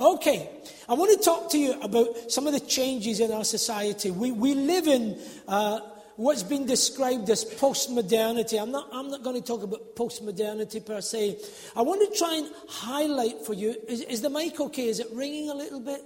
Okay, 0.00 0.48
I 0.88 0.94
want 0.94 1.10
to 1.18 1.22
talk 1.22 1.50
to 1.50 1.58
you 1.58 1.78
about 1.82 2.32
some 2.32 2.46
of 2.46 2.54
the 2.54 2.60
changes 2.60 3.20
in 3.20 3.30
our 3.30 3.44
society. 3.44 4.10
We, 4.10 4.32
we 4.32 4.54
live 4.54 4.86
in 4.86 5.20
uh, 5.46 5.80
what's 6.16 6.42
been 6.42 6.64
described 6.64 7.28
as 7.28 7.44
post-modernity. 7.44 8.56
I'm 8.56 8.70
not, 8.70 8.88
I'm 8.92 9.10
not 9.10 9.22
going 9.22 9.36
to 9.36 9.46
talk 9.46 9.62
about 9.62 9.94
post-modernity 9.96 10.80
per 10.80 11.02
se. 11.02 11.36
I 11.76 11.82
want 11.82 12.00
to 12.00 12.18
try 12.18 12.36
and 12.36 12.48
highlight 12.66 13.44
for 13.44 13.52
you. 13.52 13.76
Is, 13.86 14.00
is 14.00 14.22
the 14.22 14.30
mic 14.30 14.58
okay? 14.58 14.88
Is 14.88 15.00
it 15.00 15.08
ringing 15.12 15.50
a 15.50 15.54
little 15.54 15.80
bit? 15.80 16.02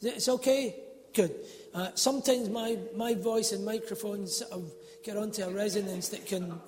It's 0.00 0.28
okay? 0.28 0.74
Good. 1.14 1.36
Uh, 1.72 1.90
sometimes 1.94 2.48
my, 2.48 2.78
my 2.96 3.14
voice 3.14 3.52
and 3.52 3.64
microphones 3.64 4.38
sort 4.38 4.50
of 4.50 4.72
get 5.04 5.16
onto 5.16 5.44
a 5.44 5.50
resonance 5.50 6.08
that 6.08 6.26
can. 6.26 6.52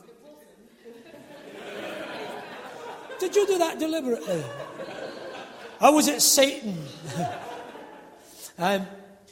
Did 3.18 3.34
you 3.34 3.48
do 3.48 3.58
that 3.58 3.80
deliberately? 3.80 4.44
Or 5.80 5.94
was 5.94 6.08
at 6.08 6.20
Satan? 6.20 6.76
um, 8.58 8.86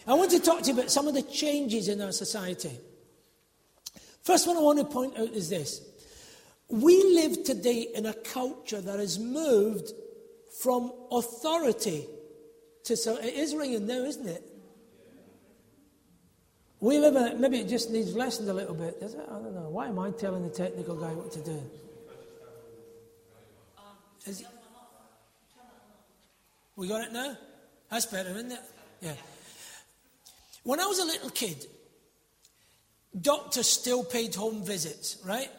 I 0.06 0.14
want 0.14 0.30
to 0.30 0.40
talk 0.40 0.62
to 0.62 0.68
you 0.68 0.78
about 0.78 0.90
some 0.90 1.06
of 1.06 1.14
the 1.14 1.22
changes 1.22 1.88
in 1.88 2.00
our 2.00 2.12
society. 2.12 2.78
First 4.22 4.46
one 4.46 4.56
I 4.56 4.60
want 4.60 4.78
to 4.78 4.84
point 4.84 5.18
out 5.18 5.28
is 5.30 5.50
this. 5.50 5.82
We 6.68 7.02
live 7.14 7.44
today 7.44 7.88
in 7.94 8.06
a 8.06 8.14
culture 8.14 8.80
that 8.80 8.98
has 8.98 9.18
moved 9.18 9.92
from 10.60 10.92
authority 11.10 12.06
to. 12.84 12.96
So 12.96 13.16
it 13.16 13.34
is 13.34 13.54
ringing 13.54 13.86
now, 13.86 14.00
isn't 14.04 14.26
it? 14.26 14.42
We 16.80 16.98
live 16.98 17.16
in 17.16 17.24
it, 17.24 17.40
maybe 17.40 17.58
it 17.58 17.68
just 17.68 17.90
needs 17.90 18.14
lessened 18.14 18.48
a 18.48 18.54
little 18.54 18.74
bit, 18.74 19.00
does 19.00 19.14
it? 19.14 19.24
I 19.28 19.32
don't 19.32 19.54
know. 19.54 19.68
Why 19.68 19.88
am 19.88 19.98
I 19.98 20.10
telling 20.12 20.44
the 20.44 20.54
technical 20.54 20.94
guy 20.94 21.12
what 21.12 21.32
to 21.32 21.40
do? 21.40 21.60
Is, 24.26 24.44
we 26.78 26.86
got 26.86 27.02
it 27.02 27.12
now? 27.12 27.36
That's 27.90 28.06
better, 28.06 28.30
isn't 28.30 28.52
it? 28.52 28.60
Yeah. 29.00 29.14
When 30.62 30.78
I 30.78 30.86
was 30.86 31.00
a 31.00 31.04
little 31.04 31.30
kid, 31.30 31.66
doctors 33.20 33.68
still 33.68 34.04
paid 34.04 34.34
home 34.34 34.64
visits, 34.64 35.16
right? 35.26 35.50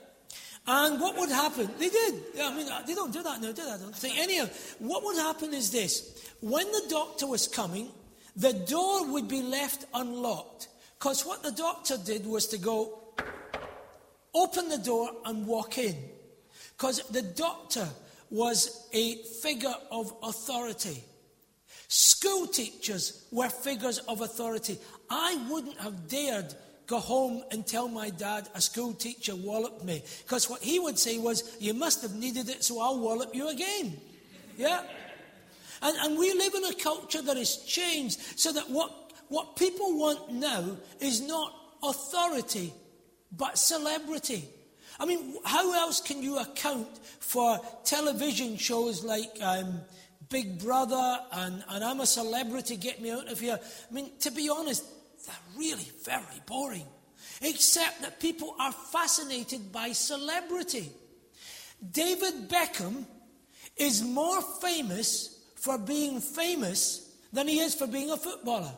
And 0.66 1.02
what 1.02 1.18
would 1.18 1.30
happen? 1.30 1.70
They 1.78 1.90
did. 1.90 2.14
I 2.42 2.56
mean, 2.56 2.68
they 2.88 2.94
don't 2.94 3.12
do 3.12 3.22
that 3.24 3.42
now, 3.42 3.52
do 3.52 3.66
they? 3.66 3.72
I 3.72 3.78
don't 3.78 3.96
think 3.96 4.18
any 4.18 4.40
of. 4.40 4.50
What 4.80 5.04
would 5.04 5.18
happen 5.18 5.54
is 5.54 5.72
this: 5.72 6.32
when 6.42 6.68
the 6.72 6.84
doctor 6.90 7.28
was 7.28 7.48
coming, 7.48 7.90
the 8.36 8.54
door 8.54 9.12
would 9.12 9.28
be 9.28 9.42
left 9.42 9.86
unlocked 9.94 10.70
because 10.98 11.26
what 11.26 11.44
the 11.44 11.52
doctor 11.52 11.98
did 11.98 12.26
was 12.26 12.48
to 12.48 12.58
go 12.58 13.00
open 14.34 14.70
the 14.70 14.78
door 14.78 15.10
and 15.26 15.48
walk 15.48 15.78
in, 15.80 15.96
because 16.78 17.02
the 17.10 17.24
doctor 17.24 17.88
was 18.30 18.88
a 18.94 19.16
figure 19.42 19.76
of 19.92 20.14
authority. 20.24 21.04
School 21.88 22.48
teachers 22.48 23.26
were 23.32 23.50
figures 23.50 23.98
of 24.00 24.22
authority. 24.22 24.78
I 25.10 25.44
wouldn't 25.50 25.80
have 25.80 26.08
dared 26.08 26.54
go 26.90 27.00
home 27.00 27.44
and 27.52 27.66
tell 27.66 27.88
my 27.88 28.10
dad 28.10 28.50
a 28.56 28.62
school 28.62 28.94
teacher 28.94 29.36
walloped 29.36 29.84
me. 29.84 30.02
Because 30.24 30.50
what 30.50 30.62
he 30.62 30.80
would 30.80 30.98
say 30.98 31.20
was, 31.20 31.56
You 31.60 31.74
must 31.74 32.02
have 32.02 32.16
needed 32.16 32.50
it, 32.50 32.64
so 32.64 32.82
I'll 32.82 33.00
wallop 33.00 33.34
you 33.34 33.48
again. 33.50 33.96
Yeah? 34.58 34.84
And, 35.82 35.98
and 35.98 36.20
we 36.20 36.34
live 36.34 36.54
in 36.56 36.66
a 36.66 36.74
culture 36.74 37.22
that 37.22 37.38
has 37.38 37.58
changed 37.58 38.20
so 38.40 38.52
that 38.52 38.70
what, 38.70 39.14
what 39.30 39.56
people 39.56 39.98
want 39.98 40.34
now 40.34 40.78
is 41.00 41.22
not 41.22 41.54
authority, 41.84 42.74
but 43.32 43.58
celebrity. 43.58 44.50
I 45.00 45.06
mean, 45.06 45.36
how 45.46 45.74
else 45.74 46.02
can 46.02 46.22
you 46.22 46.40
account 46.40 46.88
for 47.20 47.60
television 47.84 48.58
shows 48.58 49.04
like 49.04 49.32
um, 49.42 49.82
Big 50.30 50.60
Brother 50.60 51.20
and, 51.32 51.64
and 51.70 51.84
I'm 51.84 52.02
a 52.02 52.06
celebrity, 52.06 52.78
get 52.78 53.02
me 53.02 53.12
out 53.12 53.32
of 53.32 53.40
here. 53.40 53.60
I 53.60 53.94
mean, 53.94 54.12
to 54.20 54.32
be 54.32 54.50
honest, 54.50 54.84
they're 55.26 55.36
really 55.58 55.88
very 56.04 56.42
boring. 56.46 56.86
Except 57.42 58.02
that 58.02 58.20
people 58.20 58.56
are 58.60 58.72
fascinated 58.72 59.72
by 59.72 59.92
celebrity. 59.92 60.92
David 61.92 62.50
Beckham 62.50 63.06
is 63.78 64.04
more 64.04 64.42
famous 64.42 65.40
for 65.56 65.78
being 65.78 66.20
famous 66.20 67.10
than 67.32 67.48
he 67.48 67.60
is 67.60 67.74
for 67.74 67.88
being 67.88 68.12
a 68.12 68.18
footballer. 68.18 68.72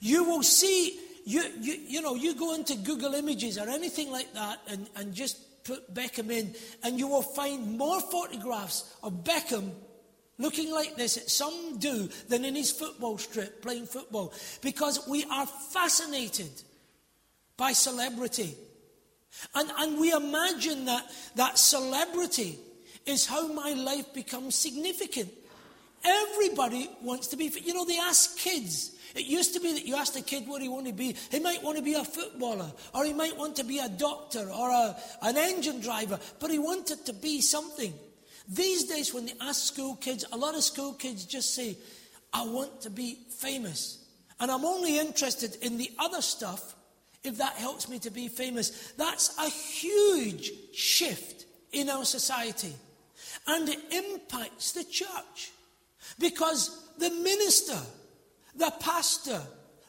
You 0.00 0.24
will 0.24 0.42
see, 0.42 0.98
you, 1.24 1.42
you, 1.60 1.74
you 1.86 2.02
know, 2.02 2.14
you 2.14 2.34
go 2.34 2.54
into 2.54 2.76
Google 2.76 3.14
Images 3.14 3.58
or 3.58 3.68
anything 3.68 4.10
like 4.10 4.32
that 4.34 4.60
and, 4.68 4.88
and 4.96 5.14
just 5.14 5.64
put 5.64 5.92
Beckham 5.94 6.30
in, 6.30 6.54
and 6.82 6.98
you 6.98 7.06
will 7.06 7.22
find 7.22 7.76
more 7.78 8.00
photographs 8.00 8.96
of 9.02 9.24
Beckham 9.24 9.72
looking 10.38 10.72
like 10.72 10.96
this 10.96 11.18
at 11.18 11.28
some 11.28 11.78
do 11.78 12.08
than 12.28 12.44
in 12.44 12.54
his 12.54 12.72
football 12.72 13.18
strip 13.18 13.62
playing 13.62 13.86
football 13.86 14.32
because 14.62 15.06
we 15.06 15.24
are 15.30 15.46
fascinated 15.46 16.50
by 17.56 17.72
celebrity. 17.72 18.54
And, 19.54 19.70
and 19.78 20.00
we 20.00 20.12
imagine 20.12 20.86
that 20.86 21.06
that 21.36 21.58
celebrity 21.58 22.58
is 23.06 23.26
how 23.26 23.52
my 23.52 23.74
life 23.74 24.12
becomes 24.14 24.54
significant. 24.54 25.30
Everybody 26.04 26.88
wants 27.02 27.28
to 27.28 27.36
be, 27.36 27.52
you 27.62 27.74
know, 27.74 27.84
they 27.84 27.98
ask 27.98 28.38
kids. 28.38 28.96
It 29.14 29.26
used 29.26 29.54
to 29.54 29.60
be 29.60 29.72
that 29.72 29.86
you 29.86 29.96
asked 29.96 30.16
a 30.16 30.22
kid 30.22 30.46
what 30.46 30.62
he 30.62 30.68
wanted 30.68 30.90
to 30.90 30.96
be. 30.96 31.16
He 31.30 31.40
might 31.40 31.62
want 31.62 31.76
to 31.76 31.82
be 31.82 31.94
a 31.94 32.04
footballer, 32.04 32.70
or 32.94 33.04
he 33.04 33.12
might 33.12 33.36
want 33.36 33.56
to 33.56 33.64
be 33.64 33.78
a 33.78 33.88
doctor, 33.88 34.48
or 34.50 34.70
a, 34.70 34.96
an 35.22 35.36
engine 35.36 35.80
driver, 35.80 36.18
but 36.38 36.50
he 36.50 36.58
wanted 36.58 37.04
to 37.06 37.12
be 37.12 37.40
something. 37.40 37.92
These 38.48 38.84
days, 38.84 39.14
when 39.14 39.26
they 39.26 39.34
ask 39.40 39.72
school 39.72 39.96
kids, 39.96 40.24
a 40.32 40.36
lot 40.36 40.56
of 40.56 40.62
school 40.62 40.94
kids 40.94 41.24
just 41.24 41.54
say, 41.54 41.76
I 42.32 42.44
want 42.44 42.82
to 42.82 42.90
be 42.90 43.18
famous. 43.38 44.04
And 44.40 44.50
I'm 44.50 44.64
only 44.64 44.98
interested 44.98 45.56
in 45.62 45.76
the 45.76 45.90
other 45.98 46.22
stuff 46.22 46.74
if 47.22 47.38
that 47.38 47.54
helps 47.54 47.88
me 47.88 47.98
to 48.00 48.10
be 48.10 48.28
famous. 48.28 48.92
That's 48.96 49.36
a 49.38 49.48
huge 49.48 50.50
shift 50.72 51.44
in 51.72 51.90
our 51.90 52.04
society. 52.04 52.74
And 53.46 53.68
it 53.68 53.78
impacts 53.92 54.72
the 54.72 54.84
church. 54.84 55.52
Because 56.18 56.88
the 56.98 57.10
minister, 57.10 57.78
the 58.56 58.72
pastor, 58.80 59.40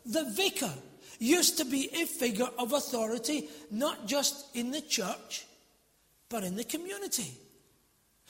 the 0.06 0.26
vicar 0.32 0.72
used 1.20 1.58
to 1.58 1.66
be 1.66 1.90
a 1.94 2.06
figure 2.06 2.50
of 2.58 2.74
authority, 2.74 3.48
not 3.70 4.08
just 4.08 4.56
in 4.56 4.72
the 4.72 4.82
church, 4.82 5.46
but 6.30 6.44
in 6.44 6.56
the 6.56 6.64
community. 6.64 7.32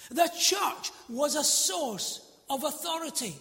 The 0.10 0.30
church 0.38 0.92
was 1.08 1.36
a 1.36 1.44
source 1.44 2.22
of 2.50 2.64
authority. 2.64 3.36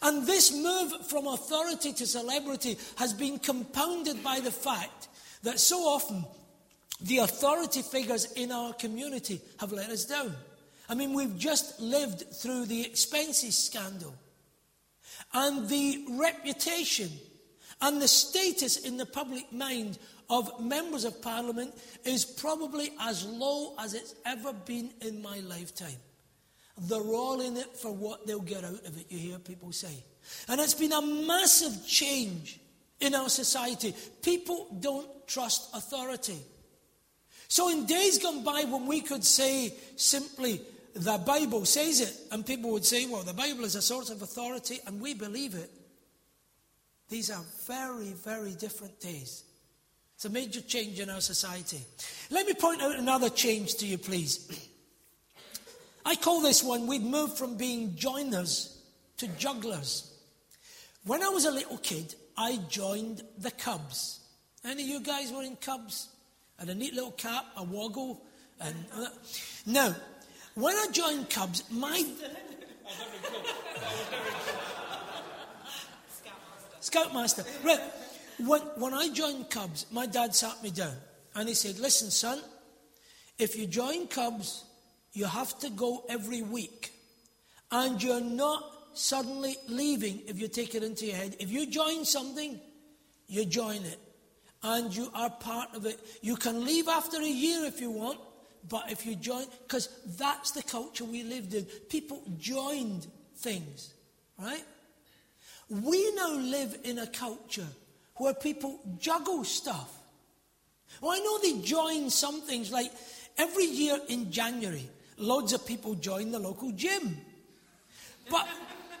And 0.00 0.26
this 0.26 0.52
move 0.52 1.06
from 1.08 1.26
authority 1.26 1.92
to 1.92 2.06
celebrity 2.06 2.78
has 2.96 3.12
been 3.12 3.38
compounded 3.38 4.22
by 4.22 4.40
the 4.40 4.52
fact 4.52 5.08
that 5.42 5.58
so 5.58 5.80
often 5.80 6.24
the 7.00 7.18
authority 7.18 7.82
figures 7.82 8.32
in 8.32 8.52
our 8.52 8.72
community 8.74 9.40
have 9.58 9.72
let 9.72 9.90
us 9.90 10.04
down. 10.04 10.34
I 10.88 10.94
mean, 10.94 11.14
we've 11.14 11.36
just 11.36 11.80
lived 11.80 12.24
through 12.32 12.66
the 12.66 12.84
expenses 12.84 13.58
scandal 13.58 14.14
and 15.34 15.68
the 15.68 16.04
reputation 16.10 17.10
and 17.80 18.00
the 18.00 18.08
status 18.08 18.78
in 18.78 18.96
the 18.96 19.06
public 19.06 19.52
mind 19.52 19.98
of 20.30 20.60
members 20.60 21.04
of 21.04 21.20
parliament 21.20 21.74
is 22.04 22.24
probably 22.24 22.90
as 23.00 23.24
low 23.26 23.74
as 23.78 23.94
it's 23.94 24.14
ever 24.24 24.52
been 24.52 24.90
in 25.00 25.20
my 25.20 25.40
lifetime. 25.40 26.00
They're 26.78 27.00
all 27.00 27.40
in 27.40 27.56
it 27.56 27.76
for 27.76 27.92
what 27.92 28.26
they'll 28.26 28.40
get 28.40 28.64
out 28.64 28.86
of 28.86 28.98
it, 28.98 29.06
you 29.10 29.18
hear 29.18 29.38
people 29.38 29.72
say. 29.72 30.04
And 30.48 30.60
it's 30.60 30.74
been 30.74 30.92
a 30.92 31.02
massive 31.02 31.86
change 31.86 32.60
in 33.00 33.14
our 33.14 33.28
society. 33.28 33.94
People 34.22 34.68
don't 34.80 35.08
trust 35.26 35.74
authority. 35.74 36.38
So, 37.48 37.68
in 37.68 37.84
days 37.84 38.18
gone 38.18 38.42
by, 38.42 38.64
when 38.64 38.86
we 38.86 39.02
could 39.02 39.24
say 39.24 39.74
simply, 39.96 40.62
the 40.94 41.18
Bible 41.18 41.64
says 41.64 42.00
it, 42.00 42.14
and 42.30 42.44
people 42.44 42.70
would 42.70 42.84
say, 42.84 43.06
well, 43.06 43.22
the 43.22 43.32
Bible 43.32 43.64
is 43.64 43.74
a 43.74 43.82
source 43.82 44.10
of 44.10 44.22
authority, 44.22 44.80
and 44.86 45.00
we 45.00 45.14
believe 45.14 45.54
it. 45.54 45.70
These 47.08 47.30
are 47.30 47.42
very, 47.66 48.12
very 48.12 48.52
different 48.52 49.00
days. 49.00 49.44
It's 50.14 50.24
a 50.24 50.30
major 50.30 50.60
change 50.60 51.00
in 51.00 51.10
our 51.10 51.20
society. 51.20 51.80
Let 52.30 52.46
me 52.46 52.54
point 52.54 52.82
out 52.82 52.96
another 52.96 53.28
change 53.28 53.74
to 53.76 53.86
you, 53.86 53.98
please. 53.98 54.68
I 56.06 56.16
call 56.16 56.40
this 56.40 56.62
one, 56.62 56.86
we've 56.86 57.02
moved 57.02 57.38
from 57.38 57.56
being 57.56 57.96
joiners 57.96 58.78
to 59.18 59.28
jugglers. 59.28 60.12
When 61.04 61.22
I 61.22 61.28
was 61.28 61.44
a 61.44 61.50
little 61.50 61.78
kid, 61.78 62.14
I 62.36 62.58
joined 62.68 63.22
the 63.38 63.50
Cubs. 63.50 64.20
Any 64.64 64.84
of 64.84 64.88
you 64.88 65.00
guys 65.00 65.32
were 65.32 65.42
in 65.42 65.56
Cubs? 65.56 66.08
Had 66.58 66.68
a 66.68 66.74
neat 66.74 66.94
little 66.94 67.12
cap, 67.12 67.44
a 67.56 67.64
woggle, 67.64 68.22
and 68.60 68.76
now, 69.66 69.94
when 70.54 70.76
I 70.76 70.86
joined 70.92 71.30
Cubs, 71.30 71.64
my 71.70 72.04
Scoutmaster. 76.80 77.44
Right. 77.62 77.80
When, 78.38 78.60
when 78.76 78.92
I 78.92 79.08
joined 79.08 79.50
Cubs, 79.50 79.86
my 79.90 80.06
dad 80.06 80.34
sat 80.34 80.62
me 80.62 80.70
down 80.70 80.94
and 81.34 81.48
he 81.48 81.54
said, 81.54 81.78
Listen, 81.78 82.10
son, 82.10 82.40
if 83.38 83.56
you 83.56 83.66
join 83.66 84.08
Cubs, 84.08 84.64
you 85.12 85.26
have 85.26 85.58
to 85.60 85.70
go 85.70 86.04
every 86.08 86.42
week. 86.42 86.92
And 87.70 88.02
you're 88.02 88.20
not 88.20 88.64
suddenly 88.94 89.56
leaving 89.68 90.22
if 90.26 90.38
you 90.38 90.48
take 90.48 90.74
it 90.74 90.82
into 90.82 91.06
your 91.06 91.16
head. 91.16 91.36
If 91.38 91.50
you 91.50 91.66
join 91.66 92.04
something, 92.04 92.60
you 93.26 93.44
join 93.44 93.82
it. 93.84 93.98
And 94.62 94.94
you 94.94 95.08
are 95.14 95.30
part 95.30 95.74
of 95.74 95.86
it. 95.86 95.98
You 96.20 96.36
can 96.36 96.64
leave 96.64 96.88
after 96.88 97.18
a 97.18 97.26
year 97.26 97.64
if 97.64 97.80
you 97.80 97.90
want, 97.90 98.18
but 98.68 98.90
if 98.90 99.04
you 99.04 99.16
join, 99.16 99.44
because 99.66 99.88
that's 100.18 100.52
the 100.52 100.62
culture 100.62 101.04
we 101.04 101.22
lived 101.22 101.54
in. 101.54 101.64
People 101.88 102.22
joined 102.38 103.06
things, 103.36 103.92
right? 104.38 104.64
We 105.68 106.14
now 106.14 106.32
live 106.34 106.78
in 106.84 106.98
a 106.98 107.06
culture 107.06 107.66
where 108.16 108.34
people 108.34 108.78
juggle 108.98 109.44
stuff. 109.44 109.90
Well, 111.00 111.12
I 111.12 111.18
know 111.18 111.38
they 111.38 111.64
join 111.64 112.10
some 112.10 112.42
things, 112.42 112.70
like 112.70 112.92
every 113.38 113.64
year 113.64 113.98
in 114.08 114.30
January, 114.30 114.88
loads 115.16 115.52
of 115.52 115.66
people 115.66 115.94
join 115.94 116.30
the 116.30 116.38
local 116.38 116.70
gym. 116.72 117.16
But 118.30 118.46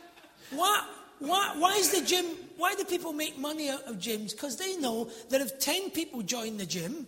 why, 0.50 0.86
why, 1.18 1.54
why 1.58 1.74
is 1.76 1.90
the 1.90 2.04
gym, 2.04 2.24
why 2.56 2.74
do 2.74 2.84
people 2.84 3.12
make 3.12 3.38
money 3.38 3.68
out 3.68 3.84
of 3.84 3.96
gyms? 3.96 4.32
Because 4.32 4.56
they 4.56 4.76
know 4.78 5.10
that 5.30 5.40
if 5.40 5.60
10 5.60 5.90
people 5.90 6.22
join 6.22 6.56
the 6.56 6.66
gym, 6.66 7.06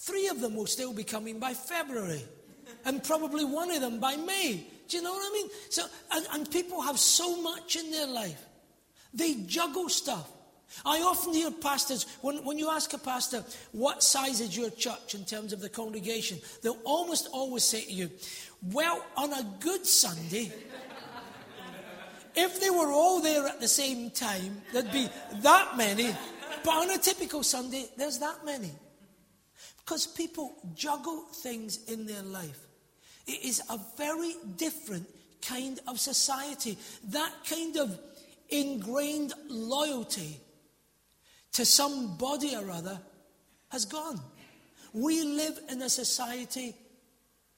three 0.00 0.28
of 0.28 0.40
them 0.40 0.54
will 0.54 0.66
still 0.66 0.92
be 0.92 1.04
coming 1.04 1.38
by 1.38 1.54
February, 1.54 2.24
and 2.84 3.04
probably 3.04 3.44
one 3.44 3.70
of 3.70 3.80
them 3.80 4.00
by 4.00 4.16
May. 4.16 4.66
Do 4.88 4.96
you 4.96 5.02
know 5.02 5.12
what 5.12 5.30
I 5.30 5.32
mean? 5.32 5.48
So, 5.68 5.82
and, 6.12 6.26
and 6.32 6.50
people 6.50 6.80
have 6.80 6.98
so 6.98 7.40
much 7.40 7.76
in 7.76 7.90
their 7.90 8.06
life. 8.06 8.42
They 9.12 9.34
juggle 9.34 9.88
stuff. 9.88 10.28
I 10.86 11.00
often 11.00 11.34
hear 11.34 11.50
pastors, 11.50 12.06
when, 12.22 12.44
when 12.44 12.58
you 12.58 12.70
ask 12.70 12.92
a 12.92 12.98
pastor, 12.98 13.44
what 13.72 14.02
size 14.02 14.40
is 14.40 14.56
your 14.56 14.70
church 14.70 15.14
in 15.14 15.24
terms 15.24 15.52
of 15.52 15.60
the 15.60 15.68
congregation, 15.68 16.38
they'll 16.62 16.78
almost 16.84 17.28
always 17.32 17.64
say 17.64 17.84
to 17.84 17.92
you, 17.92 18.10
well, 18.72 19.04
on 19.16 19.32
a 19.32 19.44
good 19.60 19.84
Sunday, 19.84 20.52
if 22.36 22.60
they 22.60 22.70
were 22.70 22.90
all 22.90 23.20
there 23.20 23.46
at 23.46 23.60
the 23.60 23.68
same 23.68 24.10
time, 24.10 24.62
there'd 24.72 24.92
be 24.92 25.08
that 25.42 25.76
many. 25.76 26.14
But 26.64 26.70
on 26.70 26.90
a 26.90 26.98
typical 26.98 27.42
Sunday, 27.42 27.86
there's 27.96 28.18
that 28.18 28.44
many. 28.44 28.70
Because 29.90 30.06
people 30.06 30.54
juggle 30.76 31.22
things 31.42 31.80
in 31.88 32.06
their 32.06 32.22
life. 32.22 32.60
It 33.26 33.44
is 33.44 33.60
a 33.68 33.76
very 33.98 34.36
different 34.56 35.04
kind 35.42 35.80
of 35.88 35.98
society. 35.98 36.78
That 37.08 37.32
kind 37.44 37.76
of 37.76 37.98
ingrained 38.50 39.34
loyalty 39.48 40.38
to 41.54 41.66
some 41.66 42.16
body 42.18 42.54
or 42.54 42.70
other 42.70 43.00
has 43.70 43.84
gone. 43.84 44.20
We 44.92 45.24
live 45.24 45.58
in 45.68 45.82
a 45.82 45.88
society 45.88 46.76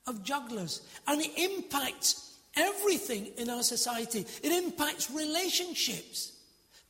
of 0.06 0.24
jugglers, 0.24 0.80
and 1.06 1.20
it 1.20 1.32
impacts 1.36 2.38
everything 2.56 3.26
in 3.36 3.50
our 3.50 3.62
society. 3.62 4.24
It 4.42 4.52
impacts 4.64 5.10
relationships. 5.10 6.32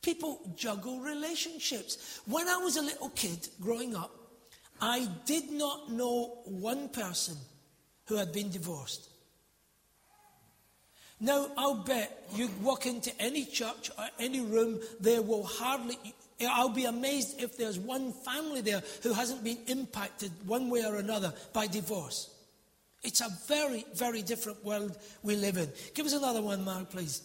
People 0.01 0.39
juggle 0.55 1.01
relationships. 1.01 2.21
When 2.27 2.47
I 2.47 2.55
was 2.55 2.77
a 2.77 2.81
little 2.81 3.09
kid 3.09 3.49
growing 3.59 3.93
up, 3.93 4.22
I 4.81 5.07
did 5.25 5.51
not 5.51 5.91
know 5.91 6.39
one 6.45 6.89
person 6.89 7.37
who 8.05 8.15
had 8.15 8.33
been 8.33 8.49
divorced. 8.49 9.09
Now, 11.19 11.47
I'll 11.57 11.75
bet 11.75 12.27
you 12.35 12.49
walk 12.61 12.85
into 12.85 13.11
any 13.19 13.45
church 13.45 13.89
or 13.97 14.05
any 14.19 14.41
room, 14.41 14.81
there 14.99 15.21
will 15.21 15.45
hardly, 15.45 15.97
I'll 16.41 16.67
be 16.67 16.83
amazed 16.83 17.41
if 17.41 17.57
there's 17.57 17.79
one 17.79 18.11
family 18.11 18.59
there 18.59 18.83
who 19.03 19.13
hasn't 19.13 19.43
been 19.43 19.59
impacted 19.67 20.31
one 20.45 20.69
way 20.69 20.83
or 20.83 20.97
another 20.97 21.33
by 21.53 21.67
divorce. 21.67 22.29
It's 23.03 23.21
a 23.21 23.29
very, 23.47 23.85
very 23.93 24.21
different 24.21 24.63
world 24.65 24.97
we 25.23 25.35
live 25.35 25.57
in. 25.57 25.69
Give 25.93 26.05
us 26.05 26.13
another 26.13 26.41
one, 26.41 26.63
Mark, 26.65 26.89
please. 26.89 27.21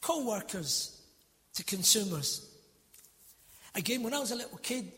Co 0.00 0.26
workers 0.26 1.00
to 1.54 1.64
consumers. 1.64 2.50
Again, 3.74 4.02
when 4.02 4.12
I 4.12 4.18
was 4.18 4.30
a 4.30 4.36
little 4.36 4.58
kid, 4.58 4.92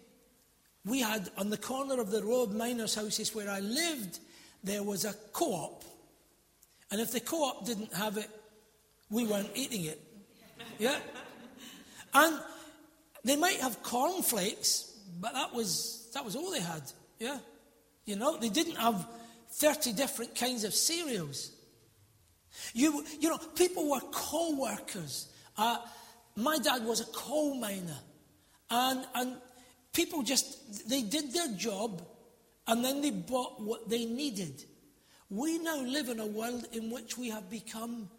we 0.85 1.01
had 1.01 1.31
on 1.39 1.51
the 1.51 1.57
corner 1.57 2.01
of 2.01 2.11
the 2.11 2.23
road 2.23 2.53
miners' 2.53 2.95
houses 2.95 3.35
where 3.35 3.51
I 3.51 3.61
lived, 3.61 4.19
there 4.63 4.83
was 4.83 5.05
a 5.05 5.15
co 5.33 5.53
op. 5.53 5.85
And 6.91 7.01
if 7.01 7.13
the 7.13 7.21
co 7.21 7.45
op 7.45 7.67
didn't 7.67 7.93
have 7.95 8.17
it, 8.17 8.29
we 9.11 9.27
weren't 9.27 9.51
eating 9.55 9.85
it. 9.85 10.01
Yeah? 10.79 10.99
And 12.13 12.39
they 13.25 13.37
might 13.37 13.57
have 13.57 13.83
cornflakes, 13.83 14.93
but 15.21 15.33
that 15.33 15.55
was, 15.55 16.11
that 16.15 16.25
was 16.25 16.37
all 16.37 16.51
they 16.51 16.61
had. 16.61 16.83
Yeah? 17.19 17.39
You 18.05 18.17
know, 18.17 18.37
they 18.37 18.51
didn't 18.51 18.77
have 18.77 19.07
30 19.51 19.93
different 19.93 20.35
kinds 20.35 20.65
of 20.65 20.75
cereals. 20.75 21.51
You, 22.73 23.05
you 23.21 23.29
know, 23.29 23.39
people 23.39 23.91
were 23.91 24.01
co 24.13 24.57
workers. 24.57 25.29
Uh, 25.57 25.79
my 26.37 26.59
dad 26.59 26.85
was 26.85 27.01
a 27.01 27.07
coal 27.07 27.55
miner. 27.55 27.99
And, 28.71 29.07
and 29.15 29.37
people 29.95 30.23
just, 30.23 30.89
they 30.89 31.01
did 31.01 31.33
their 31.33 31.49
job 31.57 32.03
and 32.67 32.85
then 32.85 33.01
they 33.01 33.11
bought 33.11 33.61
what 33.61 33.89
they 33.89 34.05
needed. 34.05 34.65
We 35.31 35.59
now 35.59 35.81
live 35.81 36.09
in 36.11 36.21
a 36.21 36.27
world 36.27 36.67
in 36.73 36.91
which 36.91 37.17
we 37.17 37.31
have 37.31 37.49
become 37.49 38.11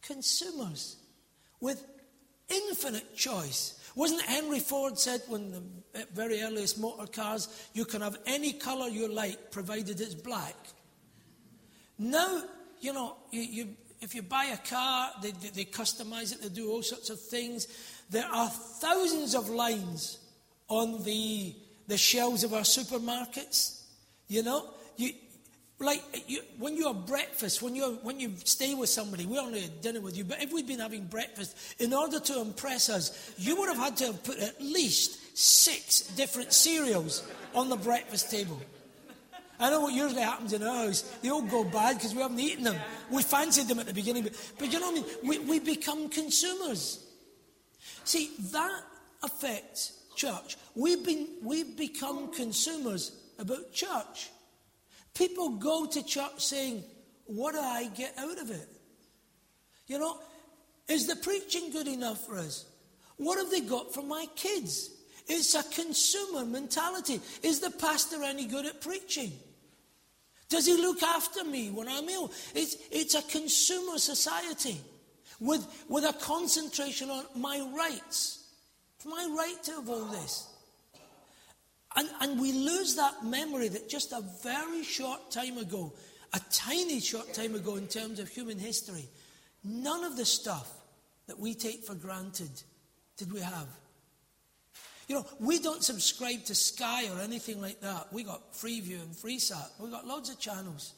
consumers 0.00 0.96
with 1.60 1.84
infinite 2.48 3.14
choice. 3.14 3.74
Wasn't 3.94 4.22
Henry 4.22 4.60
Ford 4.60 4.98
said 4.98 5.22
when 5.28 5.50
the 5.50 6.06
very 6.14 6.40
earliest 6.40 6.78
motor 6.78 7.06
cars, 7.06 7.48
you 7.74 7.84
can 7.84 8.00
have 8.00 8.18
any 8.26 8.52
colour 8.52 8.88
you 8.88 9.08
like 9.12 9.50
provided 9.50 10.00
it's 10.00 10.14
black? 10.14 10.54
Now, 11.98 12.42
you 12.80 12.92
know, 12.92 13.16
you, 13.32 13.40
you, 13.42 13.68
if 14.00 14.14
you 14.14 14.22
buy 14.22 14.44
a 14.44 14.68
car, 14.68 15.10
they, 15.20 15.32
they, 15.32 15.48
they 15.48 15.64
customize 15.64 16.32
it, 16.32 16.40
they 16.40 16.48
do 16.48 16.70
all 16.70 16.82
sorts 16.82 17.10
of 17.10 17.20
things. 17.20 17.66
There 18.08 18.26
are 18.26 18.48
thousands 18.48 19.34
of 19.34 19.48
lines 19.48 20.18
on 20.68 21.02
the, 21.04 21.54
the 21.86 21.96
shelves 21.96 22.44
of 22.44 22.54
our 22.54 22.62
supermarkets. 22.62 23.82
You 24.28 24.42
know, 24.42 24.68
you, 24.96 25.12
like 25.80 26.02
you, 26.26 26.40
when 26.58 26.76
you 26.76 26.86
have 26.88 27.06
breakfast, 27.06 27.62
when 27.62 27.74
you 27.74 27.98
when 28.02 28.18
you 28.20 28.32
stay 28.44 28.74
with 28.74 28.88
somebody, 28.88 29.26
we 29.26 29.38
only 29.38 29.60
had 29.60 29.80
dinner 29.80 30.00
with 30.00 30.16
you, 30.16 30.24
but 30.24 30.42
if 30.42 30.52
we'd 30.52 30.66
been 30.66 30.80
having 30.80 31.04
breakfast, 31.04 31.56
in 31.78 31.94
order 31.94 32.20
to 32.20 32.40
impress 32.40 32.90
us, 32.90 33.32
you 33.38 33.56
would 33.56 33.68
have 33.68 33.78
had 33.78 33.96
to 33.98 34.06
have 34.06 34.22
put 34.24 34.38
at 34.38 34.60
least 34.60 35.38
six 35.38 36.00
different 36.16 36.52
cereals 36.52 37.26
on 37.54 37.68
the 37.68 37.76
breakfast 37.76 38.30
table. 38.30 38.60
I 39.60 39.70
know 39.70 39.80
what 39.80 39.94
usually 39.94 40.22
happens 40.22 40.52
in 40.52 40.62
our 40.62 40.86
house. 40.86 41.02
They 41.22 41.30
all 41.30 41.42
go 41.42 41.64
bad 41.64 41.96
because 41.96 42.14
we 42.14 42.22
haven't 42.22 42.38
eaten 42.38 42.64
them. 42.64 42.76
We 43.10 43.22
fancied 43.22 43.66
them 43.66 43.80
at 43.80 43.86
the 43.86 43.94
beginning, 43.94 44.24
but, 44.24 44.52
but 44.58 44.72
you 44.72 44.78
know 44.78 44.90
what 44.90 45.04
I 45.24 45.28
mean? 45.28 45.28
We, 45.28 45.38
we 45.38 45.58
become 45.58 46.08
consumers. 46.08 47.04
See, 48.04 48.30
that 48.52 48.82
affects 49.22 49.97
church. 50.18 50.56
We've, 50.74 51.04
been, 51.04 51.28
we've 51.42 51.76
become 51.76 52.32
consumers 52.32 53.12
about 53.38 53.72
church. 53.72 54.30
People 55.14 55.50
go 55.50 55.86
to 55.86 56.04
church 56.04 56.40
saying, 56.40 56.84
What 57.26 57.54
do 57.54 57.60
I 57.60 57.88
get 57.96 58.18
out 58.18 58.38
of 58.38 58.50
it? 58.50 58.68
You 59.86 59.98
know, 59.98 60.18
is 60.88 61.06
the 61.06 61.16
preaching 61.16 61.70
good 61.70 61.88
enough 61.88 62.26
for 62.26 62.36
us? 62.36 62.66
What 63.16 63.38
have 63.38 63.50
they 63.50 63.60
got 63.60 63.94
for 63.94 64.02
my 64.02 64.26
kids? 64.36 64.90
It's 65.26 65.54
a 65.54 65.62
consumer 65.62 66.44
mentality. 66.44 67.20
Is 67.42 67.60
the 67.60 67.70
pastor 67.70 68.22
any 68.22 68.46
good 68.46 68.66
at 68.66 68.80
preaching? 68.80 69.32
Does 70.48 70.66
he 70.66 70.76
look 70.76 71.02
after 71.02 71.44
me 71.44 71.70
when 71.70 71.88
I'm 71.88 72.08
ill? 72.08 72.32
It's, 72.54 72.76
it's 72.90 73.14
a 73.14 73.22
consumer 73.22 73.98
society 73.98 74.80
with, 75.40 75.66
with 75.88 76.04
a 76.04 76.14
concentration 76.14 77.10
on 77.10 77.24
my 77.36 77.60
rights. 77.76 78.37
It's 78.98 79.06
my 79.06 79.32
right 79.38 79.62
to 79.62 79.72
have 79.74 79.88
all 79.88 80.06
this. 80.06 80.48
And, 81.94 82.08
and 82.20 82.40
we 82.40 82.50
lose 82.52 82.96
that 82.96 83.24
memory 83.24 83.68
that 83.68 83.88
just 83.88 84.10
a 84.10 84.22
very 84.42 84.82
short 84.82 85.30
time 85.30 85.56
ago, 85.56 85.92
a 86.34 86.40
tiny 86.50 86.98
short 87.00 87.32
time 87.32 87.54
ago 87.54 87.76
in 87.76 87.86
terms 87.86 88.18
of 88.18 88.28
human 88.28 88.58
history, 88.58 89.08
none 89.62 90.02
of 90.02 90.16
the 90.16 90.24
stuff 90.24 90.68
that 91.28 91.38
we 91.38 91.54
take 91.54 91.84
for 91.84 91.94
granted 91.94 92.50
did 93.16 93.32
we 93.32 93.40
have. 93.40 93.68
You 95.06 95.16
know, 95.16 95.26
we 95.38 95.60
don't 95.60 95.84
subscribe 95.84 96.44
to 96.46 96.54
Sky 96.56 97.08
or 97.08 97.20
anything 97.20 97.60
like 97.60 97.80
that. 97.80 98.12
We 98.12 98.24
got 98.24 98.52
Freeview 98.52 99.00
and 99.00 99.12
FreeSat. 99.12 99.78
We 99.78 99.90
got 99.90 100.08
loads 100.08 100.28
of 100.28 100.40
channels. 100.40 100.92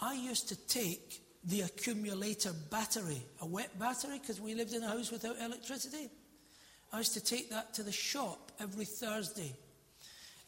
I 0.00 0.14
used 0.14 0.48
to 0.48 0.56
take 0.68 1.23
the 1.46 1.62
accumulator 1.62 2.52
battery, 2.70 3.22
a 3.40 3.46
wet 3.46 3.78
battery, 3.78 4.18
because 4.18 4.40
we 4.40 4.54
lived 4.54 4.72
in 4.72 4.82
a 4.82 4.88
house 4.88 5.10
without 5.10 5.36
electricity. 5.40 6.08
I 6.92 6.98
used 6.98 7.14
to 7.14 7.24
take 7.24 7.50
that 7.50 7.74
to 7.74 7.82
the 7.82 7.92
shop 7.92 8.52
every 8.60 8.84
Thursday 8.84 9.52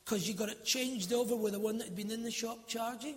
because 0.04 0.28
you 0.28 0.34
got 0.34 0.48
it 0.48 0.64
changed 0.64 1.12
over 1.12 1.34
with 1.34 1.52
the 1.52 1.58
one 1.60 1.78
that 1.78 1.88
had 1.88 1.96
been 1.96 2.12
in 2.12 2.22
the 2.22 2.30
shop 2.30 2.68
charging. 2.68 3.16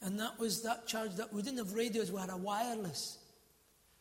And 0.00 0.20
that 0.20 0.38
was 0.38 0.62
that 0.62 0.86
charge 0.86 1.16
that 1.16 1.32
we 1.32 1.42
didn't 1.42 1.58
have 1.58 1.74
radios, 1.74 2.12
we 2.12 2.20
had 2.20 2.30
a 2.30 2.36
wireless. 2.36 3.18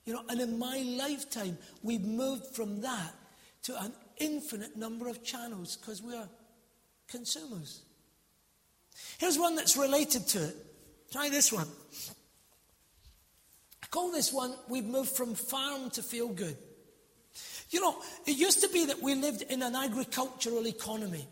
You 0.06 0.14
know, 0.14 0.22
and 0.30 0.40
in 0.40 0.60
my 0.60 0.78
lifetime, 0.98 1.58
we've 1.82 2.04
moved 2.04 2.48
from 2.56 2.82
that 2.82 3.14
to 3.64 3.82
an 3.82 3.94
infinite 4.18 4.78
number 4.78 5.08
of 5.08 5.24
channels 5.24 5.78
because 5.78 6.02
we 6.02 6.14
are 6.16 6.28
consumers. 7.08 7.82
Here's 9.18 9.40
one 9.40 9.56
that's 9.56 9.78
related 9.78 10.28
to 10.28 10.44
it. 10.44 10.56
Try 11.12 11.30
this 11.30 11.52
one. 11.52 11.68
Call 13.94 14.12
this 14.12 14.34
one, 14.34 14.56
we've 14.68 14.88
moved 14.88 15.12
from 15.12 15.36
farm 15.36 15.92
to 15.92 16.02
feel 16.02 16.28
good. 16.28 16.58
You 17.70 17.80
know, 17.80 17.96
it 18.26 18.36
used 18.36 18.62
to 18.62 18.70
be 18.70 18.88
that 18.88 19.04
we 19.04 19.14
lived 19.14 19.44
in 19.44 19.62
an 19.62 19.76
agricultural 19.76 20.66
economy 20.66 21.28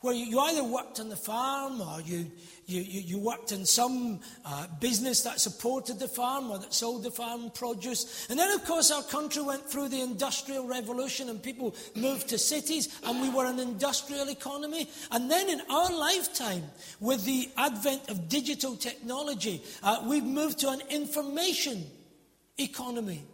where 0.00 0.14
you, 0.14 0.38
either 0.38 0.62
worked 0.62 1.00
on 1.00 1.08
the 1.08 1.16
farm 1.16 1.80
or 1.80 2.00
you, 2.02 2.30
you, 2.66 2.80
you 2.80 3.18
worked 3.18 3.50
in 3.50 3.66
some 3.66 4.20
uh, 4.44 4.66
business 4.80 5.22
that 5.22 5.40
supported 5.40 5.98
the 5.98 6.06
farm 6.06 6.50
or 6.50 6.58
that 6.58 6.72
sold 6.72 7.02
the 7.02 7.10
farm 7.10 7.50
produce. 7.50 8.26
And 8.30 8.38
then, 8.38 8.50
of 8.52 8.64
course, 8.64 8.92
our 8.92 9.02
country 9.02 9.42
went 9.42 9.68
through 9.68 9.88
the 9.88 10.00
Industrial 10.00 10.66
Revolution 10.66 11.28
and 11.28 11.42
people 11.42 11.74
moved 11.96 12.28
to 12.28 12.38
cities 12.38 13.00
and 13.04 13.20
we 13.20 13.28
were 13.28 13.46
an 13.46 13.58
industrial 13.58 14.28
economy. 14.30 14.88
And 15.10 15.28
then 15.28 15.48
in 15.48 15.60
our 15.68 15.92
lifetime, 15.92 16.62
with 17.00 17.24
the 17.24 17.48
advent 17.56 18.08
of 18.08 18.28
digital 18.28 18.76
technology, 18.76 19.62
uh, 19.82 20.04
we've 20.06 20.24
moved 20.24 20.60
to 20.60 20.68
an 20.70 20.82
information 20.90 21.84
economy. 22.56 23.24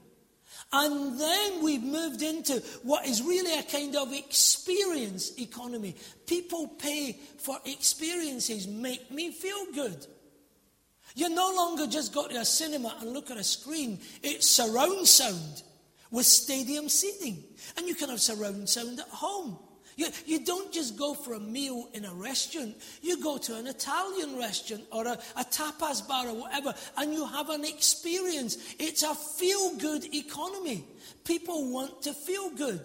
And 0.76 1.20
then 1.20 1.62
we've 1.62 1.84
moved 1.84 2.20
into 2.20 2.54
what 2.82 3.06
is 3.06 3.22
really 3.22 3.56
a 3.56 3.62
kind 3.62 3.94
of 3.94 4.12
experience 4.12 5.30
economy. 5.38 5.94
People 6.26 6.66
pay 6.66 7.12
for 7.38 7.58
experiences, 7.64 8.66
make 8.66 9.08
me 9.08 9.30
feel 9.30 9.66
good. 9.72 10.04
You 11.14 11.28
no 11.28 11.52
longer 11.54 11.86
just 11.86 12.12
go 12.12 12.26
to 12.26 12.34
a 12.34 12.44
cinema 12.44 12.96
and 13.00 13.12
look 13.12 13.30
at 13.30 13.36
a 13.36 13.44
screen, 13.44 14.00
it's 14.20 14.50
surround 14.50 15.06
sound 15.06 15.62
with 16.10 16.26
stadium 16.26 16.88
seating. 16.88 17.44
And 17.76 17.86
you 17.86 17.94
can 17.94 18.08
have 18.08 18.20
surround 18.20 18.68
sound 18.68 18.98
at 18.98 19.08
home. 19.08 19.56
You, 19.96 20.08
you 20.26 20.44
don't 20.44 20.72
just 20.72 20.96
go 20.96 21.14
for 21.14 21.34
a 21.34 21.40
meal 21.40 21.88
in 21.92 22.04
a 22.04 22.12
restaurant. 22.12 22.76
You 23.02 23.22
go 23.22 23.38
to 23.38 23.56
an 23.56 23.66
Italian 23.66 24.38
restaurant 24.38 24.84
or 24.90 25.06
a, 25.06 25.18
a 25.36 25.44
tapas 25.44 26.06
bar 26.06 26.28
or 26.28 26.34
whatever, 26.34 26.74
and 26.96 27.12
you 27.12 27.24
have 27.26 27.50
an 27.50 27.64
experience. 27.64 28.74
It's 28.78 29.02
a 29.02 29.14
feel 29.14 29.76
good 29.76 30.14
economy. 30.14 30.84
People 31.24 31.70
want 31.70 32.02
to 32.02 32.12
feel 32.12 32.50
good. 32.50 32.80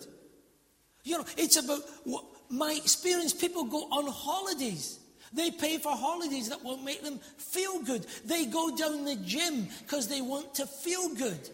You 1.03 1.17
know, 1.17 1.25
it's 1.37 1.57
about 1.57 1.81
what, 2.03 2.25
my 2.49 2.73
experience. 2.73 3.33
People 3.33 3.63
go 3.63 3.83
on 3.91 4.07
holidays. 4.07 4.99
They 5.31 5.51
pay 5.51 5.77
for 5.77 5.91
holidays 5.95 6.49
that 6.49 6.63
won't 6.63 6.83
make 6.83 7.03
them 7.03 7.19
feel 7.37 7.81
good. 7.83 8.05
They 8.25 8.45
go 8.45 8.75
down 8.75 9.05
the 9.05 9.15
gym 9.15 9.67
because 9.79 10.07
they 10.07 10.21
want 10.21 10.55
to 10.55 10.65
feel 10.65 11.13
good. 11.15 11.49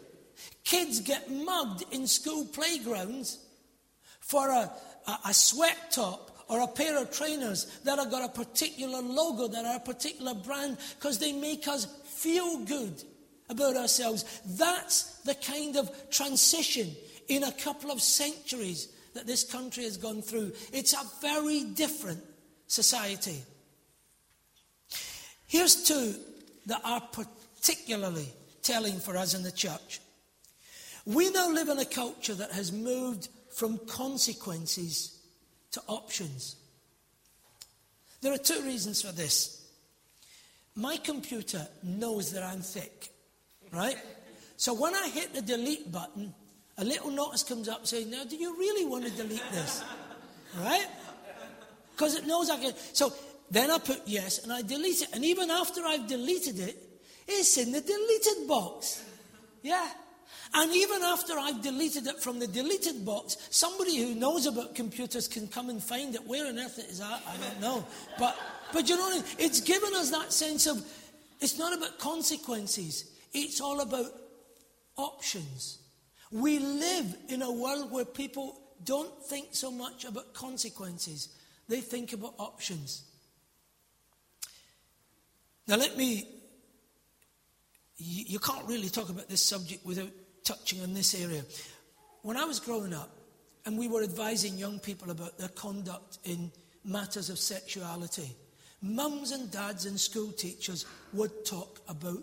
Kids 0.64 1.00
get 1.00 1.30
mugged 1.30 1.84
in 1.92 2.06
school 2.06 2.44
playgrounds 2.46 3.38
for 4.20 4.50
a, 4.50 4.70
a, 5.06 5.34
sweat 5.34 5.90
top 5.90 6.44
or 6.48 6.60
a 6.60 6.66
pair 6.66 7.00
of 7.00 7.10
trainers 7.10 7.78
that 7.84 7.98
have 7.98 8.10
got 8.10 8.24
a 8.24 8.32
particular 8.32 9.00
logo, 9.00 9.48
that 9.48 9.64
are 9.64 9.76
a 9.76 9.80
particular 9.80 10.34
brand, 10.34 10.76
because 10.98 11.18
they 11.18 11.32
make 11.32 11.66
us 11.68 11.86
feel 12.04 12.58
good 12.64 13.02
about 13.48 13.76
ourselves. 13.76 14.40
That's 14.44 15.20
the 15.20 15.34
kind 15.34 15.76
of 15.76 15.90
transition 16.10 16.94
in 17.28 17.44
a 17.44 17.52
couple 17.52 17.90
of 17.90 18.00
centuries 18.00 18.88
that 19.14 19.26
this 19.26 19.44
country 19.44 19.84
has 19.84 19.96
gone 19.96 20.22
through. 20.22 20.52
It's 20.72 20.92
a 20.92 21.02
very 21.20 21.64
different 21.64 22.22
society. 22.66 23.42
Here's 25.46 25.84
two 25.84 26.14
that 26.66 26.80
are 26.84 27.00
particularly 27.00 28.28
telling 28.62 28.98
for 28.98 29.16
us 29.16 29.34
in 29.34 29.42
the 29.42 29.52
church. 29.52 30.00
We 31.04 31.30
now 31.30 31.50
live 31.50 31.68
in 31.68 31.78
a 31.78 31.84
culture 31.84 32.34
that 32.34 32.50
has 32.52 32.72
moved 32.72 33.28
from 33.56 33.78
consequences 33.86 35.18
to 35.70 35.80
options. 35.86 36.56
There 38.20 38.30
are 38.34 38.38
two 38.38 38.60
reasons 38.60 39.00
for 39.00 39.12
this. 39.12 39.66
My 40.74 40.98
computer 40.98 41.66
knows 41.82 42.32
that 42.32 42.42
I'm 42.42 42.60
thick, 42.60 43.08
right? 43.72 43.96
So 44.58 44.74
when 44.74 44.94
I 44.94 45.08
hit 45.08 45.32
the 45.32 45.40
delete 45.40 45.90
button, 45.90 46.34
a 46.76 46.84
little 46.84 47.10
notice 47.10 47.42
comes 47.44 47.66
up 47.66 47.86
saying, 47.86 48.10
Now, 48.10 48.24
do 48.24 48.36
you 48.36 48.54
really 48.58 48.84
want 48.84 49.06
to 49.06 49.10
delete 49.10 49.50
this? 49.50 49.82
right? 50.58 50.86
Because 51.92 52.14
it 52.14 52.26
knows 52.26 52.50
I 52.50 52.58
can. 52.58 52.74
So 52.92 53.10
then 53.50 53.70
I 53.70 53.78
put 53.78 54.02
yes 54.04 54.44
and 54.44 54.52
I 54.52 54.60
delete 54.60 55.00
it. 55.00 55.08
And 55.14 55.24
even 55.24 55.50
after 55.50 55.82
I've 55.86 56.06
deleted 56.06 56.58
it, 56.58 56.76
it's 57.26 57.56
in 57.56 57.72
the 57.72 57.80
deleted 57.80 58.46
box. 58.46 59.02
Yeah. 59.62 59.88
And 60.54 60.74
even 60.74 61.02
after 61.02 61.34
I've 61.38 61.62
deleted 61.62 62.06
it 62.06 62.20
from 62.20 62.38
the 62.38 62.46
deleted 62.46 63.04
box, 63.04 63.36
somebody 63.50 63.96
who 63.96 64.14
knows 64.14 64.46
about 64.46 64.74
computers 64.74 65.28
can 65.28 65.48
come 65.48 65.70
and 65.70 65.82
find 65.82 66.14
it. 66.14 66.26
Where 66.26 66.46
on 66.46 66.58
earth 66.58 66.78
it 66.78 66.86
is 66.90 67.00
at, 67.00 67.06
I 67.06 67.36
don't 67.36 67.60
know. 67.60 67.86
But, 68.18 68.36
but 68.72 68.88
you 68.88 68.96
know, 68.96 69.22
it's 69.38 69.60
given 69.60 69.94
us 69.94 70.10
that 70.10 70.32
sense 70.32 70.66
of 70.66 70.84
it's 71.40 71.58
not 71.58 71.76
about 71.76 71.98
consequences, 71.98 73.10
it's 73.32 73.60
all 73.60 73.80
about 73.80 74.12
options. 74.96 75.78
We 76.30 76.58
live 76.58 77.16
in 77.28 77.42
a 77.42 77.52
world 77.52 77.92
where 77.92 78.04
people 78.04 78.60
don't 78.84 79.22
think 79.24 79.48
so 79.52 79.70
much 79.70 80.04
about 80.04 80.34
consequences, 80.34 81.28
they 81.68 81.80
think 81.80 82.12
about 82.12 82.34
options. 82.38 83.02
Now, 85.66 85.76
let 85.76 85.96
me. 85.96 86.28
You 87.98 88.38
can't 88.38 88.66
really 88.68 88.90
talk 88.90 89.08
about 89.08 89.26
this 89.26 89.42
subject 89.42 89.84
without 89.86 90.10
touching 90.46 90.80
on 90.80 90.94
this 90.94 91.20
area. 91.20 91.42
When 92.22 92.36
I 92.36 92.44
was 92.44 92.60
growing 92.60 92.94
up, 92.94 93.10
and 93.66 93.76
we 93.76 93.88
were 93.88 94.02
advising 94.02 94.56
young 94.56 94.78
people 94.78 95.10
about 95.10 95.38
their 95.38 95.48
conduct 95.48 96.18
in 96.24 96.52
matters 96.84 97.28
of 97.28 97.38
sexuality, 97.38 98.30
mums 98.80 99.32
and 99.32 99.50
dads 99.50 99.86
and 99.86 99.98
school 99.98 100.30
teachers 100.30 100.86
would 101.12 101.44
talk 101.44 101.80
about 101.88 102.22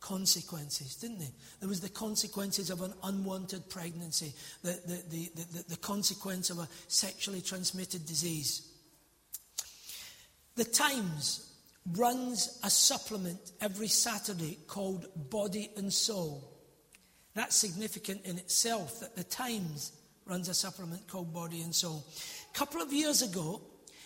consequences, 0.00 0.96
didn't 0.96 1.20
they? 1.20 1.30
There 1.60 1.68
was 1.68 1.80
the 1.80 1.88
consequences 1.88 2.68
of 2.70 2.82
an 2.82 2.92
unwanted 3.04 3.70
pregnancy, 3.70 4.34
the, 4.62 4.78
the, 4.86 5.30
the, 5.34 5.64
the, 5.68 5.76
consequence 5.76 6.50
of 6.50 6.58
a 6.58 6.68
sexually 6.88 7.40
transmitted 7.40 8.04
disease. 8.04 8.68
The 10.56 10.64
Times 10.64 11.54
runs 11.96 12.58
a 12.64 12.68
supplement 12.68 13.52
every 13.60 13.88
Saturday 13.88 14.58
called 14.66 15.06
Body 15.30 15.70
and 15.76 15.92
Soul. 15.92 16.51
That's 17.34 17.56
significant 17.56 18.24
in 18.24 18.38
itself 18.38 19.00
that 19.00 19.16
the 19.16 19.24
Times 19.24 19.92
runs 20.26 20.48
a 20.48 20.54
supplement 20.54 21.08
called 21.08 21.32
Body 21.32 21.62
and 21.62 21.74
Soul. 21.74 22.04
A 22.54 22.58
couple 22.58 22.82
of 22.82 22.92
years 22.92 23.22
ago, 23.22 23.60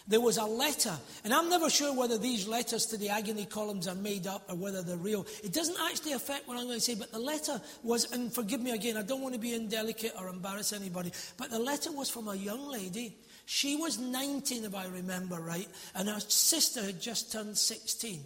there 0.08 0.20
was 0.20 0.36
a 0.36 0.44
letter, 0.44 0.96
and 1.24 1.34
I'm 1.34 1.48
never 1.48 1.68
sure 1.68 1.92
whether 1.92 2.16
these 2.16 2.46
letters 2.46 2.86
to 2.86 2.96
the 2.96 3.08
agony 3.08 3.44
columns 3.44 3.88
are 3.88 3.96
made 3.96 4.28
up 4.28 4.48
or 4.48 4.54
whether 4.54 4.80
they're 4.80 4.96
real. 4.96 5.26
It 5.42 5.52
doesn't 5.52 5.76
actually 5.90 6.12
affect 6.12 6.46
what 6.46 6.56
I'm 6.56 6.66
going 6.66 6.78
to 6.78 6.80
say, 6.80 6.94
but 6.94 7.10
the 7.10 7.18
letter 7.18 7.60
was, 7.82 8.12
and 8.12 8.32
forgive 8.32 8.60
me 8.60 8.70
again, 8.70 8.96
I 8.96 9.02
don't 9.02 9.20
want 9.20 9.34
to 9.34 9.40
be 9.40 9.54
indelicate 9.54 10.12
or 10.16 10.28
embarrass 10.28 10.72
anybody, 10.72 11.10
but 11.36 11.50
the 11.50 11.58
letter 11.58 11.90
was 11.90 12.08
from 12.08 12.28
a 12.28 12.36
young 12.36 12.68
lady. 12.68 13.16
She 13.46 13.74
was 13.74 13.98
19, 13.98 14.64
if 14.64 14.74
I 14.76 14.86
remember 14.86 15.40
right, 15.40 15.68
and 15.96 16.08
her 16.08 16.20
sister 16.20 16.84
had 16.84 17.00
just 17.00 17.32
turned 17.32 17.58
16. 17.58 18.20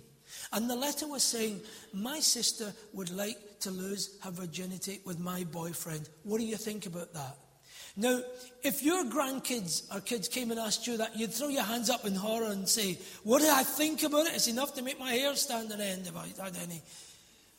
And 0.52 0.68
the 0.68 0.76
letter 0.76 1.08
was 1.08 1.22
saying, 1.22 1.60
My 1.94 2.20
sister 2.20 2.74
would 2.92 3.10
like 3.10 3.38
to 3.62 3.70
lose 3.70 4.18
her 4.22 4.30
virginity 4.30 5.00
with 5.04 5.18
my 5.18 5.44
boyfriend. 5.44 6.08
What 6.22 6.38
do 6.38 6.46
you 6.46 6.56
think 6.56 6.86
about 6.86 7.12
that? 7.14 7.36
Now, 7.96 8.20
if 8.62 8.82
your 8.82 9.04
grandkids 9.04 9.94
or 9.94 10.00
kids 10.00 10.28
came 10.28 10.50
and 10.50 10.60
asked 10.60 10.86
you 10.86 10.96
that, 10.98 11.16
you'd 11.16 11.32
throw 11.32 11.48
your 11.48 11.64
hands 11.64 11.90
up 11.90 12.04
in 12.04 12.14
horror 12.14 12.46
and 12.46 12.68
say, 12.68 12.98
What 13.24 13.42
do 13.42 13.50
I 13.50 13.64
think 13.64 14.02
about 14.02 14.26
it? 14.26 14.34
It's 14.34 14.48
enough 14.48 14.74
to 14.74 14.82
make 14.82 14.98
my 14.98 15.12
hair 15.12 15.34
stand 15.34 15.72
on 15.72 15.80
end 15.80 16.06
if 16.06 16.16
I 16.16 16.28
had 16.42 16.56
any. 16.62 16.82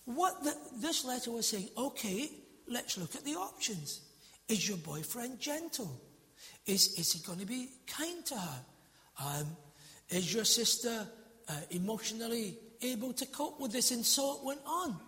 What 0.06 0.44
the, 0.44 0.56
this 0.78 1.06
letter 1.06 1.32
was 1.32 1.48
saying, 1.48 1.70
okay, 1.78 2.30
let's 2.68 2.98
look 2.98 3.16
at 3.16 3.24
the 3.24 3.36
options. 3.36 4.02
Is 4.48 4.68
your 4.68 4.78
boyfriend 4.78 5.40
gentle? 5.40 6.02
Is, 6.66 6.98
is 6.98 7.14
he 7.14 7.26
going 7.26 7.40
to 7.40 7.46
be 7.46 7.70
kind 7.88 8.26
to 8.28 8.36
her? 8.36 8.66
Um, 9.24 9.48
is 10.10 10.34
your 10.34 10.44
sister 10.44 11.08
uh, 11.48 11.54
emotionally 11.70 12.58
able 12.82 13.14
to 13.14 13.26
cope 13.28 13.60
with 13.60 13.72
this, 13.72 13.92
and 13.92 14.06
so 14.06 14.40
it 14.40 14.46
went 14.46 14.62
on. 14.66 15.00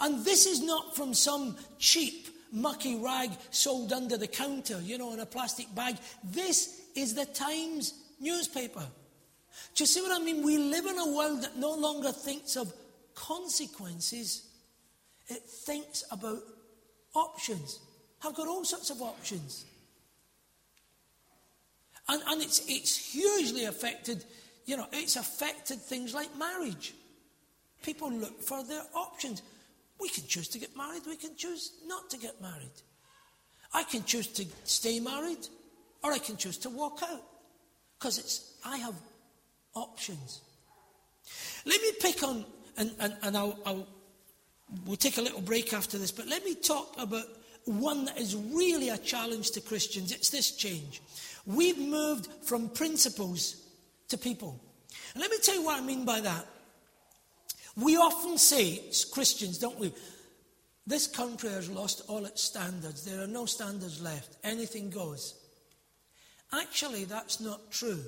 And 0.00 0.24
this 0.24 0.46
is 0.46 0.62
not 0.62 0.96
from 0.96 1.14
some 1.14 1.56
cheap, 1.78 2.28
mucky 2.52 2.96
rag 2.96 3.30
sold 3.50 3.92
under 3.92 4.16
the 4.16 4.26
counter, 4.26 4.80
you 4.80 4.98
know, 4.98 5.12
in 5.12 5.20
a 5.20 5.26
plastic 5.26 5.72
bag. 5.74 5.96
This 6.22 6.80
is 6.94 7.14
the 7.14 7.26
Times 7.26 7.94
newspaper. 8.20 8.86
Do 9.74 9.82
you 9.82 9.86
see 9.86 10.00
what 10.00 10.20
I 10.20 10.24
mean? 10.24 10.44
We 10.44 10.58
live 10.58 10.86
in 10.86 10.98
a 10.98 11.12
world 11.12 11.42
that 11.42 11.56
no 11.56 11.74
longer 11.74 12.12
thinks 12.12 12.56
of 12.56 12.72
consequences, 13.14 14.48
it 15.28 15.42
thinks 15.42 16.04
about 16.10 16.40
options. 17.14 17.78
I've 18.24 18.34
got 18.34 18.48
all 18.48 18.64
sorts 18.64 18.90
of 18.90 19.02
options. 19.02 19.64
And, 22.08 22.22
and 22.26 22.42
it's, 22.42 22.68
it's 22.68 23.12
hugely 23.12 23.64
affected 23.64 24.24
you 24.66 24.76
know, 24.76 24.86
it's 24.92 25.16
affected 25.16 25.80
things 25.80 26.14
like 26.14 26.36
marriage. 26.36 26.94
People 27.82 28.10
look 28.10 28.42
for 28.42 28.64
their 28.64 28.82
options. 28.94 29.42
We 30.00 30.08
can 30.08 30.24
choose 30.26 30.48
to 30.48 30.58
get 30.58 30.76
married, 30.76 31.02
we 31.06 31.16
can 31.16 31.36
choose 31.36 31.72
not 31.86 32.10
to 32.10 32.18
get 32.18 32.40
married. 32.40 32.82
I 33.72 33.82
can 33.82 34.04
choose 34.04 34.28
to 34.28 34.44
stay 34.64 35.00
married, 35.00 35.48
or 36.02 36.12
I 36.12 36.18
can 36.18 36.36
choose 36.36 36.58
to 36.58 36.70
walk 36.70 37.02
out. 37.02 37.22
Because 37.98 38.18
it's 38.18 38.54
I 38.64 38.78
have 38.78 38.94
options. 39.74 40.40
Let 41.64 41.80
me 41.80 41.90
pick 42.00 42.22
on 42.22 42.44
and, 42.76 42.92
and, 42.98 43.16
and 43.22 43.36
I'll, 43.36 43.58
I'll, 43.64 43.86
we'll 44.86 44.96
take 44.96 45.18
a 45.18 45.22
little 45.22 45.40
break 45.40 45.72
after 45.72 45.98
this, 45.98 46.10
but 46.10 46.26
let 46.26 46.44
me 46.44 46.54
talk 46.54 46.94
about 46.98 47.24
one 47.64 48.04
that 48.06 48.18
is 48.18 48.36
really 48.36 48.90
a 48.90 48.98
challenge 48.98 49.52
to 49.52 49.60
Christians. 49.60 50.12
It's 50.12 50.30
this 50.30 50.52
change. 50.52 51.00
We've 51.46 51.78
moved 51.78 52.28
from 52.42 52.68
principles 52.68 53.56
to 54.08 54.18
people. 54.18 54.60
And 55.14 55.22
let 55.22 55.30
me 55.30 55.38
tell 55.42 55.54
you 55.54 55.64
what 55.64 55.80
I 55.80 55.84
mean 55.84 56.04
by 56.04 56.20
that. 56.20 56.46
We 57.76 57.96
often 57.96 58.38
say, 58.38 58.80
as 58.88 59.04
Christians, 59.04 59.58
don't 59.58 59.78
we? 59.78 59.92
This 60.86 61.06
country 61.06 61.50
has 61.50 61.70
lost 61.70 62.02
all 62.08 62.24
its 62.26 62.42
standards. 62.42 63.04
There 63.04 63.22
are 63.22 63.26
no 63.26 63.46
standards 63.46 64.00
left. 64.00 64.36
Anything 64.44 64.90
goes. 64.90 65.34
Actually, 66.52 67.04
that's 67.04 67.40
not 67.40 67.70
true. 67.70 68.04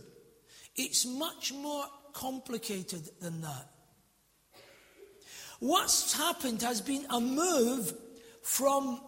It's 0.76 1.06
much 1.06 1.52
more 1.52 1.84
complicated 2.12 3.08
than 3.20 3.40
that. 3.40 3.70
What's 5.58 6.16
happened 6.16 6.62
has 6.62 6.80
been 6.80 7.06
a 7.10 7.20
move 7.20 7.92
from 8.42 9.00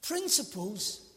principles 0.00 1.11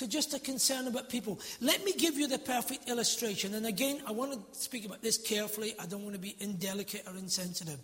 to 0.00 0.08
just 0.08 0.32
a 0.32 0.40
concern 0.40 0.86
about 0.86 1.10
people. 1.10 1.38
Let 1.60 1.84
me 1.84 1.92
give 1.92 2.14
you 2.14 2.26
the 2.26 2.38
perfect 2.38 2.88
illustration. 2.88 3.52
And 3.52 3.66
again, 3.66 4.00
I 4.06 4.12
want 4.12 4.32
to 4.32 4.58
speak 4.58 4.86
about 4.86 5.02
this 5.02 5.18
carefully. 5.18 5.74
I 5.78 5.84
don't 5.84 6.02
want 6.04 6.14
to 6.14 6.20
be 6.20 6.36
indelicate 6.40 7.02
or 7.06 7.18
insensitive. 7.18 7.78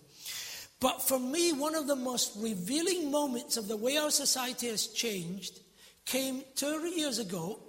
But 0.81 1.03
for 1.03 1.19
me, 1.19 1.53
one 1.53 1.75
of 1.75 1.87
the 1.87 1.95
most 1.95 2.33
revealing 2.39 3.11
moments 3.11 3.59
of 3.59 3.69
the 3.69 3.77
way 3.77 3.99
our 3.99 4.11
society 4.11 4.69
has 4.69 4.87
changed 4.87 5.61
came 6.07 6.43
two 6.55 6.87
years 6.87 7.19
ago 7.19 7.61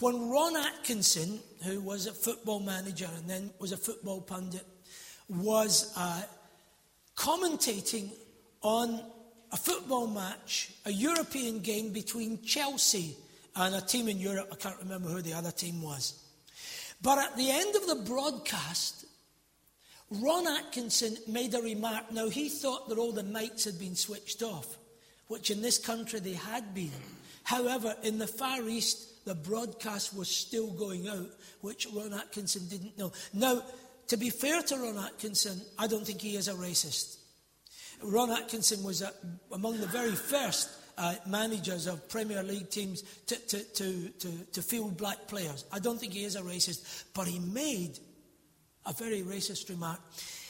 when 0.00 0.30
Ron 0.30 0.56
Atkinson, 0.56 1.38
who 1.62 1.80
was 1.80 2.08
a 2.08 2.12
football 2.12 2.58
manager 2.58 3.08
and 3.16 3.30
then 3.30 3.50
was 3.60 3.70
a 3.70 3.76
football 3.76 4.20
pundit, 4.20 4.66
was 5.28 5.92
uh, 5.96 6.22
commentating 7.14 8.10
on 8.62 9.00
a 9.52 9.56
football 9.56 10.08
match, 10.08 10.72
a 10.86 10.90
European 10.90 11.60
game 11.60 11.92
between 11.92 12.42
Chelsea 12.42 13.16
and 13.56 13.74
a 13.74 13.80
team 13.80 14.08
in 14.08 14.18
Europe. 14.18 14.48
I 14.52 14.56
can't 14.56 14.78
remember 14.78 15.08
who 15.08 15.22
the 15.22 15.32
other 15.32 15.50
team 15.50 15.82
was. 15.82 16.22
But 17.02 17.18
at 17.18 17.36
the 17.36 17.50
end 17.50 17.74
of 17.74 17.86
the 17.86 17.96
broadcast, 17.96 19.06
Ron 20.10 20.46
Atkinson 20.46 21.16
made 21.26 21.54
a 21.54 21.60
remark. 21.60 22.12
Now, 22.12 22.28
he 22.28 22.48
thought 22.48 22.88
that 22.88 22.98
all 22.98 23.12
the 23.12 23.22
mics 23.22 23.64
had 23.64 23.78
been 23.78 23.96
switched 23.96 24.42
off, 24.42 24.76
which 25.28 25.50
in 25.50 25.62
this 25.62 25.78
country 25.78 26.20
they 26.20 26.34
had 26.34 26.74
been. 26.74 26.92
However, 27.42 27.94
in 28.02 28.18
the 28.18 28.26
Far 28.26 28.68
East, 28.68 29.24
the 29.24 29.34
broadcast 29.34 30.16
was 30.16 30.28
still 30.28 30.68
going 30.68 31.08
out, 31.08 31.30
which 31.60 31.86
Ron 31.92 32.12
Atkinson 32.12 32.68
didn't 32.68 32.96
know. 32.96 33.12
Now, 33.32 33.62
to 34.08 34.16
be 34.16 34.30
fair 34.30 34.62
to 34.62 34.76
Ron 34.76 34.98
Atkinson, 34.98 35.60
I 35.78 35.86
don't 35.88 36.06
think 36.06 36.20
he 36.20 36.36
is 36.36 36.48
a 36.48 36.54
racist. 36.54 37.18
Ron 38.02 38.30
Atkinson 38.30 38.84
was 38.84 39.02
a, 39.02 39.12
among 39.52 39.80
the 39.80 39.86
very 39.86 40.12
first 40.12 40.70
uh, 40.98 41.14
managers 41.26 41.86
of 41.86 42.08
Premier 42.08 42.42
League 42.42 42.70
teams 42.70 43.02
to, 43.26 43.36
to, 43.36 43.58
to, 43.74 44.08
to, 44.08 44.30
to 44.52 44.62
field 44.62 44.96
black 44.96 45.26
players. 45.28 45.64
I 45.72 45.78
don't 45.78 45.98
think 45.98 46.12
he 46.12 46.24
is 46.24 46.36
a 46.36 46.42
racist, 46.42 47.04
but 47.14 47.26
he 47.26 47.38
made 47.38 47.98
a 48.86 48.92
very 48.92 49.22
racist 49.22 49.68
remark. 49.68 50.00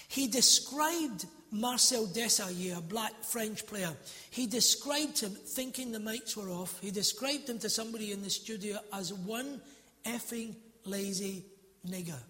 He 0.09 0.29
described 0.29 1.27
Marcel 1.51 2.07
Desailly, 2.07 2.77
a 2.77 2.81
black 2.81 3.13
French 3.23 3.67
player, 3.67 3.93
he 4.31 4.47
described 4.47 5.21
him, 5.21 5.31
thinking 5.31 5.93
the 5.93 5.99
mics 5.99 6.37
were 6.37 6.51
off, 6.51 6.79
he 6.81 6.91
described 6.91 7.49
him 7.49 7.59
to 7.61 7.71
somebody 7.71 8.13
in 8.13 8.23
the 8.23 8.31
studio 8.31 8.79
as 8.93 9.13
one 9.13 9.61
effing 10.05 10.55
lazy 10.85 11.45
nigger. 11.89 12.21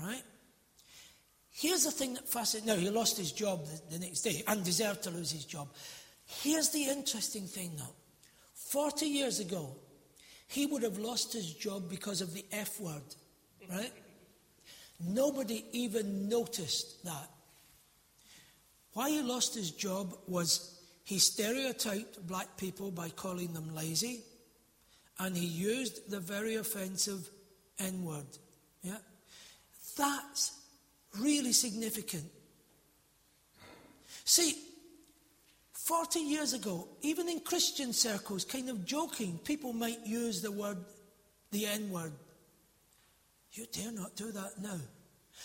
Right? 0.00 0.22
Here's 1.50 1.84
the 1.84 1.90
thing 1.90 2.14
that 2.14 2.28
fascinates. 2.28 2.66
No, 2.66 2.76
he 2.76 2.88
lost 2.90 3.18
his 3.18 3.30
job 3.30 3.66
the, 3.66 3.98
the 3.98 4.04
next 4.04 4.22
day 4.22 4.42
and 4.46 4.64
deserved 4.64 5.02
to 5.04 5.10
lose 5.10 5.30
his 5.30 5.44
job. 5.44 5.68
Here's 6.40 6.70
the 6.70 6.84
interesting 6.84 7.46
thing 7.46 7.72
though 7.76 7.94
40 8.54 9.06
years 9.06 9.38
ago, 9.38 9.76
he 10.48 10.66
would 10.66 10.82
have 10.82 10.98
lost 10.98 11.32
his 11.32 11.52
job 11.52 11.90
because 11.90 12.20
of 12.20 12.32
the 12.32 12.44
F 12.52 12.80
word, 12.80 13.02
right? 13.70 13.92
Nobody 15.00 15.64
even 15.72 16.28
noticed 16.28 17.04
that. 17.04 17.28
Why 18.94 19.10
he 19.10 19.22
lost 19.22 19.54
his 19.54 19.70
job 19.70 20.14
was 20.26 20.80
he 21.04 21.18
stereotyped 21.18 22.26
black 22.26 22.56
people 22.56 22.90
by 22.90 23.08
calling 23.10 23.52
them 23.52 23.74
lazy, 23.74 24.20
and 25.18 25.36
he 25.36 25.46
used 25.46 26.10
the 26.10 26.20
very 26.20 26.56
offensive 26.56 27.28
N 27.78 28.04
word. 28.04 28.26
Yeah? 28.82 28.98
That's 29.96 30.58
really 31.18 31.52
significant. 31.52 32.24
See, 34.24 34.54
40 35.84 36.20
years 36.20 36.52
ago, 36.52 36.86
even 37.02 37.28
in 37.28 37.40
Christian 37.40 37.92
circles, 37.92 38.44
kind 38.44 38.68
of 38.68 38.84
joking, 38.84 39.40
people 39.42 39.72
might 39.72 40.06
use 40.06 40.40
the 40.40 40.52
word, 40.52 40.78
the 41.50 41.66
N 41.66 41.90
word. 41.90 42.12
You 43.52 43.66
dare 43.72 43.90
not 43.90 44.14
do 44.14 44.30
that 44.30 44.60
now. 44.62 44.78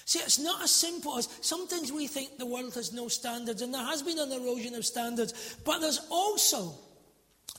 See, 0.06 0.20
it's 0.20 0.38
not 0.38 0.62
as 0.62 0.70
simple 0.70 1.18
as 1.18 1.28
sometimes 1.42 1.92
we 1.92 2.06
think 2.06 2.38
the 2.38 2.46
world 2.46 2.76
has 2.76 2.94
no 2.94 3.08
standards, 3.08 3.64
and 3.64 3.74
there 3.74 3.84
has 3.84 4.04
been 4.04 4.20
an 4.20 4.32
erosion 4.32 4.76
of 4.76 4.86
standards, 4.86 5.58
but 5.66 5.80
there's 5.80 6.06
also 6.12 6.76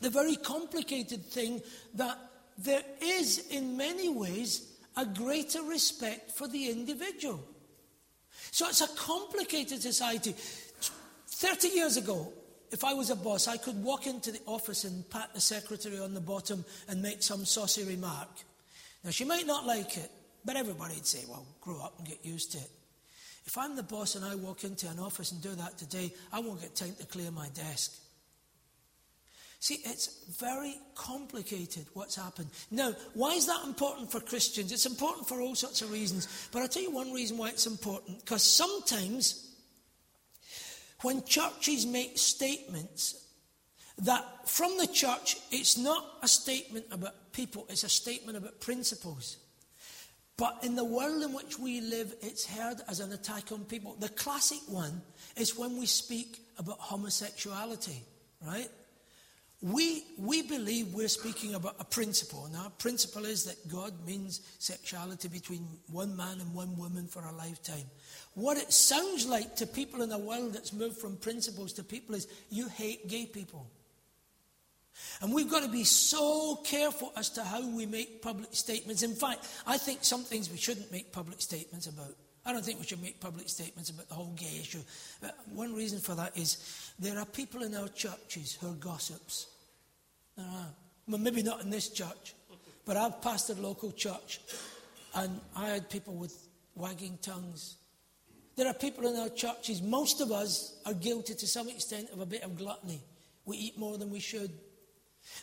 the 0.01 0.11
very 0.11 0.37
complicated 0.37 1.25
thing 1.25 1.61
that 1.95 2.17
there 2.59 2.85
is, 3.03 3.49
in 3.49 3.77
many 3.77 4.09
ways, 4.09 4.73
a 4.97 5.05
greater 5.05 5.63
respect 5.65 6.31
for 6.31 6.47
the 6.47 6.71
individual. 6.71 7.41
So 8.53 8.69
it's 8.69 8.83
a 8.83 8.97
complicated 8.97 9.83
society. 9.83 10.37
30 11.27 11.69
years 11.69 11.97
ago, 11.97 12.33
if 12.71 12.85
I 12.85 12.95
was 12.95 13.11
a 13.11 13.17
boss, 13.17 13.49
I 13.49 13.57
could 13.57 13.83
walk 13.83 14.07
into 14.07 14.31
the 14.31 14.41
office 14.47 14.85
and 14.85 15.09
pat 15.11 15.31
the 15.35 15.41
secretary 15.41 15.99
on 15.99 16.15
the 16.15 16.21
bottom 16.21 16.65
and 16.89 17.03
make 17.03 17.23
some 17.23 17.45
saucy 17.45 17.85
remark. 17.85 18.29
Now, 19.05 19.11
she 19.11 19.25
might 19.25 19.47
not 19.47 19.67
like 19.67 19.97
it, 19.97 20.11
but 20.45 20.57
everybody'd 20.57 21.07
say, 21.07 21.25
well, 21.29 21.47
grow 21.61 21.81
up 21.81 21.95
and 21.99 22.07
get 22.07 22.25
used 22.25 22.53
to 22.53 22.59
it. 22.59 22.71
If 23.47 23.57
I'm 23.57 23.77
the 23.77 23.83
boss 23.83 24.15
and 24.15 24.25
I 24.25 24.35
walk 24.35 24.65
into 24.65 24.89
an 24.89 24.99
office 24.99 25.33
and 25.33 25.41
do 25.41 25.55
that 25.55 25.79
today, 25.79 26.13
I 26.33 26.41
won't 26.41 26.61
get 26.61 26.75
time 26.75 26.95
to 26.99 27.07
clear 27.07 27.31
my 27.31 27.49
desk. 27.49 27.99
See, 29.61 29.79
it's 29.85 30.25
very 30.39 30.77
complicated 30.95 31.87
what's 31.95 32.15
happened. 32.15 32.49
Now, 32.71 32.93
why 33.15 33.35
is 33.35 33.47
that 33.47 33.65
important 33.65 34.13
for 34.13 34.21
Christians? 34.21 34.71
It's 34.71 34.87
important 34.87 35.27
for 35.27 35.41
all 35.41 35.57
sorts 35.57 35.83
of 35.83 35.91
reasons. 35.91 36.49
But 36.53 36.63
I'll 36.63 36.69
tell 36.69 36.83
you 36.83 36.93
one 36.93 37.13
reason 37.13 37.39
why 37.39 37.49
it's 37.49 37.67
important. 37.67 38.21
Because 38.21 38.45
sometimes 38.45 39.48
when 41.03 41.25
churches 41.25 41.87
make 41.87 42.19
statements 42.19 43.25
that 43.99 44.25
from 44.49 44.77
the 44.79 44.87
church, 44.87 45.37
it's 45.51 45.77
not 45.77 46.05
a 46.23 46.29
statement 46.29 46.87
about 46.91 47.33
people, 47.33 47.67
it's 47.69 47.85
a 47.85 47.89
statement 47.89 48.37
about 48.37 48.61
principles. 48.61 49.39
But 50.37 50.59
in 50.63 50.77
the 50.77 50.85
world 50.85 51.25
in 51.25 51.33
which 51.33 51.59
we 51.59 51.81
live, 51.81 52.15
it's 52.21 52.47
heard 52.47 52.81
as 52.89 53.01
an 53.01 53.13
attack 53.13 53.51
on 53.51 53.65
people. 53.65 53.97
The 53.99 54.09
classic 54.09 54.61
one 54.69 55.03
is 55.37 55.59
when 55.59 55.79
we 55.79 55.87
speak 55.87 56.39
about 56.59 56.79
homosexuality, 56.79 58.03
right? 58.47 58.71
We, 59.61 60.05
we 60.17 60.43
believe 60.43 60.95
we're 60.95 61.09
speaking 61.09 61.57
about 61.57 61.75
a 61.81 61.85
principle. 61.85 62.47
And 62.47 62.55
our 62.57 62.71
principle 62.71 63.25
is 63.25 63.45
that 63.45 63.69
God 63.69 63.93
means 64.07 64.41
sexuality 64.59 65.27
between 65.29 65.67
one 65.91 66.17
man 66.17 66.41
and 66.41 66.55
one 66.55 66.77
woman 66.77 67.09
for 67.09 67.25
a 67.25 67.33
lifetime. 67.33 67.85
What 68.35 68.57
it 68.57 68.73
sounds 68.73 69.27
like 69.27 69.57
to 69.57 69.67
people 69.67 70.03
in 70.03 70.13
a 70.13 70.19
world 70.19 70.53
that's 70.53 70.73
moved 70.73 70.99
from 70.99 71.17
principles 71.17 71.73
to 71.75 71.83
people 71.83 72.15
is 72.15 72.29
you 72.51 72.69
hate 72.69 73.09
gay 73.09 73.27
people. 73.27 73.69
And 75.21 75.33
we've 75.33 75.51
got 75.51 75.65
to 75.65 75.69
be 75.69 75.85
so 75.85 76.57
careful 76.65 77.13
as 77.17 77.31
to 77.31 77.43
how 77.43 77.67
we 77.69 77.87
make 77.87 78.23
public 78.23 78.51
statements. 78.53 79.03
In 79.03 79.15
fact, 79.15 79.49
I 79.67 79.77
think 79.77 80.05
some 80.05 80.23
things 80.23 80.51
we 80.51 80.57
shouldn't 80.57 80.93
make 80.93 81.13
public 81.13 81.41
statements 81.41 81.87
about. 81.87 82.15
I 82.49 82.53
don't 82.53 82.65
think 82.65 82.81
we 82.81 82.87
should 82.87 83.03
make 83.03 83.21
public 83.21 83.49
statements 83.49 83.91
about 83.91 84.09
the 84.09 84.15
whole 84.15 84.33
gay 84.35 84.59
issue. 84.61 84.81
But 85.21 85.37
one 85.53 85.75
reason 85.75 86.01
for 86.01 86.15
that 86.15 86.37
is 86.37 86.93
there 86.99 87.19
are 87.19 87.27
people 87.27 87.63
in 87.63 87.75
our 87.75 87.89
churches 87.89 88.57
who 88.61 88.71
are 88.71 88.75
gossips. 88.75 89.47
There 90.37 90.47
are. 90.47 90.67
Well, 91.07 91.19
maybe 91.19 91.43
not 91.43 91.63
in 91.63 91.71
this 91.71 91.89
church, 91.91 92.35
but 92.85 92.97
I've 92.97 93.21
pastored 93.21 93.59
a 93.59 93.63
local 93.63 93.93
church 93.93 94.41
and 95.15 95.41
I 95.57 95.69
had 95.69 95.89
people 95.89 96.15
with 96.15 96.35
wagging 96.75 97.19
tongues 97.23 97.77
there 98.59 98.67
are 98.67 98.75
people 98.75 99.07
in 99.07 99.15
our 99.15 99.29
churches, 99.29 99.81
most 99.81 100.21
of 100.21 100.33
us 100.33 100.81
are 100.85 100.93
guilty 100.93 101.33
to 101.33 101.47
some 101.47 101.69
extent 101.69 102.11
of 102.13 102.19
a 102.19 102.27
bit 102.27 102.43
of 102.43 102.59
gluttony. 102.59 103.01
We 103.45 103.57
eat 103.57 103.79
more 103.79 103.97
than 103.97 104.11
we 104.11 104.19
should. 104.19 104.51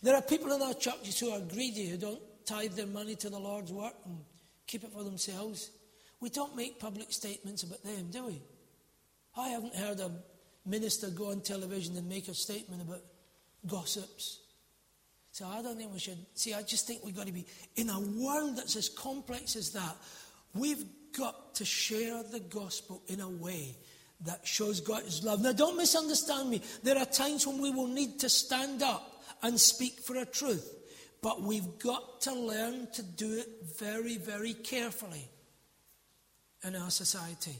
There 0.03 0.13
are 0.13 0.21
people 0.21 0.51
in 0.51 0.61
our 0.61 0.73
churches 0.73 1.17
who 1.17 1.29
are 1.29 1.39
greedy, 1.39 1.87
who 1.87 1.95
don't 1.95 2.19
tithe 2.45 2.73
their 2.73 2.87
money 2.87 3.15
to 3.15 3.29
the 3.29 3.39
Lord's 3.39 3.71
work 3.71 3.93
and 4.03 4.17
keep 4.67 4.83
it 4.83 4.91
for 4.91 5.05
themselves. 5.05 5.71
We 6.19 6.29
don't 6.29 6.55
make 6.55 6.79
public 6.79 7.11
statements 7.11 7.63
about 7.63 7.83
them, 7.83 8.09
do 8.11 8.25
we? 8.27 8.41
I 9.37 9.49
haven't 9.49 9.75
heard 9.75 9.99
a 9.99 10.11
minister 10.65 11.09
go 11.09 11.31
on 11.31 11.41
television 11.41 11.95
and 11.97 12.07
make 12.07 12.27
a 12.27 12.33
statement 12.33 12.81
about 12.81 13.01
gossips. 13.67 14.39
So 15.31 15.45
I 15.45 15.61
don't 15.61 15.77
think 15.77 15.91
we 15.91 15.99
should. 15.99 16.17
See, 16.33 16.53
I 16.53 16.61
just 16.61 16.87
think 16.87 17.03
we've 17.03 17.15
got 17.15 17.27
to 17.27 17.33
be 17.33 17.45
in 17.75 17.89
a 17.89 17.99
world 17.99 18.57
that's 18.57 18.75
as 18.75 18.87
complex 18.87 19.55
as 19.55 19.71
that. 19.71 19.95
We've 20.53 20.85
got 21.17 21.55
to 21.55 21.65
share 21.65 22.23
the 22.23 22.39
gospel 22.39 23.01
in 23.07 23.19
a 23.19 23.29
way 23.29 23.75
that 24.21 24.47
shows 24.47 24.79
God's 24.79 25.23
love. 25.23 25.41
Now, 25.41 25.51
don't 25.51 25.75
misunderstand 25.75 26.49
me. 26.49 26.61
There 26.83 26.97
are 26.97 27.05
times 27.05 27.45
when 27.45 27.61
we 27.61 27.71
will 27.71 27.87
need 27.87 28.19
to 28.21 28.29
stand 28.29 28.81
up 28.81 29.23
and 29.43 29.59
speak 29.59 29.99
for 29.99 30.15
a 30.15 30.25
truth. 30.25 30.73
But 31.21 31.41
we've 31.41 31.79
got 31.79 32.21
to 32.21 32.33
learn 32.33 32.87
to 32.93 33.03
do 33.03 33.33
it 33.33 33.49
very, 33.77 34.17
very 34.17 34.53
carefully 34.53 35.27
in 36.65 36.75
our 36.75 36.89
society. 36.89 37.57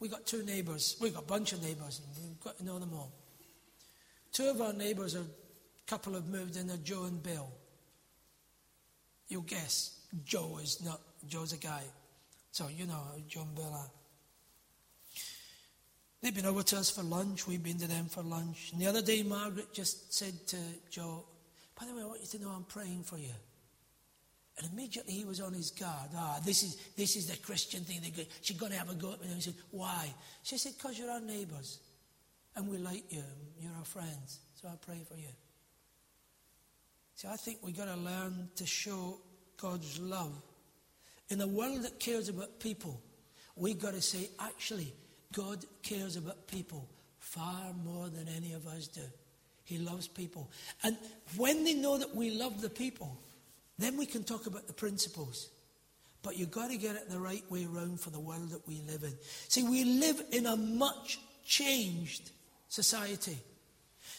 We've 0.00 0.10
got 0.10 0.26
two 0.26 0.44
neighbours. 0.44 0.96
We've 1.00 1.14
got 1.14 1.24
a 1.24 1.26
bunch 1.26 1.52
of 1.52 1.62
neighbours, 1.62 2.00
we've 2.22 2.40
got 2.40 2.58
to 2.58 2.64
know 2.64 2.78
them 2.78 2.92
all. 2.94 3.12
Two 4.32 4.48
of 4.48 4.60
our 4.60 4.72
neighbours, 4.72 5.16
are 5.16 5.20
a 5.20 5.86
couple 5.86 6.14
have 6.14 6.28
moved 6.28 6.56
in, 6.56 6.70
are 6.70 6.76
Joe 6.76 7.04
and 7.04 7.22
Bill. 7.22 7.48
You'll 9.28 9.42
guess 9.42 9.98
Joe 10.24 10.58
is 10.62 10.82
not, 10.84 11.00
Joe's 11.26 11.52
a 11.52 11.56
guy. 11.56 11.82
So 12.50 12.68
you 12.68 12.86
know 12.86 13.02
Joe 13.28 13.42
and 13.42 13.54
Bill 13.54 13.72
are. 13.74 13.90
They've 16.22 16.34
been 16.34 16.46
over 16.46 16.62
to 16.62 16.76
us 16.76 16.90
for 16.90 17.02
lunch. 17.02 17.46
We've 17.46 17.62
been 17.62 17.78
to 17.78 17.86
them 17.86 18.06
for 18.06 18.22
lunch. 18.22 18.70
And 18.72 18.80
the 18.80 18.86
other 18.86 19.02
day, 19.02 19.22
Margaret 19.22 19.72
just 19.72 20.12
said 20.12 20.34
to 20.48 20.56
Joe, 20.90 21.24
By 21.78 21.86
the 21.86 21.94
way, 21.94 22.02
I 22.02 22.06
want 22.06 22.20
you 22.20 22.26
to 22.26 22.44
know 22.44 22.50
I'm 22.50 22.64
praying 22.64 23.04
for 23.04 23.18
you. 23.18 23.30
And 24.58 24.72
immediately 24.72 25.12
he 25.12 25.24
was 25.24 25.40
on 25.40 25.52
his 25.52 25.70
guard. 25.70 26.10
Ah, 26.16 26.40
this 26.44 26.64
is, 26.64 26.76
this 26.96 27.14
is 27.14 27.28
the 27.28 27.36
Christian 27.36 27.84
thing. 27.84 28.00
She's 28.42 28.56
going 28.56 28.72
to 28.72 28.78
have 28.78 28.90
a 28.90 28.94
go 28.94 29.12
at 29.12 29.20
me. 29.20 29.26
And 29.28 29.36
he 29.36 29.40
said, 29.40 29.54
Why? 29.70 30.12
She 30.42 30.58
said, 30.58 30.72
Because 30.76 30.98
you're 30.98 31.10
our 31.10 31.20
neighbours. 31.20 31.78
And 32.56 32.68
we 32.68 32.78
like 32.78 33.12
you. 33.12 33.22
You're 33.60 33.74
our 33.78 33.84
friends. 33.84 34.40
So 34.60 34.68
I 34.68 34.74
pray 34.84 35.00
for 35.08 35.16
you. 35.16 35.28
See, 37.14 37.28
I 37.28 37.36
think 37.36 37.58
we've 37.62 37.76
got 37.76 37.84
to 37.84 37.96
learn 37.96 38.48
to 38.56 38.66
show 38.66 39.18
God's 39.56 40.00
love. 40.00 40.32
In 41.30 41.40
a 41.40 41.46
world 41.46 41.82
that 41.82 42.00
cares 42.00 42.28
about 42.28 42.58
people, 42.58 43.00
we've 43.54 43.78
got 43.78 43.94
to 43.94 44.02
say, 44.02 44.30
actually, 44.40 44.92
God 45.32 45.64
cares 45.82 46.16
about 46.16 46.48
people 46.48 46.88
far 47.20 47.72
more 47.84 48.08
than 48.08 48.26
any 48.28 48.54
of 48.54 48.66
us 48.66 48.88
do. 48.88 49.02
He 49.64 49.78
loves 49.78 50.08
people. 50.08 50.50
And 50.82 50.96
when 51.36 51.62
they 51.62 51.74
know 51.74 51.98
that 51.98 52.14
we 52.14 52.30
love 52.30 52.60
the 52.62 52.70
people, 52.70 53.20
then 53.78 53.96
we 53.96 54.06
can 54.06 54.24
talk 54.24 54.46
about 54.46 54.66
the 54.66 54.72
principles. 54.72 55.48
But 56.22 56.36
you've 56.36 56.50
got 56.50 56.70
to 56.70 56.76
get 56.76 56.96
it 56.96 57.08
the 57.08 57.18
right 57.18 57.44
way 57.50 57.64
around 57.64 58.00
for 58.00 58.10
the 58.10 58.18
world 58.18 58.50
that 58.50 58.66
we 58.66 58.82
live 58.86 59.04
in. 59.04 59.14
See, 59.48 59.62
we 59.62 59.84
live 59.84 60.20
in 60.32 60.46
a 60.46 60.56
much 60.56 61.18
changed 61.44 62.30
society. 62.68 63.38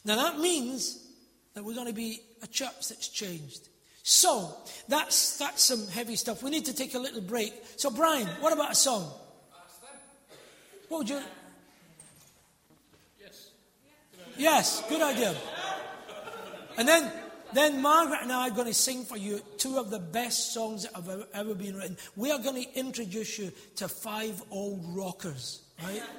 Now, 0.05 0.15
that 0.15 0.39
means 0.39 1.05
that 1.53 1.63
we're 1.63 1.75
going 1.75 1.87
to 1.87 1.93
be 1.93 2.21
a 2.41 2.47
church 2.47 2.87
that's 2.87 3.09
changed. 3.09 3.67
So, 4.01 4.55
that's, 4.87 5.37
that's 5.37 5.61
some 5.61 5.87
heavy 5.89 6.15
stuff. 6.15 6.41
We 6.41 6.51
need 6.51 6.65
to 6.65 6.73
take 6.73 6.95
a 6.95 6.99
little 6.99 7.21
break. 7.21 7.53
So, 7.75 7.91
Brian, 7.91 8.27
what 8.39 8.53
about 8.53 8.71
a 8.71 8.75
song? 8.75 9.11
What 10.87 10.99
would 10.99 11.09
you. 11.09 11.21
Yes. 13.19 13.51
Yes, 14.37 14.83
good 14.89 15.01
idea. 15.01 15.35
And 16.77 16.87
then, 16.87 17.11
then 17.53 17.81
Margaret 17.81 18.19
and 18.21 18.31
I 18.31 18.47
are 18.47 18.51
going 18.51 18.67
to 18.67 18.73
sing 18.73 19.05
for 19.05 19.17
you 19.17 19.41
two 19.57 19.77
of 19.77 19.89
the 19.89 19.99
best 19.99 20.53
songs 20.53 20.83
that 20.83 20.93
have 20.95 21.27
ever, 21.33 21.55
been 21.55 21.75
written. 21.75 21.97
We 22.15 22.31
are 22.31 22.39
going 22.39 22.63
to 22.63 22.77
introduce 22.77 23.39
you 23.39 23.51
to 23.77 23.87
five 23.87 24.41
old 24.51 24.81
rockers, 24.95 25.61
right? 25.83 26.03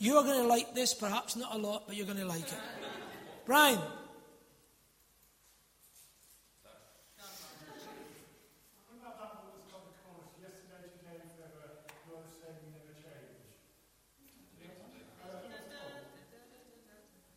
You 0.00 0.16
are 0.16 0.22
going 0.22 0.40
to 0.42 0.46
like 0.46 0.76
this, 0.76 0.94
perhaps 0.94 1.34
not 1.34 1.52
a 1.52 1.58
lot, 1.58 1.88
but 1.88 1.96
you're 1.96 2.06
going 2.06 2.18
to 2.18 2.24
like 2.24 2.44
it. 2.44 2.54
Brian. 3.46 3.80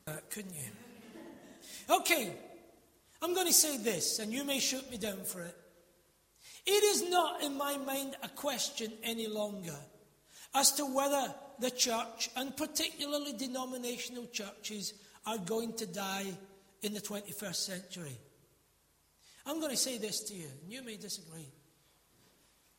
Uh, 0.08 0.18
couldn't 0.30 0.54
you? 0.54 0.62
Okay, 1.90 2.34
I'm 3.22 3.34
going 3.34 3.48
to 3.48 3.54
say 3.54 3.78
this, 3.78 4.20
and 4.20 4.34
you 4.34 4.44
may 4.44 4.60
shoot 4.60 4.90
me 4.90 4.98
down 4.98 5.24
for 5.24 5.42
it. 5.42 5.56
It 6.66 6.84
is 6.84 7.10
not, 7.10 7.44
in 7.44 7.58
my 7.58 7.78
mind, 7.78 8.16
a 8.24 8.30
question 8.30 8.92
any 9.04 9.28
longer 9.28 9.76
as 10.54 10.72
to 10.74 10.86
whether 10.86 11.34
the 11.60 11.72
church, 11.72 12.30
and 12.36 12.56
particularly 12.58 13.34
denominational 13.34 14.26
churches, 14.28 14.94
are 15.26 15.38
going 15.38 15.74
to 15.74 15.86
die 15.86 16.26
in 16.82 16.94
the 16.94 17.00
21st 17.00 17.56
century. 17.56 18.18
I'm 19.46 19.60
going 19.60 19.72
to 19.72 19.78
say 19.78 19.98
this 19.98 20.22
to 20.26 20.34
you, 20.34 20.48
and 20.64 20.72
you 20.72 20.84
may 20.84 20.98
disagree. 20.98 21.48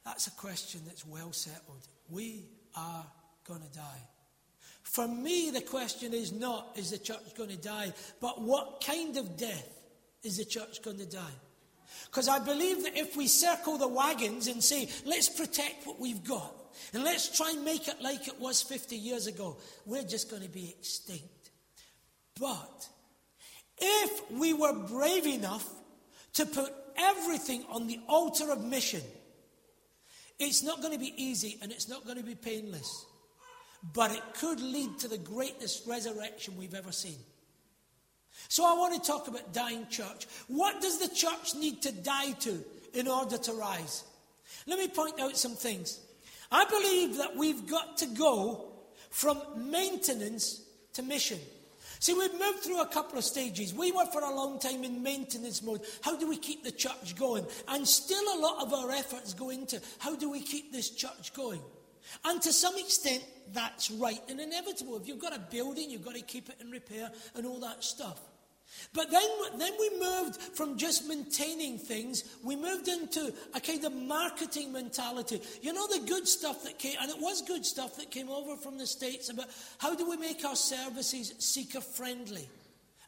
That's 0.04 0.26
a 0.26 0.32
question 0.32 0.80
that's 0.86 1.06
well 1.06 1.32
settled. 1.32 1.86
We 2.08 2.46
are 2.76 3.06
going 3.46 3.62
to 3.62 3.72
die. 3.72 4.08
For 4.82 5.06
me, 5.06 5.50
the 5.50 5.60
question 5.60 6.12
is 6.12 6.32
not, 6.32 6.72
is 6.76 6.90
the 6.90 6.98
church 6.98 7.34
going 7.36 7.50
to 7.50 7.56
die, 7.56 7.92
but 8.20 8.40
what 8.40 8.82
kind 8.84 9.16
of 9.16 9.36
death 9.36 9.81
is 10.22 10.36
the 10.36 10.44
church 10.44 10.82
going 10.82 10.98
to 10.98 11.06
die? 11.06 11.36
Because 12.06 12.28
I 12.28 12.38
believe 12.38 12.84
that 12.84 12.96
if 12.96 13.16
we 13.16 13.26
circle 13.26 13.78
the 13.78 13.88
wagons 13.88 14.46
and 14.46 14.62
say, 14.62 14.88
let's 15.04 15.28
protect 15.28 15.86
what 15.86 16.00
we've 16.00 16.24
got, 16.24 16.54
and 16.94 17.04
let's 17.04 17.36
try 17.36 17.50
and 17.50 17.64
make 17.64 17.88
it 17.88 18.00
like 18.00 18.28
it 18.28 18.40
was 18.40 18.62
50 18.62 18.96
years 18.96 19.26
ago, 19.26 19.56
we're 19.84 20.04
just 20.04 20.30
going 20.30 20.42
to 20.42 20.48
be 20.48 20.74
extinct. 20.78 21.50
But 22.40 22.88
if 23.78 24.30
we 24.30 24.54
were 24.54 24.72
brave 24.72 25.26
enough 25.26 25.68
to 26.34 26.46
put 26.46 26.72
everything 26.96 27.64
on 27.70 27.86
the 27.86 28.00
altar 28.08 28.50
of 28.50 28.64
mission, 28.64 29.02
it's 30.38 30.62
not 30.62 30.80
going 30.80 30.94
to 30.94 30.98
be 30.98 31.12
easy 31.16 31.58
and 31.62 31.70
it's 31.70 31.88
not 31.88 32.04
going 32.04 32.16
to 32.16 32.24
be 32.24 32.34
painless 32.34 33.06
but 33.94 34.12
it 34.12 34.22
could 34.34 34.60
lead 34.60 34.98
to 35.00 35.08
the 35.08 35.18
greatest 35.18 35.86
resurrection 35.86 36.56
we've 36.56 36.74
ever 36.74 36.92
seen. 36.92 37.18
So 38.48 38.64
I 38.64 38.78
want 38.78 39.02
to 39.02 39.10
talk 39.10 39.28
about 39.28 39.52
dying 39.52 39.86
church. 39.88 40.26
What 40.48 40.80
does 40.80 40.98
the 40.98 41.14
church 41.14 41.54
need 41.54 41.82
to 41.82 41.92
die 41.92 42.32
to 42.32 42.64
in 42.94 43.08
order 43.08 43.38
to 43.38 43.52
rise? 43.52 44.04
Let 44.66 44.78
me 44.78 44.88
point 44.88 45.20
out 45.20 45.36
some 45.36 45.54
things. 45.54 46.00
I 46.50 46.64
believe 46.66 47.16
that 47.16 47.36
we've 47.36 47.66
got 47.66 47.96
to 47.98 48.06
go 48.06 48.72
from 49.10 49.40
maintenance 49.70 50.62
to 50.94 51.02
mission. 51.02 51.38
See, 51.98 52.14
we've 52.14 52.32
moved 52.32 52.58
through 52.58 52.80
a 52.80 52.86
couple 52.86 53.16
of 53.16 53.24
stages. 53.24 53.72
We 53.72 53.92
were 53.92 54.06
for 54.06 54.22
a 54.22 54.34
long 54.34 54.58
time 54.58 54.82
in 54.82 55.02
maintenance 55.02 55.62
mode. 55.62 55.82
How 56.02 56.16
do 56.16 56.28
we 56.28 56.36
keep 56.36 56.64
the 56.64 56.72
church 56.72 57.14
going? 57.16 57.46
And 57.68 57.86
still 57.86 58.24
a 58.36 58.40
lot 58.40 58.60
of 58.60 58.74
our 58.74 58.90
efforts 58.90 59.34
go 59.34 59.50
into 59.50 59.80
how 59.98 60.16
do 60.16 60.28
we 60.28 60.40
keep 60.40 60.72
this 60.72 60.90
church 60.90 61.32
going? 61.32 61.60
And 62.24 62.40
to 62.42 62.52
some 62.52 62.76
extent, 62.78 63.24
that's 63.52 63.90
right 63.90 64.20
and 64.28 64.40
inevitable. 64.40 64.96
If 64.96 65.08
you've 65.08 65.20
got 65.20 65.34
a 65.34 65.38
building, 65.38 65.90
you've 65.90 66.04
got 66.04 66.14
to 66.14 66.22
keep 66.22 66.48
it 66.48 66.56
in 66.60 66.70
repair 66.70 67.10
and 67.34 67.46
all 67.46 67.60
that 67.60 67.84
stuff. 67.84 68.20
But 68.94 69.10
then, 69.10 69.28
then 69.58 69.72
we 69.78 69.90
moved 69.98 70.36
from 70.40 70.78
just 70.78 71.06
maintaining 71.06 71.78
things, 71.78 72.24
we 72.42 72.56
moved 72.56 72.88
into 72.88 73.32
a 73.54 73.60
kind 73.60 73.84
of 73.84 73.92
marketing 73.92 74.72
mentality. 74.72 75.42
You 75.60 75.72
know, 75.72 75.86
the 75.86 76.06
good 76.06 76.26
stuff 76.26 76.64
that 76.64 76.78
came, 76.78 76.96
and 77.00 77.10
it 77.10 77.20
was 77.20 77.42
good 77.42 77.66
stuff 77.66 77.96
that 77.96 78.10
came 78.10 78.30
over 78.30 78.56
from 78.56 78.78
the 78.78 78.86
States 78.86 79.28
about 79.28 79.46
how 79.78 79.94
do 79.94 80.08
we 80.08 80.16
make 80.16 80.44
our 80.44 80.56
services 80.56 81.34
seeker 81.38 81.80
friendly? 81.80 82.48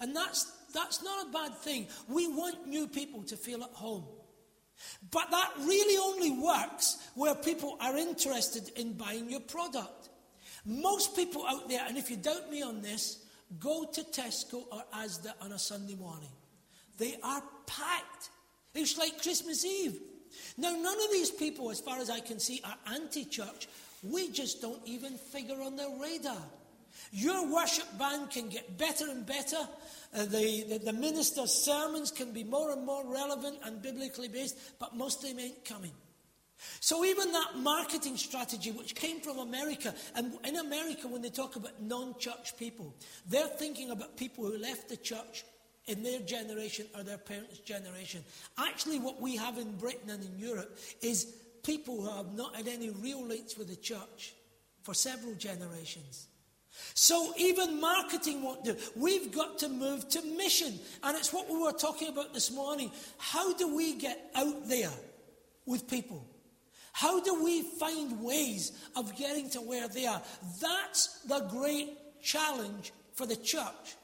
And 0.01 0.15
that's, 0.15 0.53
that's 0.75 1.03
not 1.03 1.29
a 1.29 1.33
bad 1.33 1.55
thing. 1.59 1.87
We 2.09 2.29
want 2.29 2.67
new 2.67 2.87
people 2.87 3.23
to 3.25 3.37
feel 3.37 3.63
at 3.63 3.71
home. 3.71 4.05
But 5.11 5.31
that 5.31 5.53
really 5.61 5.97
only 5.99 6.43
works 6.43 7.09
where 7.15 7.35
people 7.35 7.77
are 7.81 7.97
interested 7.97 8.71
in 8.77 8.95
buying 8.95 9.31
your 9.31 9.41
product. 9.41 10.09
Most 10.65 11.15
people 11.15 11.47
out 11.47 11.69
there, 11.69 11.85
and 11.87 11.99
if 11.99 12.11
you 12.11 12.17
doubt 12.17 12.51
me 12.51 12.63
on 12.63 12.81
this, 12.81 13.25
go 13.61 13.85
to 13.85 14.03
Tesco 14.03 14.65
or 14.73 14.83
Asda 14.95 15.33
on 15.41 15.53
a 15.53 15.59
Sunday 15.59 15.95
morning. 15.95 16.31
They 16.99 17.17
are 17.23 17.43
packed. 17.67 18.31
It's 18.75 18.97
like 18.97 19.23
Christmas 19.23 19.65
Eve. 19.65 19.99
Now, 20.57 20.71
none 20.71 21.01
of 21.01 21.13
these 21.13 21.31
people, 21.31 21.71
as 21.71 21.81
far 21.81 21.99
as 21.99 22.11
I 22.11 22.21
can 22.21 22.41
see, 22.41 22.61
are 22.65 22.77
anti 22.93 23.25
church. 23.25 23.69
We 24.03 24.31
just 24.31 24.61
don't 24.61 24.81
even 24.85 25.17
figure 25.17 25.61
on 25.63 25.77
their 25.77 25.91
radar. 26.01 26.43
Your 27.17 27.47
worship 27.47 27.87
band 27.97 28.31
can 28.31 28.49
get 28.49 28.77
better 28.77 29.09
and 29.09 29.25
better. 29.25 29.69
Uh, 30.13 30.25
the, 30.25 30.65
the, 30.69 30.81
the, 30.87 30.93
minister's 30.93 31.53
sermons 31.53 32.11
can 32.11 32.33
be 32.33 32.43
more 32.43 32.73
and 32.73 32.85
more 32.85 33.07
relevant 33.07 33.59
and 33.63 33.81
biblically 33.81 34.27
based, 34.27 34.59
but 34.81 34.97
most 34.97 35.23
of 35.23 35.31
them 35.31 35.39
ain't 35.39 35.65
coming. 35.65 35.93
So 36.81 37.05
even 37.05 37.31
that 37.31 37.57
marketing 37.57 38.17
strategy, 38.17 38.73
which 38.73 38.97
came 38.97 39.21
from 39.21 39.39
America, 39.39 39.95
and 40.17 40.37
in 40.45 40.57
America, 40.57 41.07
when 41.07 41.23
they 41.23 41.31
talk 41.31 41.55
about 41.55 41.81
non-church 41.81 42.57
people, 42.57 42.93
they're 43.29 43.47
thinking 43.47 43.93
about 43.93 44.17
people 44.17 44.47
who 44.47 44.59
left 44.59 44.89
the 44.89 44.97
church 44.97 45.45
in 45.87 46.03
their 46.03 46.19
generation 46.19 46.87
or 46.97 47.05
their 47.05 47.19
parents' 47.19 47.59
generation. 47.59 48.25
Actually, 48.59 48.99
what 48.99 49.23
we 49.23 49.37
have 49.37 49.57
in 49.59 49.77
Britain 49.77 50.11
and 50.11 50.25
in 50.25 50.37
Europe 50.37 50.77
is 51.01 51.33
people 51.63 52.03
who 52.03 52.11
have 52.11 52.35
not 52.35 52.57
had 52.57 52.67
any 52.67 52.91
real 52.91 53.25
links 53.25 53.57
with 53.57 53.69
the 53.69 53.77
church 53.77 54.35
for 54.83 54.95
several 54.95 55.35
generations. 55.35 56.27
So 56.95 57.33
even 57.37 57.81
marketing 57.81 58.43
won't 58.43 58.65
do. 58.65 58.77
We've 58.95 59.33
got 59.33 59.59
to 59.59 59.69
move 59.69 60.09
to 60.11 60.23
mission. 60.23 60.79
And 61.03 61.17
it's 61.17 61.33
what 61.33 61.49
we 61.49 61.57
were 61.59 61.73
talking 61.73 62.09
about 62.09 62.35
this 62.35 62.51
morning. 62.51 62.91
How 63.19 63.53
do 63.55 63.75
we 63.75 63.95
get 63.95 64.31
out 64.35 64.69
there 64.69 64.93
with 65.67 65.89
people? 65.89 66.25
How 66.93 67.21
do 67.21 67.43
we 67.43 67.63
find 67.63 68.23
ways 68.23 68.73
of 68.95 69.17
getting 69.17 69.51
to 69.51 69.61
where 69.61 69.89
they 69.89 70.07
are? 70.07 70.23
That's 70.61 71.21
the 71.23 71.41
great 71.41 72.23
challenge 72.23 72.93
for 73.15 73.27
the 73.27 73.37
church. 73.37 73.97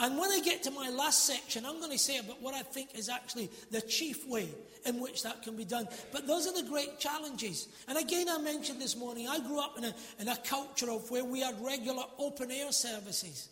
And 0.00 0.18
when 0.18 0.30
I 0.30 0.40
get 0.40 0.62
to 0.64 0.70
my 0.70 0.90
last 0.90 1.26
section, 1.26 1.64
I'm 1.64 1.78
going 1.78 1.92
to 1.92 1.98
say 1.98 2.18
about 2.18 2.40
what 2.42 2.54
I 2.54 2.62
think 2.62 2.96
is 2.96 3.08
actually 3.08 3.50
the 3.70 3.80
chief 3.80 4.26
way 4.26 4.48
in 4.84 5.00
which 5.00 5.22
that 5.22 5.42
can 5.42 5.56
be 5.56 5.64
done. 5.64 5.86
But 6.12 6.26
those 6.26 6.46
are 6.46 6.54
the 6.60 6.68
great 6.68 6.98
challenges. 6.98 7.68
And 7.88 7.98
again, 7.98 8.26
I 8.28 8.38
mentioned 8.38 8.80
this 8.80 8.96
morning, 8.96 9.28
I 9.28 9.38
grew 9.38 9.60
up 9.60 9.78
in 9.78 9.84
a, 9.84 9.94
in 10.18 10.28
a 10.28 10.36
culture 10.36 10.90
of 10.90 11.10
where 11.10 11.24
we 11.24 11.40
had 11.40 11.54
regular 11.64 12.02
open 12.18 12.50
air 12.50 12.72
services. 12.72 13.48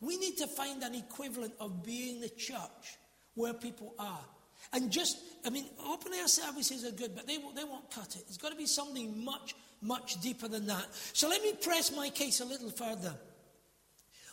We 0.00 0.16
need 0.16 0.36
to 0.38 0.46
find 0.46 0.82
an 0.82 0.94
equivalent 0.94 1.54
of 1.60 1.84
being 1.84 2.20
the 2.20 2.28
church 2.28 2.98
where 3.34 3.52
people 3.52 3.94
are. 3.98 4.24
And 4.72 4.90
just, 4.90 5.18
I 5.46 5.50
mean, 5.50 5.66
open 5.86 6.12
air 6.14 6.28
services 6.28 6.84
are 6.84 6.90
good, 6.90 7.14
but 7.14 7.26
they, 7.26 7.36
they 7.36 7.64
won't 7.64 7.90
cut 7.90 8.16
it. 8.16 8.24
It's 8.28 8.36
got 8.36 8.50
to 8.50 8.56
be 8.56 8.66
something 8.66 9.24
much, 9.24 9.54
much 9.80 10.20
deeper 10.20 10.48
than 10.48 10.66
that. 10.66 10.86
So 11.12 11.28
let 11.28 11.42
me 11.42 11.52
press 11.52 11.94
my 11.94 12.10
case 12.10 12.40
a 12.40 12.44
little 12.44 12.70
further. 12.70 13.14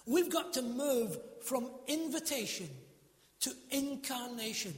We've 0.06 0.32
got 0.32 0.54
to 0.54 0.62
move 0.62 1.18
from 1.42 1.70
invitation 1.88 2.70
to 3.42 3.52
incarnation. 3.72 4.74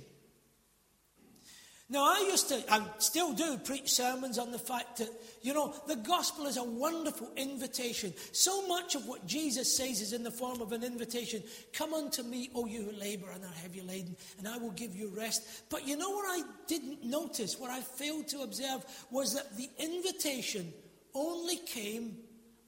Now, 1.90 2.04
I 2.04 2.28
used 2.30 2.50
to, 2.50 2.62
I 2.70 2.82
still 2.98 3.32
do, 3.32 3.58
preach 3.58 3.90
sermons 3.90 4.38
on 4.38 4.52
the 4.52 4.60
fact 4.60 4.98
that, 4.98 5.10
you 5.42 5.54
know, 5.54 5.74
the 5.88 5.96
gospel 5.96 6.46
is 6.46 6.58
a 6.58 6.64
wonderful 6.64 7.32
invitation. 7.38 8.14
So 8.34 8.68
much 8.68 8.96
of 8.96 9.08
what 9.08 9.26
Jesus 9.26 9.78
says 9.78 10.02
is 10.02 10.12
in 10.12 10.24
the 10.24 10.32
form 10.32 10.60
of 10.60 10.74
an 10.74 10.84
invitation 10.84 11.42
Come 11.72 11.94
unto 11.94 12.24
me, 12.24 12.50
O 12.54 12.66
you 12.66 12.84
who 12.84 12.92
labor 12.92 13.28
and 13.34 13.42
are 13.42 13.54
heavy 13.62 13.80
laden, 13.80 14.18
and 14.38 14.50
I 14.50 14.58
will 14.58 14.72
give 14.72 14.98
you 14.98 15.08
rest. 15.16 15.70
But 15.70 15.88
you 15.88 15.96
know 15.96 16.10
what 16.10 16.26
I 16.28 16.44
didn't 16.68 17.06
notice, 17.06 17.58
what 17.58 17.72
I 17.72 17.80
failed 17.80 18.28
to 18.30 18.42
observe, 18.42 18.84
was 19.10 19.34
that 19.36 19.56
the 19.56 19.70
invitation 19.80 20.74
only 21.14 21.56
came 21.56 22.18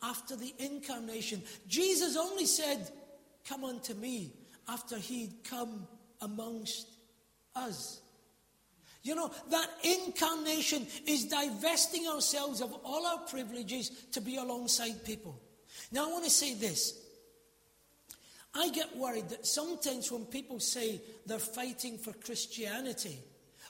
after 0.04 0.36
the 0.36 0.54
incarnation. 0.60 1.42
Jesus 1.68 2.16
only 2.18 2.46
said, 2.46 2.92
Come 3.48 3.64
unto 3.64 3.94
me, 3.94 4.32
after 4.68 4.98
he'd 4.98 5.44
come 5.44 5.88
amongst 6.22 6.88
us. 7.56 8.02
You 9.02 9.16
know, 9.16 9.32
that 9.50 9.70
incarnation 9.84 10.86
is 11.08 11.26
divesting 11.26 12.08
ourselves 12.08 12.62
of 12.62 12.74
all 12.84 13.06
our 13.06 13.20
privileges 13.20 13.90
to 14.12 14.22
be 14.22 14.36
alongside 14.36 15.06
people. 15.06 15.40
Now, 15.92 16.08
I 16.08 16.12
want 16.12 16.26
to 16.26 16.30
say 16.30 16.54
this. 16.54 17.00
I 18.54 18.70
get 18.70 18.96
worried 18.98 19.30
that 19.30 19.46
sometimes 19.46 20.12
when 20.12 20.26
people 20.26 20.60
say 20.60 21.02
they're 21.26 21.40
fighting 21.40 21.98
for 21.98 22.14
Christianity, 22.14 23.20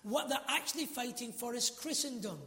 what 0.03 0.29
they're 0.29 0.39
actually 0.47 0.85
fighting 0.85 1.31
for 1.31 1.53
is 1.53 1.69
Christendom. 1.69 2.39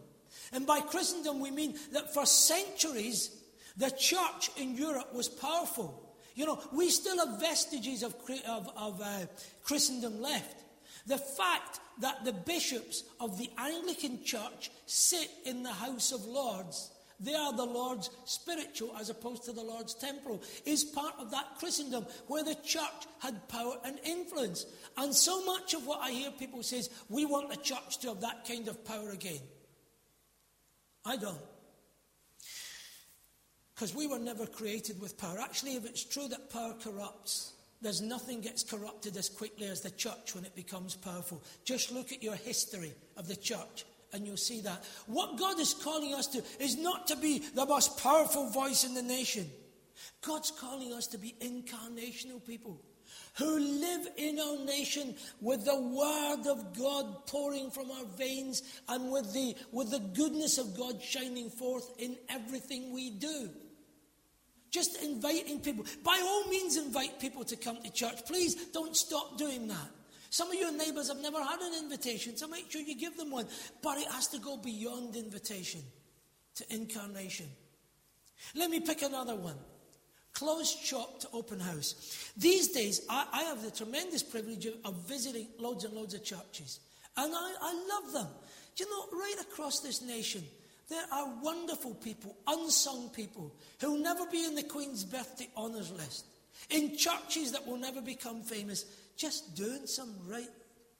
And 0.52 0.66
by 0.66 0.80
Christendom, 0.80 1.40
we 1.40 1.50
mean 1.50 1.78
that 1.92 2.12
for 2.12 2.26
centuries, 2.26 3.41
the 3.76 3.90
church 3.90 4.50
in 4.56 4.76
Europe 4.76 5.14
was 5.14 5.28
powerful. 5.28 6.16
You 6.34 6.46
know, 6.46 6.58
we 6.72 6.88
still 6.90 7.18
have 7.18 7.40
vestiges 7.40 8.02
of, 8.02 8.14
of, 8.48 8.70
of 8.76 9.00
uh, 9.00 9.26
Christendom 9.64 10.20
left. 10.20 10.64
The 11.06 11.18
fact 11.18 11.80
that 12.00 12.24
the 12.24 12.32
bishops 12.32 13.04
of 13.20 13.38
the 13.38 13.50
Anglican 13.58 14.22
Church 14.24 14.70
sit 14.86 15.28
in 15.44 15.62
the 15.62 15.72
House 15.72 16.12
of 16.12 16.24
Lords, 16.24 16.90
they 17.20 17.34
are 17.34 17.52
the 17.52 17.64
Lord's 17.64 18.10
spiritual 18.24 18.94
as 18.98 19.10
opposed 19.10 19.44
to 19.44 19.52
the 19.52 19.62
Lord's 19.62 19.94
temporal, 19.94 20.42
is 20.64 20.84
part 20.84 21.14
of 21.18 21.30
that 21.32 21.56
Christendom 21.58 22.06
where 22.28 22.44
the 22.44 22.54
church 22.64 23.06
had 23.18 23.48
power 23.48 23.74
and 23.84 23.98
influence. 24.04 24.64
And 24.96 25.14
so 25.14 25.44
much 25.44 25.74
of 25.74 25.86
what 25.86 26.00
I 26.02 26.12
hear 26.12 26.30
people 26.30 26.62
say 26.62 26.78
is, 26.78 26.90
we 27.08 27.26
want 27.26 27.50
the 27.50 27.56
church 27.56 27.98
to 27.98 28.08
have 28.08 28.20
that 28.20 28.46
kind 28.46 28.68
of 28.68 28.84
power 28.84 29.10
again. 29.10 29.40
I 31.04 31.16
don't. 31.16 31.51
Because 33.82 33.96
we 33.96 34.06
were 34.06 34.20
never 34.20 34.46
created 34.46 35.00
with 35.00 35.18
power. 35.18 35.40
Actually, 35.40 35.74
if 35.74 35.84
it's 35.84 36.04
true 36.04 36.28
that 36.28 36.52
power 36.52 36.72
corrupts, 36.80 37.54
there's 37.80 38.00
nothing 38.00 38.40
gets 38.40 38.62
corrupted 38.62 39.16
as 39.16 39.28
quickly 39.28 39.66
as 39.66 39.80
the 39.80 39.90
church 39.90 40.36
when 40.36 40.44
it 40.44 40.54
becomes 40.54 40.94
powerful. 40.94 41.42
Just 41.64 41.90
look 41.90 42.12
at 42.12 42.22
your 42.22 42.36
history 42.36 42.92
of 43.16 43.26
the 43.26 43.34
church 43.34 43.84
and 44.12 44.24
you'll 44.24 44.36
see 44.36 44.60
that. 44.60 44.84
What 45.08 45.36
God 45.36 45.58
is 45.58 45.74
calling 45.74 46.14
us 46.14 46.28
to 46.28 46.44
is 46.60 46.76
not 46.76 47.08
to 47.08 47.16
be 47.16 47.40
the 47.56 47.66
most 47.66 47.98
powerful 47.98 48.50
voice 48.50 48.84
in 48.84 48.94
the 48.94 49.02
nation. 49.02 49.50
God's 50.24 50.52
calling 50.52 50.92
us 50.92 51.08
to 51.08 51.18
be 51.18 51.34
incarnational 51.40 52.46
people 52.46 52.80
who 53.36 53.58
live 53.58 54.06
in 54.16 54.38
our 54.38 54.64
nation 54.64 55.16
with 55.40 55.64
the 55.64 55.80
word 55.80 56.46
of 56.46 56.78
God 56.78 57.26
pouring 57.26 57.72
from 57.72 57.90
our 57.90 58.04
veins 58.16 58.62
and 58.88 59.10
with 59.10 59.32
the, 59.32 59.56
with 59.72 59.90
the 59.90 59.98
goodness 59.98 60.58
of 60.58 60.78
God 60.78 61.02
shining 61.02 61.50
forth 61.50 61.90
in 61.98 62.16
everything 62.28 62.92
we 62.92 63.10
do. 63.10 63.50
Just 64.72 65.02
inviting 65.02 65.60
people. 65.60 65.84
By 66.02 66.18
all 66.24 66.48
means, 66.48 66.76
invite 66.76 67.20
people 67.20 67.44
to 67.44 67.56
come 67.56 67.80
to 67.82 67.92
church. 67.92 68.24
Please 68.26 68.54
don't 68.72 68.96
stop 68.96 69.36
doing 69.36 69.68
that. 69.68 69.88
Some 70.30 70.50
of 70.50 70.54
your 70.54 70.72
neighbours 70.72 71.08
have 71.08 71.20
never 71.20 71.38
had 71.42 71.60
an 71.60 71.74
invitation, 71.78 72.38
so 72.38 72.48
make 72.48 72.70
sure 72.70 72.80
you 72.80 72.98
give 72.98 73.18
them 73.18 73.30
one. 73.30 73.46
But 73.82 73.98
it 73.98 74.08
has 74.08 74.28
to 74.28 74.38
go 74.38 74.56
beyond 74.56 75.14
invitation 75.14 75.82
to 76.54 76.74
incarnation. 76.74 77.46
Let 78.54 78.70
me 78.70 78.80
pick 78.80 79.02
another 79.02 79.36
one 79.36 79.56
closed 80.32 80.78
shop 80.78 81.20
to 81.20 81.28
open 81.32 81.60
house. 81.60 82.32
These 82.36 82.68
days, 82.68 83.02
I, 83.08 83.26
I 83.32 83.42
have 83.42 83.62
the 83.62 83.70
tremendous 83.70 84.22
privilege 84.22 84.66
of, 84.66 84.74
of, 84.84 84.94
visiting 85.06 85.46
loads 85.58 85.84
and 85.84 85.94
loads 85.94 86.14
of 86.14 86.24
churches. 86.24 86.80
And 87.16 87.32
I, 87.34 87.54
I 87.60 87.74
love 87.74 88.12
them. 88.12 88.26
Do 88.74 88.84
you 88.84 88.90
know, 88.90 89.18
right 89.18 89.36
across 89.42 89.80
this 89.80 90.00
nation, 90.00 90.42
there 90.88 91.04
are 91.12 91.32
wonderful 91.42 91.94
people, 91.94 92.36
unsung 92.46 93.08
people, 93.10 93.54
who'll 93.80 93.98
never 93.98 94.26
be 94.26 94.44
in 94.44 94.54
the 94.54 94.62
Queen's 94.62 95.04
birthday 95.04 95.48
honours 95.56 95.90
list, 95.92 96.26
in 96.70 96.96
churches 96.96 97.52
that 97.52 97.66
will 97.66 97.78
never 97.78 98.00
become 98.00 98.42
famous, 98.42 98.84
just 99.16 99.54
doing 99.54 99.86
some 99.86 100.14
right 100.28 100.50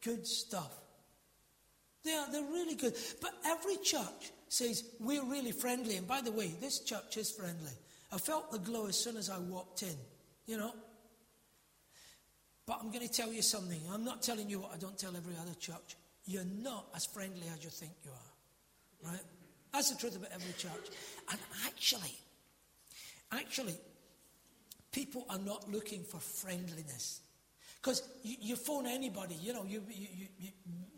good 0.03 0.27
stuff. 0.27 0.73
They 2.05 2.13
are, 2.13 2.31
they're 2.33 2.43
really 2.43 2.75
good. 2.75 2.95
But 3.21 3.33
every 3.45 3.77
church 3.77 4.33
says, 4.49 4.85
we're 4.99 5.25
really 5.25 5.53
friendly. 5.53 5.97
And 5.97 6.07
by 6.07 6.21
the 6.21 6.33
way, 6.33 6.53
this 6.61 6.81
church 6.81 7.17
is 7.17 7.31
friendly. 7.31 7.73
I 8.13 8.19
felt 8.19 8.51
the 8.51 8.59
glow 8.59 8.87
as 8.87 8.99
soon 8.99 9.17
as 9.17 9.31
I 9.31 9.39
walked 9.39 9.83
in, 9.83 9.97
you 10.47 10.59
know. 10.59 10.73
But 12.67 12.79
I'm 12.81 12.91
going 12.91 13.07
to 13.07 13.13
tell 13.13 13.33
you 13.33 13.43
something. 13.43 13.81
I'm 13.93 14.05
not 14.05 14.23
telling 14.23 14.51
you 14.51 14.61
what 14.61 14.73
I 14.75 14.79
don't 14.79 14.99
tell 14.99 15.17
every 15.17 15.35
other 15.41 15.55
church. 15.59 15.97
You're 16.27 16.45
not 16.45 16.87
as 16.95 17.07
friendly 17.07 17.47
as 17.53 17.65
you 17.65 17.71
think 17.71 17.93
you 18.05 18.11
are, 18.11 19.11
right? 19.11 19.21
That's 19.73 19.91
the 19.91 19.99
truth 19.99 20.17
about 20.17 20.31
every 20.33 20.53
church. 20.53 20.91
And 21.31 21.39
actually, 21.67 22.15
actually, 23.33 23.77
people 24.93 25.25
are 25.31 25.39
not 25.39 25.71
looking 25.71 26.03
for 26.05 26.19
friendliness. 26.19 27.21
Because 27.83 28.03
you, 28.23 28.37
you, 28.41 28.57
phone 28.57 28.87
anybody, 28.87 29.35
you 29.43 29.53
know, 29.53 29.65
you, 29.65 29.83
you, 29.91 30.07
you, 30.39 30.51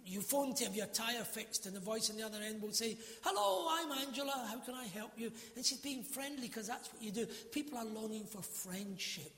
you 0.04 0.20
phone 0.20 0.54
to 0.54 0.64
have 0.64 0.76
your 0.76 0.86
tyre 0.86 1.24
fixed, 1.24 1.64
and 1.64 1.74
the 1.74 1.80
voice 1.80 2.10
on 2.10 2.16
the 2.16 2.22
other 2.22 2.38
end 2.44 2.60
will 2.60 2.72
say, 2.72 2.98
Hello, 3.22 3.68
I'm 3.70 4.06
Angela, 4.06 4.46
how 4.50 4.58
can 4.58 4.74
I 4.74 4.84
help 4.88 5.12
you? 5.16 5.32
And 5.56 5.64
she's 5.64 5.78
being 5.78 6.02
friendly 6.02 6.48
because 6.48 6.66
that's 6.66 6.92
what 6.92 7.02
you 7.02 7.10
do. 7.10 7.26
People 7.52 7.78
are 7.78 7.86
longing 7.86 8.24
for 8.24 8.42
friendship, 8.42 9.32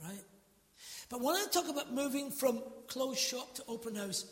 right? 0.00 0.22
But 1.08 1.22
when 1.22 1.34
I 1.34 1.46
talk 1.50 1.68
about 1.68 1.92
moving 1.92 2.30
from 2.30 2.62
closed 2.86 3.18
shop 3.18 3.54
to 3.56 3.64
open 3.66 3.96
house, 3.96 4.24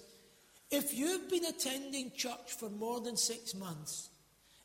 if 0.72 0.94
you've 0.98 1.28
been 1.28 1.44
attending 1.44 2.10
church 2.16 2.54
for 2.58 2.68
more 2.70 3.00
than 3.00 3.16
six 3.16 3.54
months, 3.54 4.08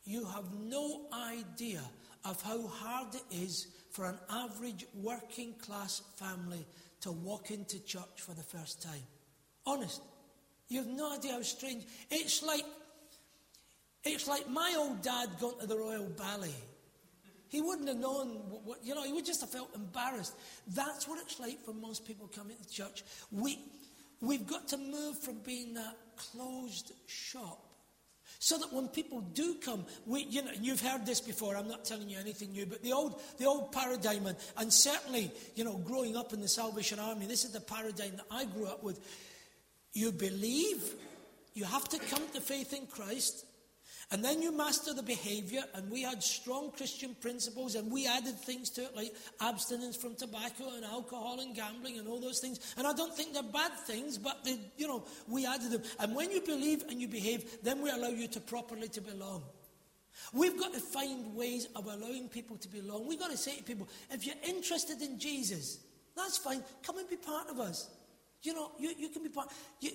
you 0.04 0.24
have 0.24 0.46
no 0.54 1.02
idea 1.12 1.82
of 2.24 2.40
how 2.42 2.66
hard 2.66 3.14
it 3.14 3.22
is 3.30 3.68
for 3.90 4.06
an 4.06 4.18
average 4.30 4.86
working 4.94 5.54
class 5.62 6.02
family 6.16 6.66
to 7.02 7.12
walk 7.12 7.50
into 7.50 7.78
church 7.84 8.16
for 8.16 8.32
the 8.32 8.42
first 8.42 8.82
time. 8.82 9.02
Honest. 9.66 10.00
You 10.68 10.78
have 10.78 10.88
no 10.88 11.14
idea 11.14 11.32
how 11.32 11.42
strange. 11.42 11.84
It's 12.10 12.42
like 12.42 12.64
it's 14.04 14.28
like 14.28 14.48
my 14.48 14.74
old 14.78 15.02
dad 15.02 15.28
going 15.40 15.58
to 15.60 15.66
the 15.66 15.76
Royal 15.76 16.08
Ballet. 16.16 16.54
He 17.48 17.60
wouldn't 17.60 17.88
have 17.88 17.96
known 17.96 18.28
what, 18.64 18.78
you 18.84 18.94
know, 18.94 19.04
he 19.04 19.12
would 19.12 19.24
just 19.24 19.40
have 19.40 19.50
felt 19.50 19.74
embarrassed. 19.74 20.34
That's 20.68 21.08
what 21.08 21.20
it's 21.20 21.40
like 21.40 21.64
for 21.64 21.72
most 21.72 22.06
people 22.06 22.28
coming 22.28 22.56
to 22.62 22.68
church. 22.68 23.02
We, 23.32 23.58
We've 24.20 24.46
got 24.46 24.68
to 24.68 24.76
move 24.76 25.18
from 25.18 25.38
being 25.44 25.74
that 25.74 25.96
closed 26.16 26.92
shop 27.06 27.68
so 28.40 28.58
that 28.58 28.72
when 28.72 28.88
people 28.88 29.20
do 29.20 29.54
come, 29.54 29.84
we, 30.06 30.22
you 30.24 30.42
know, 30.42 30.50
you've 30.60 30.80
heard 30.80 31.04
this 31.04 31.20
before, 31.20 31.56
I'm 31.56 31.68
not 31.68 31.84
telling 31.84 32.08
you 32.08 32.18
anything 32.18 32.52
new, 32.52 32.66
but 32.66 32.82
the 32.82 32.92
old, 32.92 33.20
the 33.38 33.46
old 33.46 33.72
paradigm, 33.72 34.26
and, 34.26 34.36
and 34.56 34.72
certainly, 34.72 35.30
you 35.56 35.64
know, 35.64 35.76
growing 35.78 36.16
up 36.16 36.32
in 36.32 36.40
the 36.40 36.48
Salvation 36.48 36.98
Army, 36.98 37.26
this 37.26 37.44
is 37.44 37.52
the 37.52 37.60
paradigm 37.60 38.16
that 38.16 38.26
I 38.30 38.44
grew 38.44 38.66
up 38.66 38.84
with. 38.84 39.00
You 39.92 40.12
believe, 40.12 40.82
you 41.54 41.64
have 41.64 41.88
to 41.88 41.98
come 41.98 42.22
to 42.34 42.40
faith 42.40 42.72
in 42.72 42.86
Christ, 42.86 43.44
And 44.10 44.24
then 44.24 44.40
you 44.40 44.56
master 44.56 44.94
the 44.94 45.02
behavior, 45.02 45.62
and 45.74 45.90
we 45.90 46.00
had 46.00 46.22
strong 46.22 46.70
Christian 46.70 47.14
principles, 47.20 47.74
and 47.74 47.92
we 47.92 48.06
added 48.06 48.38
things 48.38 48.70
to 48.70 48.84
it 48.84 48.96
like 48.96 49.14
abstinence 49.40 49.96
from 49.96 50.14
tobacco 50.14 50.72
and 50.74 50.84
alcohol 50.84 51.40
and 51.40 51.54
gambling 51.54 51.98
and 51.98 52.08
all 52.08 52.18
those 52.18 52.40
things. 52.40 52.74
And 52.78 52.86
I 52.86 52.94
don't 52.94 53.14
think 53.14 53.34
they're 53.34 53.42
bad 53.42 53.72
things, 53.86 54.16
but 54.16 54.44
they, 54.44 54.58
you 54.78 54.88
know, 54.88 55.04
we 55.26 55.44
added 55.44 55.72
them. 55.72 55.82
And 56.00 56.16
when 56.16 56.30
you 56.30 56.40
believe 56.40 56.84
and 56.88 57.02
you 57.02 57.08
behave, 57.08 57.62
then 57.62 57.82
we 57.82 57.90
allow 57.90 58.08
you 58.08 58.28
to 58.28 58.40
properly 58.40 58.88
to 58.88 59.02
belong. 59.02 59.42
We've 60.32 60.58
got 60.58 60.72
to 60.72 60.80
find 60.80 61.36
ways 61.36 61.68
of 61.76 61.86
allowing 61.86 62.28
people 62.28 62.56
to 62.56 62.68
belong. 62.68 63.06
We've 63.06 63.20
got 63.20 63.30
to 63.30 63.36
say 63.36 63.56
to 63.58 63.62
people, 63.62 63.88
if 64.10 64.24
you're 64.24 64.36
interested 64.42 65.02
in 65.02 65.18
Jesus, 65.18 65.80
that's 66.16 66.38
fine. 66.38 66.62
Come 66.82 66.96
and 66.96 67.08
be 67.08 67.16
part 67.16 67.50
of 67.50 67.60
us. 67.60 67.90
You 68.42 68.54
know, 68.54 68.70
you, 68.78 68.92
you 68.98 69.08
can 69.10 69.22
be 69.22 69.28
part. 69.28 69.48
You, 69.80 69.90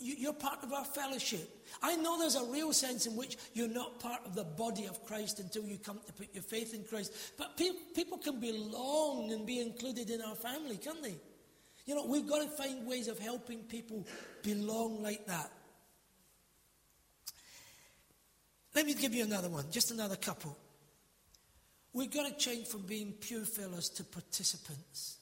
you're 0.00 0.32
part 0.32 0.62
of 0.62 0.72
our 0.72 0.84
fellowship. 0.84 1.48
I 1.82 1.96
know 1.96 2.18
there's 2.18 2.36
a 2.36 2.44
real 2.44 2.72
sense 2.72 3.06
in 3.06 3.16
which 3.16 3.36
you're 3.54 3.68
not 3.68 4.00
part 4.00 4.20
of 4.24 4.34
the 4.34 4.44
body 4.44 4.86
of 4.86 5.04
Christ 5.04 5.40
until 5.40 5.64
you 5.64 5.78
come 5.78 6.00
to 6.06 6.12
put 6.12 6.32
your 6.34 6.42
faith 6.42 6.74
in 6.74 6.84
Christ. 6.84 7.12
But 7.36 7.56
pe- 7.56 7.70
people 7.94 8.18
can 8.18 8.40
belong 8.40 9.32
and 9.32 9.46
be 9.46 9.60
included 9.60 10.10
in 10.10 10.20
our 10.22 10.34
family, 10.34 10.76
can't 10.76 11.02
they? 11.02 11.16
You 11.86 11.94
know, 11.94 12.04
we've 12.06 12.28
got 12.28 12.42
to 12.42 12.50
find 12.50 12.86
ways 12.86 13.08
of 13.08 13.18
helping 13.18 13.60
people 13.60 14.06
belong 14.42 15.02
like 15.02 15.26
that. 15.26 15.50
Let 18.74 18.86
me 18.86 18.94
give 18.94 19.14
you 19.14 19.24
another 19.24 19.48
one, 19.48 19.64
just 19.70 19.90
another 19.90 20.16
couple. 20.16 20.56
We've 21.92 22.10
got 22.10 22.28
to 22.28 22.36
change 22.36 22.68
from 22.68 22.82
being 22.82 23.12
pew 23.12 23.44
fillers 23.44 23.88
to 23.90 24.04
participants. 24.04 25.16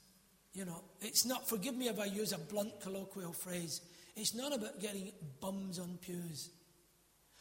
You 0.52 0.64
know, 0.64 0.82
it's 1.00 1.24
not, 1.24 1.48
forgive 1.48 1.76
me 1.76 1.88
if 1.88 2.00
I 2.00 2.06
use 2.06 2.32
a 2.32 2.38
blunt 2.38 2.80
colloquial 2.80 3.32
phrase, 3.32 3.80
it's 4.16 4.34
not 4.34 4.54
about 4.54 4.80
getting 4.80 5.12
bums 5.40 5.78
on 5.78 5.98
pews. 6.00 6.50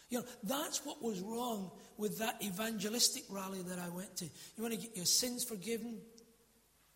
You 0.09 0.19
know, 0.19 0.25
that's 0.43 0.85
what 0.85 1.01
was 1.01 1.19
wrong 1.21 1.71
with 1.97 2.19
that 2.19 2.43
evangelistic 2.43 3.23
rally 3.29 3.61
that 3.63 3.79
I 3.79 3.89
went 3.89 4.15
to. 4.17 4.25
You 4.25 4.63
want 4.63 4.73
to 4.73 4.79
get 4.79 4.95
your 4.95 5.05
sins 5.05 5.43
forgiven, 5.43 5.97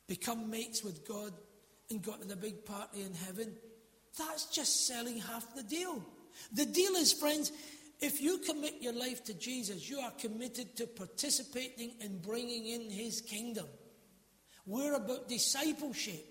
become 0.07 0.49
mates 0.49 0.83
with 0.83 1.07
God, 1.07 1.33
and 1.89 2.03
go 2.03 2.13
to 2.13 2.27
the 2.27 2.35
big 2.35 2.65
party 2.65 3.01
in 3.01 3.13
heaven. 3.13 3.53
That's 4.17 4.45
just 4.47 4.85
selling 4.85 5.17
half 5.17 5.55
the 5.55 5.63
deal. 5.63 6.03
The 6.53 6.65
deal 6.65 6.93
is, 6.93 7.13
friends, 7.13 7.51
if 7.99 8.21
you 8.21 8.37
commit 8.39 8.75
your 8.81 8.93
life 8.93 9.23
to 9.25 9.33
Jesus, 9.33 9.89
you 9.89 9.99
are 9.99 10.11
committed 10.11 10.75
to 10.77 10.87
participating 10.87 11.93
in 11.99 12.19
bringing 12.19 12.67
in 12.67 12.89
his 12.89 13.21
kingdom. 13.21 13.65
We're 14.65 14.93
about 14.93 15.27
discipleship. 15.27 16.25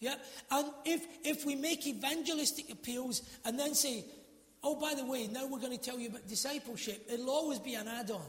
Yeah? 0.00 0.14
And 0.50 0.70
if, 0.84 1.06
if 1.24 1.44
we 1.46 1.54
make 1.54 1.86
evangelistic 1.86 2.70
appeals 2.70 3.22
and 3.44 3.58
then 3.58 3.74
say, 3.74 4.04
oh, 4.62 4.78
by 4.80 4.94
the 4.94 5.04
way, 5.04 5.26
now 5.26 5.46
we're 5.46 5.60
going 5.60 5.76
to 5.76 5.82
tell 5.82 5.98
you 5.98 6.08
about 6.08 6.26
discipleship, 6.26 7.06
it'll 7.12 7.30
always 7.30 7.58
be 7.58 7.74
an 7.74 7.88
add 7.88 8.10
on. 8.10 8.26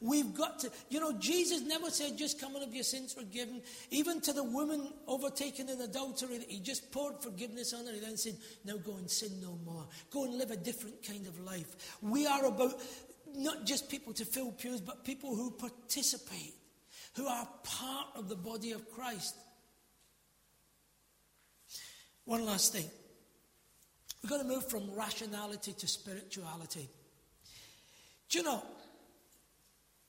We've 0.00 0.34
got 0.34 0.58
to, 0.60 0.70
you 0.90 1.00
know, 1.00 1.12
Jesus 1.18 1.62
never 1.62 1.90
said, 1.90 2.18
just 2.18 2.40
come 2.40 2.54
and 2.54 2.64
have 2.64 2.74
your 2.74 2.84
sins 2.84 3.14
forgiven. 3.14 3.62
Even 3.90 4.20
to 4.22 4.32
the 4.32 4.42
woman 4.42 4.92
overtaken 5.06 5.68
in 5.68 5.80
adultery, 5.80 6.44
he 6.48 6.58
just 6.58 6.90
poured 6.90 7.22
forgiveness 7.22 7.72
on 7.72 7.86
her. 7.86 7.92
He 7.92 8.00
then 8.00 8.16
said, 8.16 8.36
now 8.64 8.76
go 8.76 8.96
and 8.96 9.10
sin 9.10 9.40
no 9.40 9.58
more. 9.64 9.86
Go 10.10 10.24
and 10.24 10.34
live 10.34 10.50
a 10.50 10.56
different 10.56 11.06
kind 11.06 11.26
of 11.26 11.38
life. 11.40 11.96
We 12.02 12.26
are 12.26 12.46
about 12.46 12.80
not 13.34 13.64
just 13.64 13.88
people 13.88 14.12
to 14.14 14.24
fill 14.24 14.52
pews, 14.52 14.80
but 14.80 15.04
people 15.04 15.34
who 15.34 15.50
participate, 15.52 16.54
who 17.14 17.26
are 17.26 17.48
part 17.62 18.08
of 18.16 18.28
the 18.28 18.36
body 18.36 18.72
of 18.72 18.90
Christ. 18.90 19.36
One 22.26 22.44
last 22.44 22.72
thing. 22.72 22.88
We've 24.22 24.30
got 24.30 24.38
to 24.38 24.44
move 24.44 24.68
from 24.68 24.92
rationality 24.94 25.72
to 25.72 25.88
spirituality. 25.88 26.88
Do 28.28 28.38
you 28.38 28.44
know, 28.44 28.62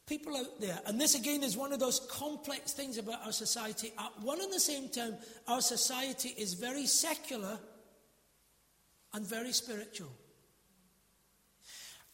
people 0.07 0.35
out 0.35 0.59
there, 0.59 0.79
and 0.87 0.99
this 0.99 1.13
again 1.13 1.43
is 1.43 1.55
one 1.55 1.71
of 1.71 1.79
those 1.79 1.99
complex 2.09 2.73
things 2.73 2.97
about 2.97 3.23
our 3.25 3.31
society. 3.31 3.93
At 3.99 4.19
one 4.21 4.41
and 4.41 4.51
the 4.51 4.59
same 4.59 4.89
time, 4.89 5.15
our 5.47 5.61
society 5.61 6.33
is 6.35 6.55
very 6.55 6.87
secular 6.87 7.59
and 9.13 9.25
very 9.25 9.51
spiritual. 9.51 10.11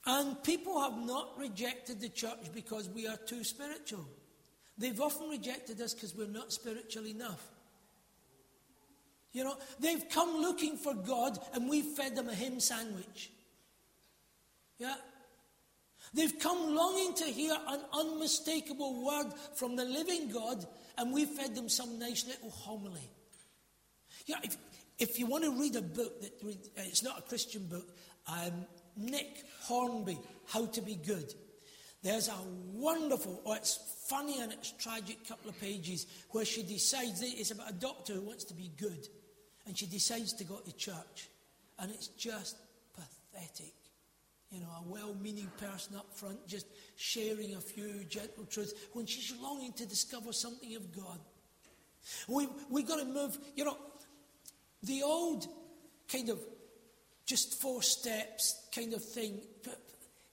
And 0.05 0.43
people 0.43 0.81
have 0.81 0.97
not 0.97 1.39
rejected 1.39 2.01
the 2.01 2.09
church 2.09 2.51
because 2.53 2.89
we 2.89 3.07
are 3.07 3.15
too 3.15 3.45
spiritual. 3.45 4.05
They've 4.77 4.99
often 4.99 5.29
rejected 5.29 5.79
us 5.79 5.93
because 5.93 6.13
we're 6.13 6.27
not 6.27 6.51
spiritual 6.51 7.07
enough. 7.07 7.52
You 9.33 9.43
know, 9.43 9.57
they've 9.79 10.07
come 10.09 10.41
looking 10.41 10.77
for 10.77 10.93
God 10.93 11.39
and 11.53 11.67
we've 11.67 11.85
fed 11.85 12.15
them 12.15 12.29
a 12.29 12.33
hymn 12.33 12.59
sandwich. 12.59 13.31
Yeah? 14.77 14.93
They've 16.13 16.37
come 16.39 16.75
longing 16.75 17.15
to 17.15 17.25
hear 17.25 17.55
an 17.67 17.79
unmistakable 17.91 19.03
word 19.03 19.33
from 19.55 19.75
the 19.75 19.85
living 19.85 20.29
God 20.31 20.65
and 20.97 21.11
we've 21.11 21.29
fed 21.29 21.55
them 21.55 21.67
some 21.67 21.97
nice 21.97 22.27
little 22.27 22.51
homily. 22.51 23.09
Yeah, 24.27 24.37
if, 24.43 24.55
if 24.99 25.17
you 25.17 25.25
want 25.25 25.43
to 25.43 25.59
read 25.59 25.75
a 25.75 25.81
book 25.81 26.21
that 26.21 26.33
read, 26.43 26.59
uh, 26.77 26.83
it's 26.85 27.03
not 27.03 27.17
a 27.17 27.21
Christian 27.23 27.65
book, 27.65 27.89
um, 28.27 28.65
Nick 28.95 29.43
Hornby, 29.61 30.19
How 30.47 30.67
to 30.67 30.81
Be 30.81 30.95
Good. 30.95 31.33
There's 32.03 32.27
a 32.27 32.35
wonderful, 32.73 33.41
or 33.45 33.55
it's 33.55 33.79
funny 34.07 34.39
and 34.41 34.51
it's 34.51 34.71
tragic 34.73 35.27
couple 35.27 35.49
of 35.49 35.59
pages 35.59 36.05
where 36.31 36.45
she 36.45 36.61
decides 36.61 37.21
it's 37.23 37.51
about 37.51 37.71
a 37.71 37.73
doctor 37.73 38.13
who 38.13 38.21
wants 38.21 38.43
to 38.45 38.53
be 38.53 38.71
good. 38.77 39.07
And 39.65 39.77
she 39.77 39.85
decides 39.85 40.33
to 40.33 40.43
go 40.43 40.57
to 40.57 40.75
church. 40.75 41.29
And 41.79 41.91
it's 41.91 42.07
just 42.07 42.57
pathetic. 42.93 43.73
You 44.51 44.59
know, 44.59 44.67
a 44.67 44.83
well 44.87 45.15
meaning 45.21 45.49
person 45.57 45.95
up 45.95 46.13
front 46.15 46.45
just 46.47 46.67
sharing 46.95 47.55
a 47.55 47.61
few 47.61 48.03
gentle 48.03 48.45
truths 48.45 48.73
when 48.93 49.05
she's 49.05 49.33
longing 49.41 49.73
to 49.73 49.85
discover 49.85 50.31
something 50.31 50.75
of 50.75 50.95
God. 50.95 51.19
We, 52.27 52.47
we 52.69 52.83
got 52.83 52.99
to 52.99 53.05
move, 53.05 53.37
you 53.55 53.65
know, 53.65 53.77
the 54.83 55.01
old 55.03 55.47
kind 56.11 56.29
of 56.29 56.39
just 57.25 57.61
four 57.61 57.81
steps 57.81 58.67
kind 58.75 58.93
of 58.93 59.03
thing, 59.03 59.39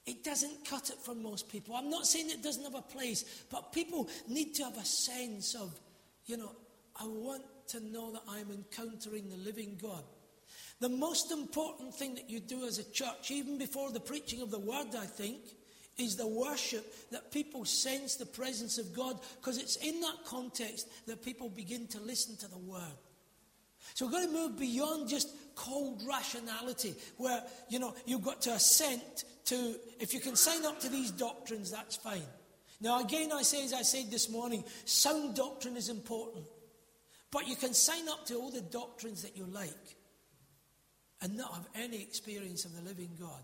it 0.07 0.25
doesn't 0.25 0.65
cut 0.69 0.91
it 0.91 0.99
for 0.99 1.15
most 1.15 1.49
people. 1.49 1.77
I'm 1.77 1.89
not 1.89 2.07
saying 2.07 2.31
it 2.31 2.43
doesn't 2.43 2.65
have 2.65 2.75
a 2.75 2.83
place, 2.83 3.25
but 3.51 3.73
people 3.73 4.09
need 4.29 4.55
to 4.57 4.65
have 4.65 4.77
a 4.77 4.85
sense 4.85 5.55
of, 5.55 5.79
you 6.27 6.37
know, 6.37 6.51
I 6.97 7.07
want 7.07 7.43
to 7.71 7.81
know 7.81 8.13
that 8.13 8.23
I'm 8.29 8.51
encountering 8.51 9.29
the 9.29 9.37
living 9.37 9.79
God. 9.81 10.03
The 10.81 10.89
most 10.89 11.31
important 11.31 11.95
thing 11.95 12.15
that 12.15 12.31
you 12.31 12.41
do 12.41 12.65
as 12.65 12.79
a 12.79 12.91
church, 12.91 13.31
even 13.31 13.59
before 13.59 13.91
the 13.91 14.01
preaching 14.01 14.41
of 14.41 14.51
the 14.51 14.59
word, 14.59 14.95
I 14.99 15.07
think, 15.07 15.41
is 15.99 16.17
the 16.17 16.27
worship 16.27 17.11
that 17.11 17.31
people 17.31 17.65
sense 17.65 18.17
the 18.17 18.27
presence 18.27 18.79
of 18.79 18.95
God 18.95 19.19
because 19.41 19.59
it's 19.59 19.77
in 19.77 20.01
that 20.01 20.25
context 20.25 20.89
that 21.07 21.23
people 21.23 21.51
begin 21.51 21.87
to 21.89 22.01
listen 22.01 22.37
to 22.39 22.49
the 22.49 22.59
word. 22.59 22.97
So 23.95 24.07
we've 24.07 24.15
got 24.15 24.25
to 24.25 24.33
move 24.33 24.59
beyond 24.59 25.09
just 25.09 25.29
cold 25.55 26.03
rationality 26.07 26.95
where, 27.17 27.43
you 27.69 27.79
know, 27.79 27.95
you've 28.07 28.25
got 28.25 28.41
to 28.43 28.53
assent 28.53 29.25
to, 29.47 29.75
if 29.99 30.15
you 30.15 30.21
can 30.21 30.37
sign 30.37 30.65
up 30.65 30.81
to 30.81 30.89
these 30.89 31.11
doctrines, 31.11 31.71
that's 31.71 31.97
fine. 31.97 32.23
Now, 32.81 33.01
again, 33.05 33.31
I 33.33 33.43
say, 33.43 33.65
as 33.65 33.75
I 33.75 33.83
said 33.83 34.11
this 34.11 34.31
morning, 34.31 34.65
sound 34.87 35.37
doctrine 35.37 35.77
is 35.77 35.91
important. 35.91 36.47
But 37.31 37.47
you 37.47 37.57
can 37.57 37.75
sign 37.75 38.09
up 38.09 38.27
to 38.27 38.35
all 38.37 38.51
the 38.51 38.61
doctrines 38.61 39.23
that 39.23 39.37
you 39.37 39.45
like 39.45 39.97
and 41.23 41.37
not 41.37 41.53
have 41.55 41.69
any 41.75 42.03
experience 42.03 42.65
of 42.65 42.75
the 42.75 42.83
living 42.83 43.11
God. 43.21 43.43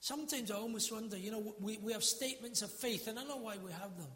Sometimes 0.00 0.50
I 0.50 0.56
almost 0.56 0.90
wonder, 0.90 1.16
you 1.16 1.30
know, 1.30 1.54
we, 1.60 1.78
we 1.78 1.92
have 1.92 2.02
statements 2.02 2.62
of 2.62 2.72
faith, 2.72 3.06
and 3.06 3.18
I 3.18 3.24
know 3.24 3.36
why 3.36 3.56
we 3.64 3.70
have 3.70 3.96
them. 3.96 4.10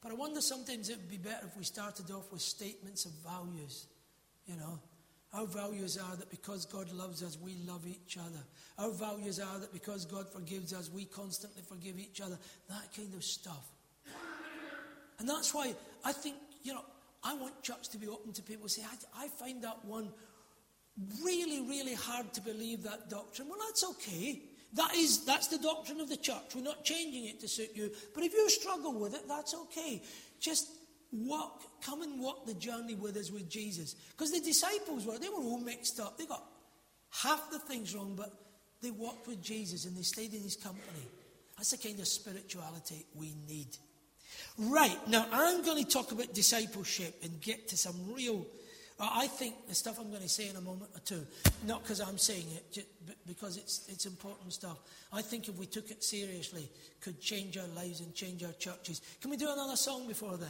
But 0.00 0.12
I 0.12 0.14
wonder 0.14 0.40
sometimes 0.40 0.88
it 0.88 0.96
would 0.96 1.10
be 1.10 1.18
better 1.18 1.46
if 1.46 1.56
we 1.56 1.64
started 1.64 2.10
off 2.10 2.32
with 2.32 2.40
statements 2.40 3.04
of 3.04 3.12
values. 3.22 3.88
You 4.46 4.56
know, 4.56 4.78
our 5.34 5.46
values 5.46 5.98
are 5.98 6.16
that 6.16 6.30
because 6.30 6.64
God 6.64 6.90
loves 6.92 7.22
us, 7.22 7.36
we 7.38 7.56
love 7.66 7.86
each 7.86 8.16
other. 8.16 8.42
Our 8.78 8.90
values 8.90 9.38
are 9.38 9.58
that 9.58 9.72
because 9.72 10.06
God 10.06 10.32
forgives 10.32 10.72
us, 10.72 10.90
we 10.90 11.04
constantly 11.04 11.62
forgive 11.68 11.98
each 11.98 12.22
other. 12.22 12.38
That 12.70 12.94
kind 12.96 13.12
of 13.12 13.22
stuff. 13.22 13.66
And 15.18 15.28
that's 15.28 15.54
why 15.54 15.74
I 16.04 16.12
think, 16.12 16.36
you 16.62 16.74
know, 16.74 16.84
I 17.22 17.34
want 17.34 17.62
church 17.62 17.88
to 17.90 17.98
be 17.98 18.08
open 18.08 18.32
to 18.34 18.42
people 18.42 18.68
say, 18.68 18.82
I, 18.82 19.24
I 19.24 19.28
find 19.28 19.62
that 19.62 19.84
one 19.84 20.10
really, 21.24 21.60
really 21.62 21.94
hard 21.94 22.32
to 22.34 22.40
believe 22.40 22.82
that 22.84 23.10
doctrine. 23.10 23.48
Well, 23.48 23.58
that's 23.66 23.84
okay. 23.84 24.40
That 24.74 24.94
is, 24.94 25.24
that's 25.24 25.48
the 25.48 25.58
doctrine 25.58 26.00
of 26.00 26.08
the 26.08 26.16
church. 26.16 26.54
We're 26.54 26.62
not 26.62 26.84
changing 26.84 27.26
it 27.26 27.40
to 27.40 27.48
suit 27.48 27.70
you. 27.74 27.90
But 28.14 28.24
if 28.24 28.32
you 28.32 28.48
struggle 28.50 28.92
with 28.92 29.14
it, 29.14 29.26
that's 29.26 29.54
okay. 29.54 30.02
Just 30.40 30.68
walk, 31.12 31.62
come 31.82 32.02
and 32.02 32.20
walk 32.20 32.46
the 32.46 32.54
journey 32.54 32.94
with 32.94 33.16
us 33.16 33.30
with 33.30 33.48
Jesus. 33.48 33.94
Because 34.10 34.32
the 34.32 34.40
disciples 34.40 35.06
were, 35.06 35.18
they 35.18 35.28
were 35.28 35.36
all 35.36 35.60
mixed 35.60 36.00
up. 36.00 36.18
They 36.18 36.26
got 36.26 36.44
half 37.10 37.50
the 37.50 37.58
things 37.58 37.94
wrong, 37.94 38.14
but 38.16 38.32
they 38.82 38.90
walked 38.90 39.26
with 39.26 39.42
Jesus 39.42 39.84
and 39.86 39.96
they 39.96 40.02
stayed 40.02 40.34
in 40.34 40.42
his 40.42 40.56
company. 40.56 41.06
That's 41.56 41.70
the 41.70 41.78
kind 41.78 41.98
of 41.98 42.06
spirituality 42.06 43.06
we 43.14 43.34
need. 43.48 43.76
Right, 44.58 44.96
now 45.08 45.26
I'm 45.32 45.62
going 45.62 45.84
to 45.84 45.90
talk 45.90 46.12
about 46.12 46.32
discipleship 46.32 47.14
and 47.22 47.40
get 47.40 47.68
to 47.68 47.76
some 47.76 47.94
real, 48.12 48.46
uh, 48.98 49.08
I 49.12 49.26
think 49.26 49.54
the 49.68 49.74
stuff 49.74 49.98
I'm 49.98 50.10
going 50.10 50.22
to 50.22 50.28
say 50.28 50.48
in 50.48 50.56
a 50.56 50.60
moment 50.60 50.90
or 50.94 51.00
two, 51.00 51.26
not 51.66 51.82
because 51.82 52.00
I'm 52.00 52.18
saying 52.18 52.46
it, 52.54 52.72
just 52.72 52.86
because 53.26 53.56
it's, 53.56 53.86
it's 53.88 54.06
important 54.06 54.52
stuff, 54.52 54.78
I 55.12 55.22
think 55.22 55.48
if 55.48 55.58
we 55.58 55.66
took 55.66 55.90
it 55.90 56.02
seriously, 56.02 56.68
could 57.00 57.20
change 57.20 57.58
our 57.58 57.68
lives 57.68 58.00
and 58.00 58.14
change 58.14 58.42
our 58.42 58.52
churches. 58.52 59.02
Can 59.20 59.30
we 59.30 59.36
do 59.36 59.50
another 59.50 59.76
song 59.76 60.08
before 60.08 60.36
then? 60.36 60.48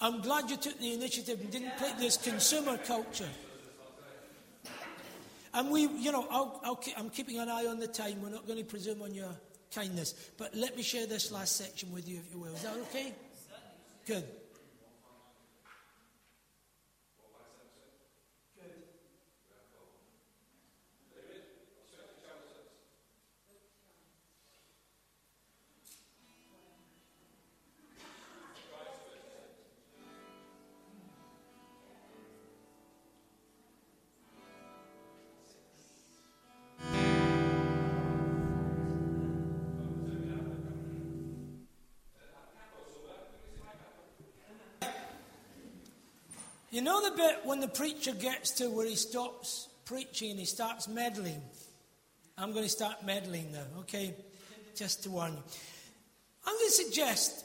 I'm 0.00 0.20
glad 0.20 0.50
you 0.50 0.56
took 0.56 0.78
the 0.78 0.92
initiative 0.92 1.40
and 1.40 1.50
didn't 1.50 1.76
play 1.78 1.92
this 1.98 2.16
consumer 2.16 2.76
culture. 2.78 3.28
And 5.54 5.70
we, 5.70 5.86
you 5.86 6.12
know, 6.12 6.26
I'll, 6.30 6.80
I'm 6.96 7.10
keeping 7.10 7.38
an 7.38 7.48
eye 7.48 7.66
on 7.66 7.78
the 7.78 7.86
time. 7.86 8.20
We're 8.20 8.28
not 8.28 8.46
going 8.46 8.58
to 8.58 8.64
presume 8.64 9.00
on 9.02 9.14
your 9.14 9.30
kindness. 9.74 10.14
But 10.38 10.54
let 10.54 10.76
me 10.76 10.82
share 10.82 11.06
this 11.06 11.32
last 11.32 11.56
section 11.56 11.92
with 11.92 12.08
you, 12.08 12.18
if 12.18 12.32
you 12.32 12.40
will. 12.40 12.54
Is 12.54 12.62
that 12.62 12.76
okay? 12.90 13.12
Good. 14.06 14.24
You 46.74 46.82
know 46.82 47.08
the 47.08 47.16
bit 47.16 47.38
when 47.44 47.60
the 47.60 47.68
preacher 47.68 48.10
gets 48.10 48.50
to 48.54 48.68
where 48.68 48.84
he 48.84 48.96
stops 48.96 49.68
preaching 49.84 50.32
and 50.32 50.40
he 50.40 50.44
starts 50.44 50.88
meddling? 50.88 51.40
I'm 52.36 52.50
going 52.50 52.64
to 52.64 52.68
start 52.68 53.06
meddling 53.06 53.52
now, 53.52 53.62
okay? 53.82 54.12
Just 54.74 55.04
to 55.04 55.10
warn 55.10 55.34
you. 55.34 55.42
I'm 56.44 56.52
going 56.52 56.66
to 56.66 56.72
suggest 56.72 57.44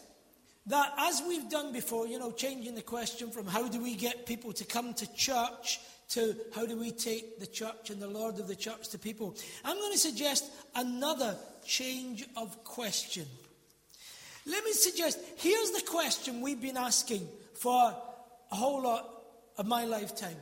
that 0.65 0.93
as 0.97 1.21
we've 1.27 1.47
done 1.47 1.71
before, 1.71 2.07
you 2.07 2.17
know, 2.17 2.31
changing 2.31 2.73
the 2.73 2.81
question 2.81 3.29
from 3.29 3.45
how 3.45 3.67
do 3.67 3.79
we 3.79 3.93
get 3.93 4.25
people 4.25 4.51
to 4.51 4.65
come 4.65 4.95
to 4.95 5.13
church 5.13 5.79
to 6.09 6.35
how 6.55 6.65
do 6.65 6.79
we 6.79 6.89
take 6.89 7.39
the 7.39 7.45
church 7.45 7.91
and 7.91 8.01
the 8.01 8.07
Lord 8.07 8.39
of 8.39 8.47
the 8.47 8.55
church 8.55 8.89
to 8.89 8.97
people, 8.97 9.35
I'm 9.63 9.77
going 9.77 9.93
to 9.93 9.99
suggest 9.99 10.45
another 10.73 11.37
change 11.63 12.25
of 12.35 12.63
question. 12.63 13.27
Let 14.47 14.63
me 14.63 14.71
suggest 14.71 15.19
here's 15.37 15.69
the 15.69 15.83
question 15.85 16.41
we've 16.41 16.59
been 16.59 16.77
asking 16.77 17.27
for 17.53 17.95
a 18.51 18.55
whole 18.55 18.81
lot 18.81 19.17
of 19.59 19.67
my 19.67 19.83
lifetime. 19.83 20.37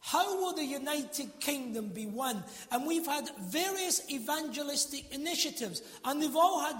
How 0.00 0.36
will 0.36 0.54
the 0.54 0.64
United 0.64 1.40
Kingdom 1.40 1.88
be 1.88 2.06
won? 2.06 2.44
And 2.70 2.86
we've 2.86 3.06
had 3.06 3.28
various 3.40 4.08
evangelistic 4.10 5.12
initiatives, 5.12 5.82
and 6.04 6.22
they've 6.22 6.36
all 6.36 6.60
had 6.60 6.76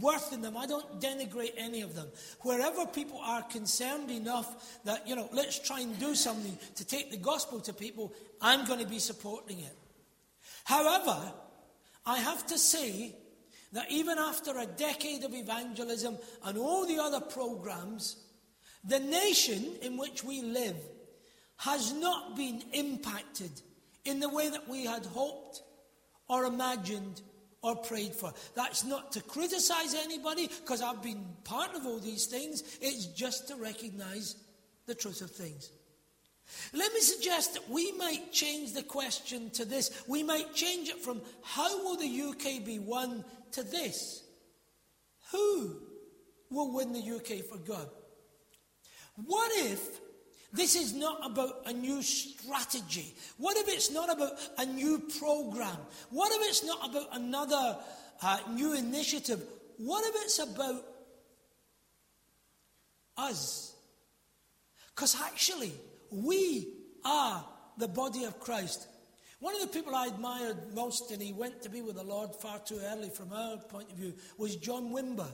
worth 0.00 0.32
in 0.32 0.42
them. 0.42 0.56
I 0.56 0.66
don't 0.66 1.00
denigrate 1.00 1.54
any 1.56 1.80
of 1.80 1.96
them. 1.96 2.06
Wherever 2.42 2.86
people 2.86 3.18
are 3.18 3.42
concerned 3.42 4.10
enough 4.10 4.80
that, 4.84 5.08
you 5.08 5.16
know, 5.16 5.28
let's 5.32 5.58
try 5.58 5.80
and 5.80 5.98
do 5.98 6.14
something 6.14 6.56
to 6.76 6.84
take 6.84 7.10
the 7.10 7.16
gospel 7.16 7.58
to 7.60 7.72
people, 7.72 8.12
I'm 8.40 8.66
going 8.66 8.78
to 8.78 8.86
be 8.86 9.00
supporting 9.00 9.58
it. 9.58 9.76
However, 10.64 11.32
I 12.06 12.18
have 12.18 12.46
to 12.48 12.58
say 12.58 13.16
that 13.72 13.90
even 13.90 14.18
after 14.18 14.56
a 14.58 14.66
decade 14.66 15.24
of 15.24 15.34
evangelism 15.34 16.18
and 16.44 16.56
all 16.58 16.86
the 16.86 16.98
other 16.98 17.20
programs, 17.20 18.16
the 18.84 19.00
nation 19.00 19.74
in 19.82 19.96
which 19.96 20.22
we 20.22 20.42
live 20.42 20.76
has 21.60 21.92
not 21.92 22.36
been 22.36 22.62
impacted 22.72 23.50
in 24.04 24.18
the 24.18 24.28
way 24.28 24.48
that 24.48 24.66
we 24.66 24.86
had 24.86 25.04
hoped 25.04 25.62
or 26.26 26.44
imagined 26.44 27.20
or 27.62 27.76
prayed 27.76 28.14
for. 28.14 28.32
That's 28.54 28.84
not 28.84 29.12
to 29.12 29.22
criticize 29.22 29.94
anybody 29.94 30.48
because 30.48 30.80
I've 30.80 31.02
been 31.02 31.22
part 31.44 31.74
of 31.74 31.84
all 31.84 31.98
these 31.98 32.26
things, 32.26 32.62
it's 32.80 33.06
just 33.06 33.48
to 33.48 33.56
recognize 33.56 34.36
the 34.86 34.94
truth 34.94 35.20
of 35.20 35.30
things. 35.30 35.70
Let 36.72 36.94
me 36.94 37.00
suggest 37.00 37.52
that 37.54 37.68
we 37.68 37.92
might 37.92 38.32
change 38.32 38.72
the 38.72 38.82
question 38.82 39.50
to 39.50 39.66
this. 39.66 40.02
We 40.08 40.22
might 40.22 40.54
change 40.54 40.88
it 40.88 41.02
from 41.02 41.20
how 41.42 41.84
will 41.84 41.96
the 41.96 42.22
UK 42.30 42.64
be 42.64 42.78
won 42.78 43.22
to 43.52 43.62
this 43.62 44.24
who 45.30 45.76
will 46.50 46.72
win 46.72 46.92
the 46.92 47.16
UK 47.16 47.44
for 47.44 47.58
God? 47.58 47.88
What 49.26 49.52
if 49.54 50.00
this 50.52 50.74
is 50.74 50.92
not 50.92 51.24
about 51.24 51.62
a 51.66 51.72
new 51.72 52.02
strategy. 52.02 53.14
What 53.38 53.56
if 53.56 53.68
it's 53.68 53.90
not 53.90 54.12
about 54.12 54.32
a 54.58 54.66
new 54.66 54.98
program? 55.18 55.76
What 56.10 56.32
if 56.32 56.48
it's 56.48 56.64
not 56.64 56.90
about 56.90 57.08
another 57.12 57.78
uh, 58.22 58.38
new 58.52 58.74
initiative? 58.74 59.42
What 59.78 60.04
if 60.06 60.14
it's 60.24 60.38
about 60.40 60.84
us? 63.16 63.74
Because 64.94 65.16
actually, 65.22 65.72
we 66.10 66.68
are 67.04 67.44
the 67.78 67.88
body 67.88 68.24
of 68.24 68.40
Christ. 68.40 68.86
One 69.38 69.54
of 69.54 69.62
the 69.62 69.68
people 69.68 69.94
I 69.94 70.08
admired 70.08 70.74
most, 70.74 71.10
and 71.12 71.22
he 71.22 71.32
went 71.32 71.62
to 71.62 71.70
be 71.70 71.80
with 71.80 71.96
the 71.96 72.02
Lord 72.02 72.34
far 72.34 72.58
too 72.58 72.78
early 72.92 73.08
from 73.08 73.32
our 73.32 73.56
point 73.56 73.90
of 73.90 73.96
view, 73.96 74.14
was 74.36 74.56
John 74.56 74.90
Wimber. 74.90 75.30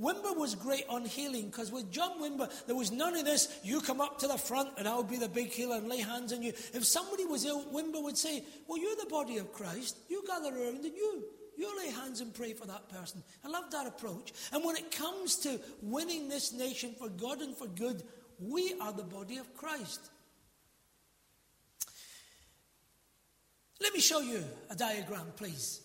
Wimber 0.00 0.36
was 0.36 0.56
great 0.56 0.84
on 0.88 1.04
healing 1.04 1.46
because 1.46 1.70
with 1.70 1.90
John 1.90 2.20
Wimber, 2.20 2.50
there 2.66 2.74
was 2.74 2.90
none 2.90 3.16
of 3.16 3.24
this, 3.24 3.60
you 3.62 3.80
come 3.80 4.00
up 4.00 4.18
to 4.18 4.26
the 4.26 4.36
front 4.36 4.70
and 4.76 4.88
I'll 4.88 5.04
be 5.04 5.18
the 5.18 5.28
big 5.28 5.50
healer 5.50 5.76
and 5.76 5.88
lay 5.88 6.00
hands 6.00 6.32
on 6.32 6.42
you. 6.42 6.52
If 6.72 6.84
somebody 6.84 7.24
was 7.24 7.44
ill, 7.44 7.64
Wimber 7.72 8.02
would 8.02 8.18
say, 8.18 8.42
Well, 8.66 8.78
you're 8.78 8.96
the 8.96 9.06
body 9.08 9.38
of 9.38 9.52
Christ. 9.52 9.96
You 10.08 10.24
gather 10.26 10.48
around 10.48 10.84
and 10.84 10.96
you. 10.96 11.24
You 11.56 11.78
lay 11.78 11.90
hands 11.90 12.20
and 12.20 12.34
pray 12.34 12.52
for 12.52 12.66
that 12.66 12.88
person. 12.88 13.22
I 13.44 13.48
love 13.48 13.70
that 13.70 13.86
approach. 13.86 14.32
And 14.52 14.64
when 14.64 14.76
it 14.76 14.90
comes 14.90 15.36
to 15.40 15.60
winning 15.82 16.28
this 16.28 16.52
nation 16.52 16.94
for 16.98 17.08
God 17.08 17.40
and 17.40 17.56
for 17.56 17.68
good, 17.68 18.02
we 18.40 18.74
are 18.80 18.92
the 18.92 19.04
body 19.04 19.36
of 19.36 19.54
Christ. 19.54 20.10
Let 23.80 23.94
me 23.94 24.00
show 24.00 24.20
you 24.20 24.42
a 24.70 24.74
diagram, 24.74 25.26
please. 25.36 25.80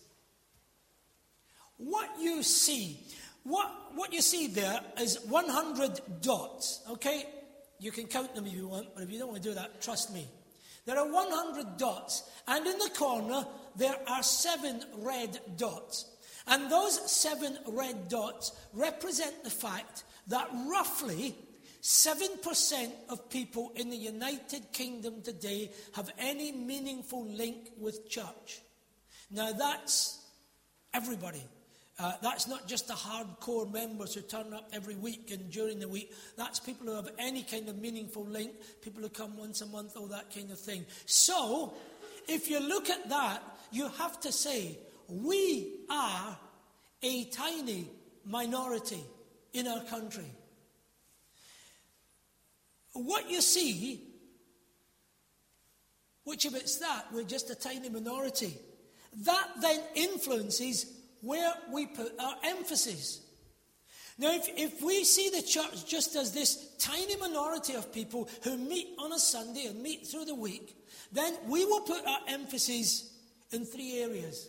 What 1.76 2.10
you 2.20 2.42
see 2.42 2.98
what, 3.44 3.70
what 3.94 4.12
you 4.12 4.20
see 4.20 4.46
there 4.48 4.80
is 5.00 5.18
100 5.28 6.00
dots, 6.20 6.82
okay? 6.90 7.24
You 7.78 7.90
can 7.90 8.06
count 8.06 8.34
them 8.34 8.46
if 8.46 8.52
you 8.52 8.68
want, 8.68 8.94
but 8.94 9.02
if 9.02 9.10
you 9.10 9.18
don't 9.18 9.28
want 9.28 9.42
to 9.42 9.48
do 9.48 9.54
that, 9.54 9.80
trust 9.80 10.12
me. 10.12 10.26
There 10.84 10.98
are 10.98 11.10
100 11.10 11.76
dots, 11.76 12.28
and 12.46 12.66
in 12.66 12.78
the 12.78 12.90
corner, 12.90 13.46
there 13.76 13.96
are 14.06 14.22
seven 14.22 14.82
red 14.98 15.38
dots. 15.56 16.06
And 16.46 16.70
those 16.70 17.10
seven 17.10 17.58
red 17.66 18.08
dots 18.08 18.52
represent 18.72 19.44
the 19.44 19.50
fact 19.50 20.04
that 20.28 20.48
roughly 20.66 21.34
7% 21.82 22.90
of 23.08 23.30
people 23.30 23.72
in 23.74 23.88
the 23.88 23.96
United 23.96 24.72
Kingdom 24.72 25.22
today 25.22 25.70
have 25.94 26.10
any 26.18 26.52
meaningful 26.52 27.26
link 27.26 27.70
with 27.78 28.08
church. 28.08 28.60
Now, 29.30 29.52
that's 29.52 30.18
everybody. 30.92 31.42
Uh, 32.02 32.12
that's 32.22 32.48
not 32.48 32.66
just 32.66 32.88
the 32.88 32.94
hardcore 32.94 33.70
members 33.70 34.14
who 34.14 34.22
turn 34.22 34.54
up 34.54 34.70
every 34.72 34.94
week 34.94 35.30
and 35.32 35.50
during 35.50 35.78
the 35.78 35.88
week. 35.88 36.10
That's 36.34 36.58
people 36.58 36.86
who 36.86 36.94
have 36.94 37.10
any 37.18 37.42
kind 37.42 37.68
of 37.68 37.76
meaningful 37.76 38.24
link, 38.24 38.52
people 38.80 39.02
who 39.02 39.10
come 39.10 39.36
once 39.36 39.60
a 39.60 39.66
month, 39.66 39.98
all 39.98 40.06
that 40.06 40.34
kind 40.34 40.50
of 40.50 40.58
thing. 40.58 40.86
So, 41.04 41.74
if 42.26 42.48
you 42.48 42.58
look 42.58 42.88
at 42.88 43.10
that, 43.10 43.42
you 43.70 43.88
have 43.88 44.18
to 44.20 44.32
say, 44.32 44.78
we 45.08 45.80
are 45.90 46.38
a 47.02 47.24
tiny 47.24 47.86
minority 48.24 49.04
in 49.52 49.68
our 49.68 49.84
country. 49.84 50.32
What 52.94 53.30
you 53.30 53.42
see, 53.42 54.00
which 56.24 56.46
if 56.46 56.54
it's 56.54 56.78
that, 56.78 57.08
we're 57.12 57.24
just 57.24 57.50
a 57.50 57.54
tiny 57.54 57.90
minority, 57.90 58.56
that 59.24 59.48
then 59.60 59.80
influences 59.94 60.96
where 61.20 61.52
we 61.72 61.86
put 61.86 62.18
our 62.18 62.34
emphasis. 62.44 63.20
Now, 64.18 64.32
if, 64.32 64.48
if 64.56 64.82
we 64.82 65.04
see 65.04 65.30
the 65.30 65.42
church 65.42 65.86
just 65.86 66.14
as 66.14 66.32
this 66.32 66.76
tiny 66.78 67.16
minority 67.16 67.74
of 67.74 67.92
people 67.92 68.28
who 68.42 68.58
meet 68.58 68.88
on 68.98 69.12
a 69.12 69.18
Sunday 69.18 69.66
and 69.66 69.82
meet 69.82 70.06
through 70.06 70.26
the 70.26 70.34
week, 70.34 70.76
then 71.10 71.34
we 71.48 71.64
will 71.64 71.80
put 71.80 72.06
our 72.06 72.20
emphasis 72.28 73.14
in 73.50 73.64
three 73.64 73.98
areas. 73.98 74.48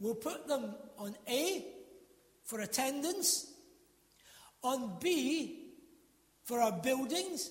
We'll 0.00 0.16
put 0.16 0.48
them 0.48 0.74
on 0.98 1.14
A, 1.28 1.64
for 2.44 2.60
attendance, 2.60 3.52
on 4.62 4.96
B, 5.00 5.74
for 6.44 6.60
our 6.60 6.72
buildings, 6.72 7.50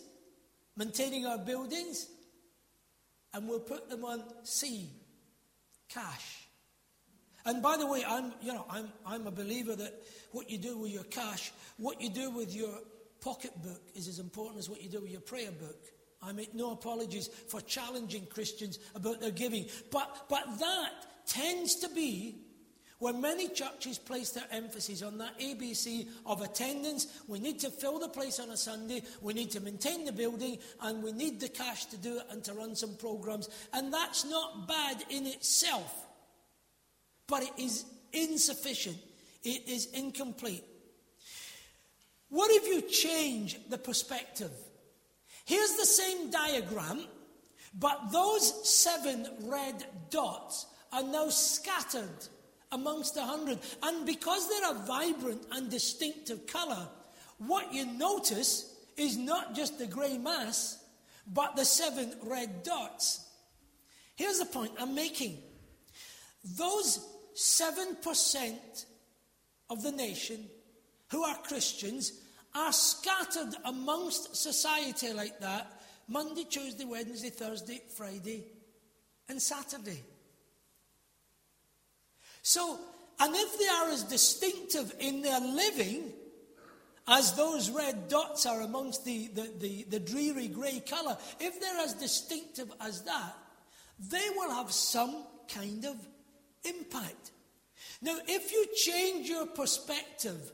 maintaining 0.76 1.26
our 1.26 1.38
buildings, 1.38 2.08
and 3.34 3.48
we'll 3.48 3.60
put 3.60 3.90
them 3.90 4.04
on 4.04 4.24
C, 4.44 4.90
cash. 5.88 6.47
And 7.48 7.64
by 7.64 7.78
the 7.78 7.88
way, 7.88 8.04
I'm, 8.06 8.34
you 8.42 8.54
know, 8.54 8.66
I'm, 8.70 8.90
I'm 9.06 9.26
a 9.26 9.32
believer 9.32 9.74
that 9.74 10.04
what 10.32 10.50
you 10.50 10.58
do 10.58 10.78
with 10.78 10.92
your 10.92 11.06
cash, 11.06 11.54
what 11.78 12.02
you 12.02 12.10
do 12.10 12.30
with 12.30 12.54
your 12.54 12.78
pocketbook 13.22 13.82
is 13.96 14.10
as 14.10 14.20
important 14.20 14.60
as 14.60 14.70
what 14.70 14.84
you 14.84 14.90
do 14.90 15.00
with 15.00 15.12
your 15.12 15.22
prayer 15.22 15.52
book. 15.52 15.80
I 16.22 16.34
make 16.34 16.54
no 16.54 16.72
apologies 16.72 17.30
for 17.48 17.62
challenging 17.62 18.26
Christians 18.26 18.80
about 18.96 19.22
their 19.22 19.32
giving. 19.32 19.66
But, 19.92 20.26
but 20.28 20.60
that 20.60 20.92
tends 21.26 21.76
to 21.76 21.90
be 21.90 22.36
where 23.00 23.14
many 23.14 23.48
churches 23.48 23.98
place 23.98 24.32
their 24.32 24.48
emphasis 24.52 25.02
on 25.02 25.18
that 25.20 25.40
ABC 25.40 26.08
of 26.26 26.42
attendance. 26.42 27.08
We 27.28 27.40
need 27.40 27.60
to 27.60 27.70
fill 27.70 28.00
the 28.00 28.10
place 28.10 28.42
on 28.42 28.50
a 28.50 28.58
Sunday, 28.58 29.04
we 29.22 29.34
need 29.34 29.52
to 29.52 29.62
maintain 29.62 30.04
the 30.04 30.12
building, 30.12 30.58
and 30.82 31.02
we 31.02 31.14
need 31.14 31.40
the 31.40 31.48
cash 31.48 31.86
to 31.86 31.98
do 31.98 32.18
it 32.18 32.24
and 32.30 32.44
to 32.44 32.54
run 32.54 32.76
some 32.76 32.96
programs. 32.98 33.50
And 33.72 33.94
that's 33.94 34.26
not 34.26 34.68
bad 34.68 35.06
in 35.10 35.28
itself, 35.28 36.07
but 37.28 37.44
it 37.44 37.52
is 37.58 37.86
insufficient, 38.14 38.98
it 39.44 39.68
is 39.68 39.88
incomplete. 39.94 40.64
What 42.30 42.52
if 42.52 42.68
you 42.68 42.82
change 42.82 43.58
the 43.70 43.78
perspective? 43.78 44.52
Here's 45.46 45.76
the 45.76 45.86
same 45.86 46.30
diagram, 46.30 47.06
but 47.78 48.12
those 48.12 48.68
seven 48.68 49.28
red 49.44 49.86
dots 50.10 50.66
are 50.92 51.04
now 51.04 51.30
scattered 51.30 52.28
amongst 52.72 53.16
a 53.18 53.22
hundred. 53.22 53.60
And 53.82 54.06
because 54.06 54.50
they're 54.50 54.72
a 54.72 54.86
vibrant 54.86 55.46
and 55.52 55.70
distinctive 55.70 56.48
colour, 56.48 56.88
what 57.38 57.74
you 57.74 57.86
notice 57.86 58.74
is 58.98 59.18
not 59.18 59.56
just 59.56 59.80
the 59.80 59.86
grey 59.86 60.18
mass, 60.18 60.84
but 61.34 61.56
the 61.56 61.66
seven 61.66 62.14
red 62.24 62.64
dots. 62.64 63.26
Here's 64.16 64.40
the 64.40 64.46
point 64.46 64.72
I'm 64.80 64.96
making 64.96 65.38
those 66.44 67.06
7% 67.38 68.86
of 69.70 69.84
the 69.84 69.92
nation 69.92 70.44
who 71.12 71.24
are 71.24 71.36
Christians 71.38 72.14
are 72.56 72.74
scattered 72.74 73.54
amongst 73.66 74.36
society 74.36 75.14
like 75.14 75.40
that 75.40 75.72
Monday, 76.08 76.46
Tuesday, 76.46 76.86
Wednesday, 76.86 77.30
Thursday, 77.30 77.82
Friday, 77.96 78.46
and 79.30 79.42
Saturday. 79.42 80.02
So, 82.42 82.80
and 83.20 83.36
if 83.36 83.60
they 83.60 83.68
are 83.68 83.90
as 83.90 84.04
distinctive 84.04 84.96
in 85.00 85.22
their 85.22 85.40
living 85.40 86.14
as 87.08 87.34
those 87.34 87.70
red 87.70 88.08
dots 88.08 88.46
are 88.46 88.62
amongst 88.62 89.06
the, 89.06 89.28
the, 89.28 89.52
the, 89.60 89.86
the 89.90 90.00
dreary 90.00 90.48
grey 90.48 90.82
colour, 90.90 91.18
if 91.40 91.60
they're 91.60 91.80
as 91.80 91.94
distinctive 91.94 92.72
as 92.82 93.04
that, 93.04 93.36
they 94.10 94.30
will 94.36 94.52
have 94.52 94.72
some 94.72 95.24
kind 95.54 95.86
of 95.86 95.96
impact. 96.68 97.32
Now, 98.02 98.18
if 98.28 98.52
you 98.52 98.66
change 98.76 99.28
your 99.30 99.48
perspective 99.48 100.52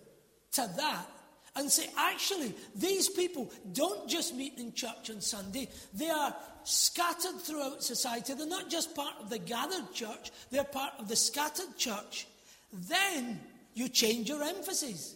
to 0.53 0.69
that 0.77 1.07
and 1.55 1.69
say, 1.69 1.89
actually, 1.97 2.53
these 2.75 3.09
people 3.09 3.51
don't 3.73 4.09
just 4.09 4.35
meet 4.35 4.57
in 4.57 4.73
church 4.73 5.09
on 5.09 5.21
Sunday, 5.21 5.69
they 5.93 6.09
are 6.09 6.35
scattered 6.63 7.39
throughout 7.39 7.83
society. 7.83 8.33
They're 8.33 8.47
not 8.47 8.69
just 8.69 8.95
part 8.95 9.15
of 9.19 9.29
the 9.29 9.39
gathered 9.39 9.93
church, 9.93 10.31
they're 10.51 10.63
part 10.63 10.93
of 10.99 11.07
the 11.07 11.15
scattered 11.15 11.77
church. 11.77 12.27
Then 12.71 13.39
you 13.73 13.89
change 13.89 14.29
your 14.29 14.43
emphasis. 14.43 15.15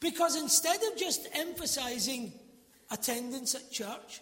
Because 0.00 0.40
instead 0.40 0.82
of 0.82 0.98
just 0.98 1.28
emphasizing 1.32 2.32
attendance 2.90 3.54
at 3.54 3.70
church, 3.70 4.20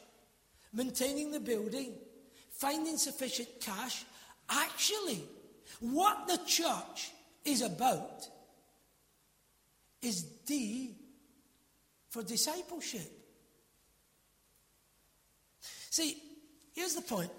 maintaining 0.73 1.33
the 1.33 1.41
building, 1.41 1.93
finding 2.51 2.97
sufficient 2.97 3.49
cash, 3.61 4.05
actually, 4.49 5.23
what 5.83 6.29
the 6.29 6.39
church 6.47 7.11
is 7.45 7.61
about 7.61 8.29
is 10.01 10.23
D 10.23 10.95
for 12.09 12.23
discipleship. 12.23 13.11
See, 15.91 16.17
here's 16.75 16.95
the 16.95 17.03
point. 17.03 17.31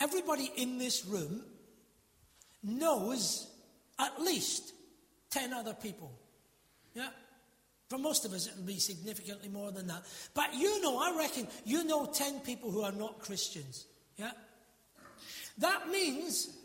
Everybody 0.00 0.50
in 0.56 0.78
this 0.78 1.04
room 1.04 1.42
knows 2.62 3.50
at 3.98 4.20
least 4.22 4.72
10 5.30 5.52
other 5.52 5.74
people. 5.74 6.12
Yeah? 6.94 7.08
For 7.88 7.98
most 7.98 8.24
of 8.24 8.32
us, 8.32 8.46
it'll 8.46 8.62
be 8.62 8.78
significantly 8.78 9.48
more 9.48 9.70
than 9.72 9.86
that. 9.88 10.02
But 10.34 10.54
you 10.54 10.82
know, 10.82 10.98
I 10.98 11.16
reckon 11.18 11.48
you 11.64 11.84
know 11.84 12.06
10 12.06 12.40
people 12.40 12.70
who 12.70 12.82
are 12.82 12.92
not 12.92 13.18
Christians. 13.20 13.86
Yeah? 14.16 14.32
That 15.58 15.88
means 15.88 16.56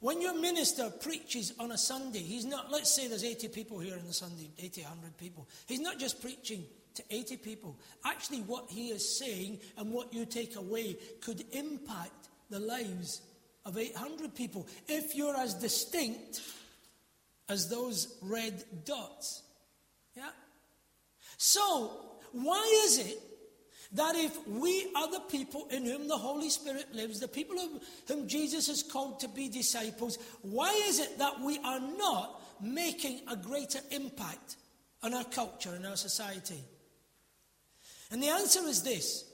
when 0.00 0.20
your 0.20 0.34
minister 0.34 0.90
preaches 0.90 1.52
on 1.58 1.72
a 1.72 1.78
Sunday, 1.78 2.20
he's 2.20 2.44
not, 2.44 2.70
let's 2.70 2.94
say 2.94 3.08
there's 3.08 3.24
80 3.24 3.48
people 3.48 3.78
here 3.78 3.96
on 3.96 4.06
the 4.06 4.12
Sunday, 4.12 4.50
80, 4.58 4.82
100 4.82 5.16
people. 5.18 5.48
He's 5.66 5.80
not 5.80 5.98
just 5.98 6.22
preaching 6.22 6.64
to 6.94 7.02
80 7.10 7.36
people. 7.38 7.76
Actually, 8.04 8.40
what 8.42 8.66
he 8.68 8.88
is 8.88 9.18
saying 9.18 9.58
and 9.76 9.92
what 9.92 10.12
you 10.12 10.24
take 10.24 10.56
away 10.56 10.96
could 11.20 11.44
impact 11.52 12.28
the 12.48 12.60
lives 12.60 13.22
of 13.64 13.76
800 13.76 14.34
people 14.34 14.66
if 14.86 15.14
you're 15.14 15.36
as 15.36 15.54
distinct 15.54 16.42
as 17.48 17.68
those 17.68 18.18
red 18.22 18.64
dots. 18.84 19.42
Yeah? 20.16 20.30
So, 21.36 21.92
why 22.32 22.82
is 22.84 22.98
it 22.98 23.20
that 23.92 24.14
if 24.16 24.46
we 24.46 24.90
are 24.94 25.10
the 25.10 25.20
people 25.30 25.66
in 25.70 25.84
whom 25.84 26.08
the 26.08 26.16
Holy 26.16 26.50
Spirit 26.50 26.94
lives, 26.94 27.20
the 27.20 27.28
people 27.28 27.56
whom 28.06 28.28
Jesus 28.28 28.66
has 28.66 28.82
called 28.82 29.20
to 29.20 29.28
be 29.28 29.48
disciples, 29.48 30.18
why 30.42 30.72
is 30.88 30.98
it 31.00 31.18
that 31.18 31.40
we 31.40 31.58
are 31.64 31.80
not 31.80 32.42
making 32.60 33.20
a 33.30 33.36
greater 33.36 33.80
impact 33.90 34.56
on 35.02 35.14
our 35.14 35.24
culture 35.24 35.72
and 35.74 35.86
our 35.86 35.96
society? 35.96 36.62
And 38.10 38.22
the 38.22 38.28
answer 38.28 38.60
is 38.66 38.82
this 38.82 39.24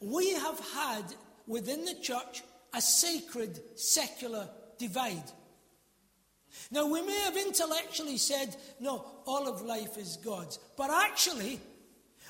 we 0.00 0.34
have 0.34 0.60
had 0.74 1.04
within 1.46 1.84
the 1.84 1.94
church 1.94 2.42
a 2.74 2.80
sacred 2.80 3.60
secular 3.78 4.48
divide. 4.78 5.30
Now, 6.70 6.86
we 6.86 7.02
may 7.02 7.18
have 7.20 7.36
intellectually 7.36 8.16
said, 8.16 8.56
no, 8.80 9.04
all 9.26 9.48
of 9.48 9.62
life 9.62 9.98
is 9.98 10.18
God's. 10.18 10.58
But 10.76 10.90
actually, 10.90 11.60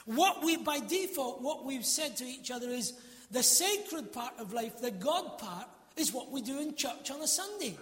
what 0.07 0.45
we, 0.45 0.57
by 0.57 0.81
default, 0.81 1.41
what 1.41 1.65
we've 1.65 1.85
said 1.85 2.17
to 2.19 2.25
each 2.25 2.51
other 2.51 2.69
is 2.69 2.93
the 3.31 3.43
sacred 3.43 4.13
part 4.13 4.35
of 4.39 4.53
life, 4.53 4.81
the 4.81 4.91
God 4.91 5.39
part, 5.39 5.67
is 5.97 6.13
what 6.13 6.31
we 6.31 6.43
do 6.43 6.61
in 6.61 6.75
church 6.75 7.11
on 7.11 7.23
a 7.23 7.27
Sunday. 7.27 7.77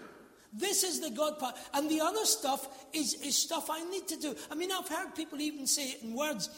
This 0.52 0.84
is 0.84 1.00
the 1.00 1.10
God 1.10 1.38
part. 1.38 1.56
And 1.72 1.90
the 1.90 2.00
other 2.00 2.24
stuff 2.24 2.86
is, 2.92 3.14
is 3.14 3.36
stuff 3.36 3.70
I 3.70 3.82
need 3.90 4.06
to 4.08 4.16
do. 4.16 4.36
I 4.50 4.54
mean, 4.54 4.70
I've 4.70 4.88
heard 4.88 5.14
people 5.14 5.40
even 5.40 5.66
say 5.66 5.90
it 5.90 6.02
in 6.02 6.14
words. 6.14 6.50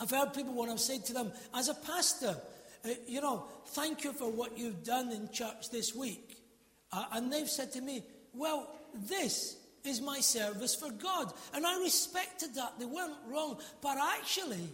I've 0.00 0.10
heard 0.10 0.34
people 0.34 0.54
when 0.54 0.68
I've 0.68 0.80
said 0.80 1.04
to 1.06 1.12
them, 1.12 1.32
as 1.54 1.68
a 1.68 1.74
pastor, 1.74 2.36
uh, 2.84 2.88
you 3.06 3.20
know, 3.20 3.44
thank 3.68 4.02
you 4.02 4.12
for 4.12 4.30
what 4.30 4.58
you've 4.58 4.82
done 4.82 5.12
in 5.12 5.30
church 5.30 5.70
this 5.70 5.94
week. 5.94 6.38
Uh, 6.92 7.04
and 7.12 7.32
they've 7.32 7.48
said 7.48 7.72
to 7.72 7.80
me, 7.80 8.02
well, 8.34 8.68
this 8.94 9.56
is 9.84 10.00
my 10.00 10.20
service 10.20 10.74
for 10.74 10.90
God. 10.90 11.32
And 11.52 11.66
I 11.66 11.78
respected 11.80 12.54
that. 12.54 12.78
They 12.78 12.86
weren't 12.86 13.14
wrong. 13.30 13.58
But 13.80 13.98
actually, 14.18 14.68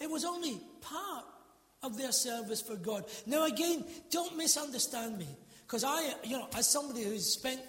it 0.00 0.10
was 0.10 0.24
only 0.24 0.58
part 0.80 1.24
of 1.82 1.98
their 1.98 2.12
service 2.12 2.62
for 2.62 2.76
God. 2.76 3.04
Now, 3.26 3.44
again, 3.44 3.84
don't 4.10 4.36
misunderstand 4.36 5.18
me. 5.18 5.28
Because 5.66 5.84
I, 5.84 6.14
you 6.24 6.38
know, 6.38 6.48
as 6.56 6.68
somebody 6.68 7.02
who's 7.04 7.26
spent 7.26 7.60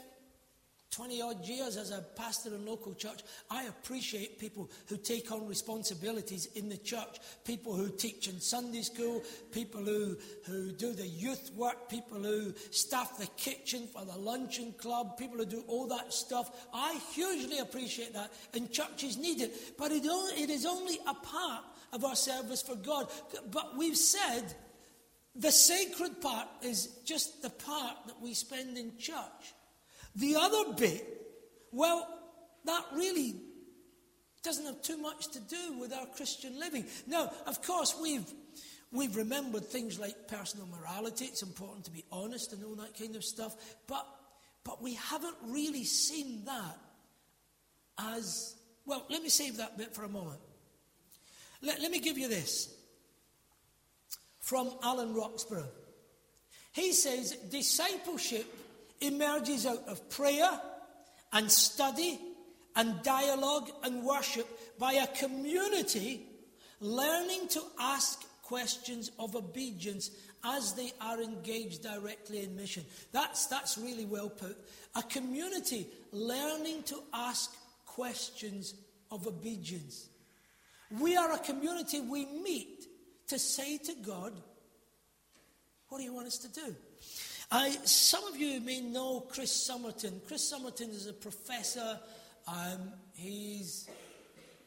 20 0.93 1.21
odd 1.23 1.43
years 1.45 1.75
as 1.75 1.89
a 1.89 2.01
pastor 2.15 2.53
in 2.53 2.65
local 2.65 2.93
church, 2.93 3.21
I 3.49 3.63
appreciate 3.63 4.37
people 4.37 4.69
who 4.87 4.97
take 4.97 5.31
on 5.31 5.47
responsibilities 5.47 6.47
in 6.53 6.69
the 6.69 6.77
church, 6.77 7.19
people 7.43 7.73
who 7.73 7.89
teach 7.89 8.27
in 8.27 8.39
Sunday 8.39 8.83
school, 8.83 9.23
people 9.51 9.81
who, 9.81 10.15
who 10.45 10.71
do 10.71 10.93
the 10.93 11.07
youth 11.07 11.51
work, 11.55 11.89
people 11.89 12.19
who 12.19 12.53
staff 12.69 13.17
the 13.17 13.25
kitchen 13.37 13.87
for 13.87 14.05
the 14.05 14.17
luncheon 14.17 14.73
club, 14.77 15.17
people 15.17 15.37
who 15.37 15.45
do 15.45 15.63
all 15.67 15.87
that 15.87 16.13
stuff. 16.13 16.67
I 16.71 16.99
hugely 17.13 17.57
appreciate 17.57 18.13
that, 18.13 18.31
and 18.53 18.71
churches 18.71 19.17
need 19.17 19.41
it. 19.41 19.75
But 19.77 19.91
it, 19.91 20.03
it 20.05 20.49
is 20.51 20.67
only 20.67 20.99
a 21.07 21.15
part 21.15 21.63
of 21.91 22.05
our 22.05 22.15
service 22.15 22.61
for 22.61 22.75
God. 22.75 23.07
But 23.49 23.75
we've 23.75 23.97
said 23.97 24.53
the 25.35 25.51
sacred 25.51 26.21
part 26.21 26.47
is 26.61 26.99
just 27.03 27.41
the 27.41 27.49
part 27.49 27.97
that 28.05 28.21
we 28.21 28.35
spend 28.35 28.77
in 28.77 28.95
church. 28.99 29.55
The 30.15 30.35
other 30.35 30.73
bit, 30.73 31.05
well, 31.71 32.07
that 32.65 32.85
really 32.93 33.35
doesn't 34.43 34.65
have 34.65 34.81
too 34.81 34.97
much 34.97 35.29
to 35.29 35.39
do 35.39 35.79
with 35.79 35.93
our 35.93 36.05
Christian 36.05 36.59
living. 36.59 36.85
Now, 37.07 37.31
of 37.47 37.61
course, 37.61 37.95
we've 38.01 38.29
we've 38.91 39.15
remembered 39.15 39.65
things 39.65 39.97
like 39.99 40.27
personal 40.27 40.67
morality. 40.67 41.25
It's 41.25 41.41
important 41.41 41.85
to 41.85 41.91
be 41.91 42.03
honest 42.11 42.53
and 42.53 42.63
all 42.63 42.75
that 42.75 42.97
kind 42.97 43.15
of 43.15 43.23
stuff. 43.23 43.55
But 43.87 44.05
but 44.63 44.81
we 44.81 44.93
haven't 44.95 45.35
really 45.47 45.83
seen 45.83 46.45
that 46.45 46.77
as 47.97 48.55
well. 48.85 49.05
Let 49.09 49.23
me 49.23 49.29
save 49.29 49.57
that 49.57 49.77
bit 49.77 49.93
for 49.95 50.03
a 50.03 50.09
moment. 50.09 50.39
Let, 51.61 51.81
let 51.81 51.91
me 51.91 51.99
give 51.99 52.17
you 52.17 52.27
this 52.27 52.73
from 54.41 54.71
Alan 54.83 55.13
Roxburgh. 55.13 55.71
He 56.73 56.91
says 56.91 57.31
discipleship 57.49 58.45
emerges 59.03 59.65
out 59.65 59.87
of 59.87 60.09
prayer 60.09 60.49
and 61.31 61.51
study 61.51 62.19
and 62.75 63.01
dialogue 63.03 63.69
and 63.83 64.03
worship 64.03 64.47
by 64.79 64.93
a 64.93 65.07
community 65.07 66.25
learning 66.79 67.47
to 67.49 67.61
ask 67.79 68.23
questions 68.41 69.11
of 69.19 69.35
obedience 69.35 70.11
as 70.43 70.73
they 70.73 70.91
are 70.99 71.21
engaged 71.21 71.83
directly 71.83 72.43
in 72.43 72.55
mission. 72.55 72.83
That's, 73.11 73.45
that's 73.47 73.77
really 73.77 74.05
well 74.05 74.29
put. 74.29 74.57
A 74.95 75.03
community 75.03 75.87
learning 76.11 76.83
to 76.83 76.97
ask 77.13 77.55
questions 77.85 78.73
of 79.11 79.27
obedience. 79.27 80.07
We 80.99 81.15
are 81.15 81.31
a 81.31 81.39
community, 81.39 82.01
we 82.01 82.25
meet 82.25 82.85
to 83.27 83.39
say 83.39 83.77
to 83.77 83.93
God, 84.05 84.33
What 85.87 85.99
do 85.99 86.03
you 86.03 86.13
want 86.13 86.27
us 86.27 86.37
to 86.39 86.47
do? 86.49 86.75
I, 87.51 87.71
some 87.85 88.23
of 88.25 88.37
you 88.37 88.59
may 88.61 88.81
know 88.81 89.21
Chris 89.21 89.51
Somerton. 89.51 90.21
Chris 90.27 90.47
Somerton 90.47 90.89
is 90.89 91.07
a 91.07 91.13
professor. 91.13 91.99
Um, 92.47 92.91
he's, 93.13 93.87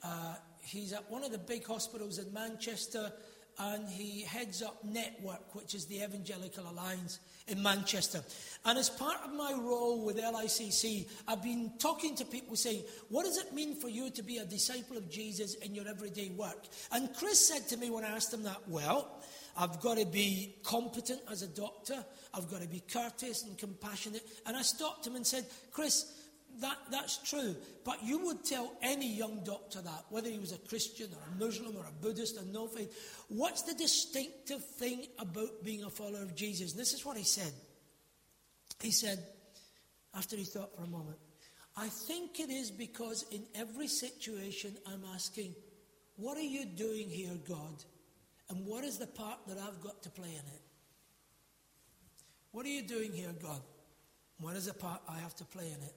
uh, 0.03 0.35
he's 0.63 0.93
at 0.93 1.11
one 1.11 1.25
of 1.25 1.33
the 1.33 1.39
big 1.39 1.67
hospitals 1.67 2.19
in 2.19 2.33
Manchester 2.33 3.13
and 3.59 3.89
he 3.89 4.23
heads 4.23 4.63
up 4.63 4.85
Network, 4.85 5.55
which 5.55 5.75
is 5.75 5.87
the 5.87 6.03
Evangelical 6.03 6.69
Alliance 6.69 7.21
in 7.49 7.63
Manchester. 7.63 8.23
And 8.65 8.79
as 8.79 8.91
part 8.91 9.19
of 9.25 9.33
my 9.33 9.53
role 9.53 10.05
with 10.05 10.19
LICC, 10.19 11.09
I've 11.27 11.43
been 11.43 11.73
talking 11.79 12.15
to 12.17 12.25
people 12.25 12.57
saying, 12.57 12.83
What 13.09 13.25
does 13.25 13.39
it 13.39 13.55
mean 13.55 13.75
for 13.75 13.89
you 13.89 14.11
to 14.11 14.23
be 14.23 14.39
a 14.39 14.45
disciple 14.45 14.99
of 14.99 15.11
Jesus 15.11 15.55
in 15.55 15.75
your 15.75 15.89
everyday 15.89 16.31
work? 16.31 16.67
And 16.93 17.15
Chris 17.17 17.47
said 17.47 17.67
to 17.69 17.79
me 17.79 17.89
when 17.89 18.05
I 18.05 18.09
asked 18.09 18.35
him 18.35 18.43
that, 18.43 18.61
Well, 18.69 19.16
I've 19.57 19.81
got 19.81 19.99
to 19.99 20.07
be 20.07 20.57
competent 20.63 21.21
as 21.31 21.43
a 21.43 21.49
doctor, 21.49 22.05
I've 22.35 22.51
got 22.51 22.61
to 22.61 22.69
be 22.69 22.81
courteous 22.81 23.45
and 23.45 23.57
compassionate. 23.57 24.23
And 24.45 24.57
I 24.57 24.63
stopped 24.63 25.07
him 25.07 25.17
and 25.17 25.27
said, 25.27 25.47
Chris, 25.73 26.13
that, 26.61 26.77
that's 26.91 27.19
true. 27.29 27.57
But 27.85 28.03
you 28.03 28.19
would 28.27 28.45
tell 28.45 28.73
any 28.83 29.09
young 29.09 29.43
doctor 29.45 29.81
that, 29.81 30.05
whether 30.11 30.29
he 30.29 30.39
was 30.39 30.53
a 30.53 30.59
Christian 30.59 31.09
or 31.13 31.23
a 31.23 31.45
Muslim 31.45 31.77
or 31.77 31.85
a 31.87 32.03
Buddhist 32.03 32.39
or 32.39 32.45
no 32.45 32.67
faith, 32.67 33.25
what's 33.29 33.63
the 33.63 33.75
distinctive 33.75 34.65
thing 34.65 35.07
about 35.19 35.65
being 35.65 35.85
a 35.85 35.91
follower 35.91 36.23
of 36.23 36.35
Jesus? 36.35 36.73
And 36.73 36.81
this 36.81 36.93
is 36.93 37.05
what 37.05 37.17
he 37.17 37.25
said. 37.25 37.53
He 38.81 38.91
said, 38.91 39.25
after 40.15 40.37
he 40.37 40.45
thought 40.45 40.75
for 40.77 40.85
a 40.85 40.87
moment, 40.87 41.19
I 41.77 41.89
think 41.89 42.41
it 42.41 42.51
is 42.51 42.71
because 42.71 43.25
in 43.31 43.45
every 43.55 43.87
situation 43.87 44.77
I'm 44.87 45.05
asking, 45.15 45.55
What 46.17 46.39
are 46.39 46.43
you 46.43 46.65
doing 46.65 47.09
here, 47.11 47.37
God? 47.47 47.85
And 48.49 48.65
what 48.67 48.85
is 48.85 48.99
the 48.99 49.07
part 49.07 49.39
that 49.49 49.59
I've 49.59 49.81
got 49.81 50.03
to 50.05 50.11
play 50.11 50.31
in 50.31 50.35
it? 50.35 50.63
What 52.53 52.65
are 52.65 52.71
you 52.71 52.83
doing 52.83 53.13
here, 53.13 53.35
God? 53.43 53.61
What 54.39 54.57
is 54.57 54.67
the 54.67 54.75
part 54.75 55.01
I 55.09 55.19
have 55.19 55.35
to 55.37 55.45
play 55.45 55.67
in 55.67 55.83
it? 55.83 55.95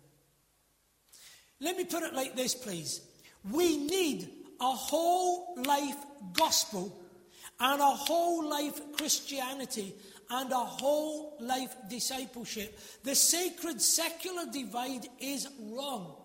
Let 1.62 1.78
me 1.78 1.84
put 1.84 2.04
it 2.04 2.14
like 2.14 2.36
this, 2.36 2.56
please. 2.56 3.02
We 3.50 3.78
need 3.78 4.30
a 4.60 4.72
whole 4.72 5.56
life 5.66 5.98
gospel 6.34 7.00
and 7.60 7.82
a 7.82 7.86
whole 7.86 8.50
life 8.50 8.80
Christianity 8.98 9.94
and 10.30 10.52
a 10.52 10.56
whole 10.56 11.38
life 11.40 11.74
discipleship. 11.90 12.80
The 13.04 13.16
sacred 13.16 13.82
secular 13.82 14.46
divide 14.52 15.08
is 15.20 15.48
wrong. 15.62 16.16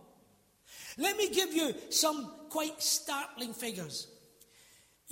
Let 0.99 1.17
me 1.17 1.29
give 1.31 1.53
you 1.53 1.75
some 1.91 2.31
quite 2.51 2.81
startling 2.81 3.53
figures. 3.53 4.09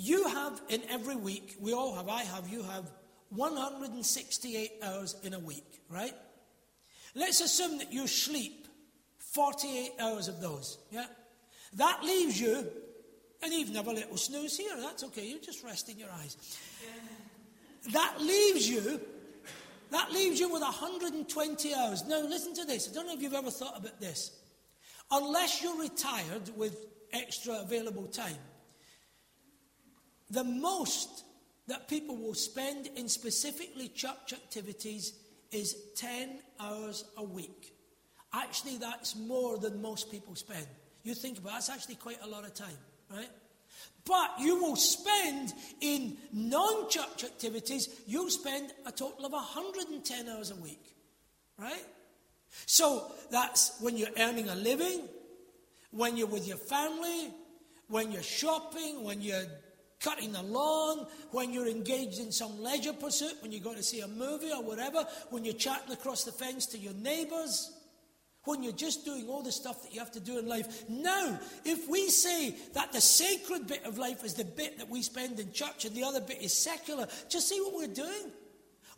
You 0.03 0.27
have 0.27 0.61
in 0.69 0.83
every 0.91 1.15
week, 1.15 1.55
we 1.61 1.73
all 1.73 1.95
have, 1.95 2.09
I 2.09 2.23
have, 2.23 2.49
you 2.49 2.65
have 2.65 2.91
168 3.31 4.73
hours 4.83 5.15
in 5.23 5.33
a 5.33 5.39
week, 5.39 5.81
right? 5.89 6.13
Let's 7.15 7.41
assume 7.41 7.79
that 7.79 7.93
you 7.93 8.09
sleep 8.09 8.67
48 9.19 9.93
hours 10.01 10.27
of 10.27 10.41
those. 10.41 10.79
Yeah? 10.91 11.07
That 11.75 12.03
leaves 12.03 12.41
you, 12.41 12.67
and 13.45 13.53
even 13.53 13.77
have 13.77 13.87
a 13.87 13.93
little 13.93 14.17
snooze 14.17 14.57
here. 14.57 14.75
That's 14.77 15.05
okay. 15.05 15.25
You're 15.25 15.39
just 15.39 15.63
resting 15.63 16.01
your 16.01 16.11
eyes. 16.11 16.37
That 17.93 18.17
leaves 18.21 18.69
you. 18.69 19.01
That 19.93 20.11
leaves 20.11 20.41
you 20.41 20.53
with 20.53 20.63
120 20.63 21.75
hours. 21.75 22.05
Now, 22.09 22.23
listen 22.23 22.55
to 22.55 22.65
this. 22.65 22.91
I 22.91 22.93
don't 22.93 23.07
know 23.07 23.15
if 23.15 23.23
you've 23.23 23.35
ever 23.35 23.53
thought 23.53 23.79
about 23.79 24.01
this. 24.01 24.33
Unless 25.13 25.63
you're 25.63 25.79
retired 25.81 26.51
with 26.57 26.87
extra 27.13 27.61
available 27.61 28.09
time, 28.09 28.39
the 30.33 30.45
most 30.45 31.25
that 31.69 31.89
people 31.89 32.17
will 32.17 32.35
spend 32.35 32.89
in 32.97 33.09
specifically 33.09 33.89
church 33.89 34.33
activities 34.33 35.13
is 35.53 35.77
10 35.97 36.41
hours 36.59 37.05
a 37.19 37.23
week. 37.23 37.75
Actually, 38.33 38.79
that's 38.79 39.15
more 39.15 39.59
than 39.59 39.81
most 39.81 40.11
people 40.11 40.35
spend. 40.35 40.67
You 41.05 41.15
think 41.15 41.39
about 41.39 41.51
it, 41.51 41.53
that's 41.55 41.71
actually 41.71 41.97
quite 41.97 42.23
a 42.23 42.27
lot 42.27 42.45
of 42.45 42.55
time, 42.55 42.79
right? 43.11 43.29
But 44.07 44.31
you 44.41 44.61
will 44.61 44.77
spend 44.77 45.53
in 45.81 46.17
non 46.33 46.89
church 46.89 47.25
activities, 47.25 47.89
you'll 48.07 48.31
spend 48.31 48.73
a 48.87 48.93
total 48.93 49.27
of 49.27 49.33
110 49.33 50.29
hours 50.29 50.51
a 50.51 50.57
week, 50.57 50.97
right? 51.59 51.85
So 52.67 53.13
that's 53.31 53.81
when 53.81 53.97
you're 53.99 54.09
earning 54.19 54.49
a 54.49 54.55
living, 54.55 55.09
when 55.91 56.17
you're 56.17 56.27
with 56.27 56.49
your 56.49 56.57
family, 56.57 57.31
when 57.89 58.11
you're 58.11 58.23
shopping, 58.23 59.05
when 59.05 59.21
you're 59.21 59.45
cutting 60.03 60.33
the 60.33 60.43
lawn, 60.43 61.07
when 61.31 61.53
you're 61.53 61.69
engaged 61.69 62.19
in 62.19 62.33
some 62.33 62.63
leisure 62.63 62.93
pursuit, 62.93 63.35
when 63.41 63.53
you 63.53 63.61
go 63.61 63.75
to 63.75 63.83
see 63.83 64.01
a 64.01 64.09
movie 64.09 64.51
or 64.51 64.63
whatever, 64.63 65.07
when 65.31 65.45
you're 65.45 65.55
chatting 65.55 65.93
across 65.93 66.25
the 66.25 66.33
fence 66.33 66.67
to 66.67 66.79
your 66.79 66.95
neighbours 66.95 67.73
when 68.45 68.63
you're 68.63 68.73
just 68.73 69.05
doing 69.05 69.29
all 69.29 69.43
the 69.43 69.53
stuff 69.53 69.83
that 69.83 69.93
you 69.93 70.01
have 70.01 70.11
to 70.11 70.21
do 70.21 70.39
in 70.39 70.49
life. 70.49 70.85
Now, 70.89 71.39
if 71.65 71.89
we 71.89 72.09
say 72.09 72.57
that 72.75 72.93
the 72.93 73.01
sacred 73.01 73.69
bit 73.69 73.85
of 73.85 73.99
life 73.99 74.25
is 74.25 74.35
the 74.35 74.45
bit 74.45 74.79
that 74.79 74.89
we 74.89 75.03
spend 75.03 75.39
in 75.39 75.53
church 75.53 75.85
and 75.85 75.95
the 75.95 76.03
other 76.03 76.21
bit 76.21 76.43
is 76.43 76.53
secular, 76.53 77.07
just 77.29 77.49
see 77.49 77.61
what 77.61 77.75
we're 77.75 77.95
doing. 77.95 78.33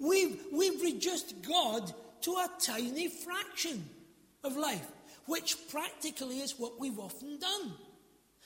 We've, 0.01 0.43
we've 0.53 0.81
reduced 0.81 1.43
God 1.47 1.93
to 2.23 2.31
a 2.33 2.49
tiny 2.61 3.09
fraction 3.09 3.85
of 4.43 4.57
life, 4.57 4.87
which 5.27 5.57
practically 5.69 6.41
is 6.41 6.59
what 6.59 6.81
we've 6.81 6.99
often 6.99 7.39
done. 7.39 7.73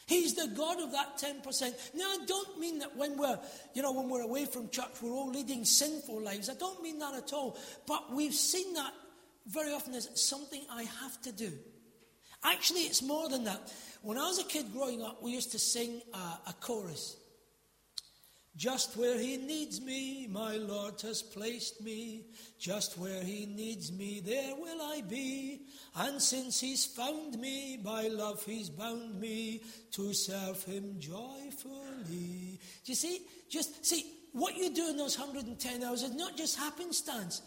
He's 0.09 0.35
the 0.35 0.49
God 0.57 0.81
of 0.81 0.91
that 0.93 1.19
10%. 1.19 1.95
Now, 1.95 2.05
I 2.05 2.19
don't 2.27 2.59
mean 2.59 2.79
that 2.79 2.97
when 2.97 3.19
we're, 3.19 3.39
you 3.75 3.83
know, 3.83 3.93
when 3.93 4.09
we're 4.09 4.23
away 4.23 4.47
from 4.47 4.71
church, 4.71 5.03
we're 5.03 5.13
all 5.13 5.31
leading 5.31 5.67
sinful 5.67 6.23
lives. 6.23 6.49
I 6.49 6.55
don't 6.55 6.83
mean 6.83 6.99
that 7.01 7.15
at 7.15 7.35
all. 7.35 7.59
But 7.87 8.11
we've 8.13 8.33
seen 8.33 8.73
that 8.73 8.93
very 9.47 9.73
often 9.73 9.93
is 9.93 10.09
something 10.15 10.63
I 10.71 10.85
have 10.85 11.21
to 11.23 11.33
do. 11.33 11.53
Actually, 12.43 12.83
it's 12.83 13.03
more 13.03 13.29
than 13.29 13.45
that. 13.45 13.73
When 14.01 14.17
I 14.17 14.29
was 14.29 14.39
a 14.39 14.45
kid 14.45 14.73
growing 14.73 15.03
up, 15.03 15.23
we 15.23 15.33
used 15.33 15.53
to 15.53 15.59
sing 15.59 16.01
a 16.15 16.55
chorus. 16.55 17.17
Just 18.59 18.97
where 18.97 19.17
he 19.17 19.37
needs 19.37 19.81
me, 19.81 20.27
my 20.29 20.57
Lord 20.57 21.01
has 21.03 21.23
placed 21.23 21.81
me. 21.81 22.25
Just 22.59 22.99
where 22.99 23.23
he 23.23 23.47
needs 23.47 23.93
me, 23.93 24.19
there 24.19 24.57
will 24.57 24.83
I 24.83 25.01
be. 25.01 25.61
And 25.95 26.21
since 26.21 26.59
he's 26.61 26.85
found 26.85 27.39
me, 27.39 27.79
by 27.81 28.09
love 28.09 28.45
he's 28.45 28.69
bound 28.69 29.21
me 29.21 29.63
to 29.93 30.13
serve 30.13 30.65
him 30.65 30.97
joyfully. 30.99 32.59
Do 32.85 32.93
you 32.93 32.97
see? 32.97 33.21
Just 33.49 33.87
see, 33.87 34.05
what 34.33 34.57
you 34.57 34.75
do 34.75 34.89
in 34.89 34.97
those 34.97 35.17
110 35.17 35.85
hours 35.85 36.03
is 36.03 36.15
not 36.15 36.37
just 36.37 36.59
happenstance. 36.59 37.43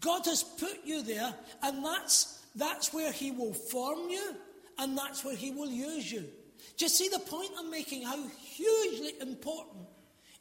God 0.00 0.24
has 0.24 0.42
put 0.42 0.78
you 0.82 1.02
there, 1.02 1.34
and 1.62 1.84
that's, 1.84 2.42
that's 2.56 2.94
where 2.94 3.12
He 3.12 3.30
will 3.30 3.52
form 3.52 4.08
you, 4.08 4.34
and 4.78 4.96
that's 4.96 5.26
where 5.26 5.36
He 5.36 5.50
will 5.50 5.70
use 5.70 6.10
you. 6.10 6.24
Just 6.78 6.96
see 6.96 7.08
the 7.08 7.18
point 7.18 7.50
I'm 7.58 7.70
making, 7.70 8.04
how 8.04 8.26
hugely 8.38 9.12
important 9.20 9.88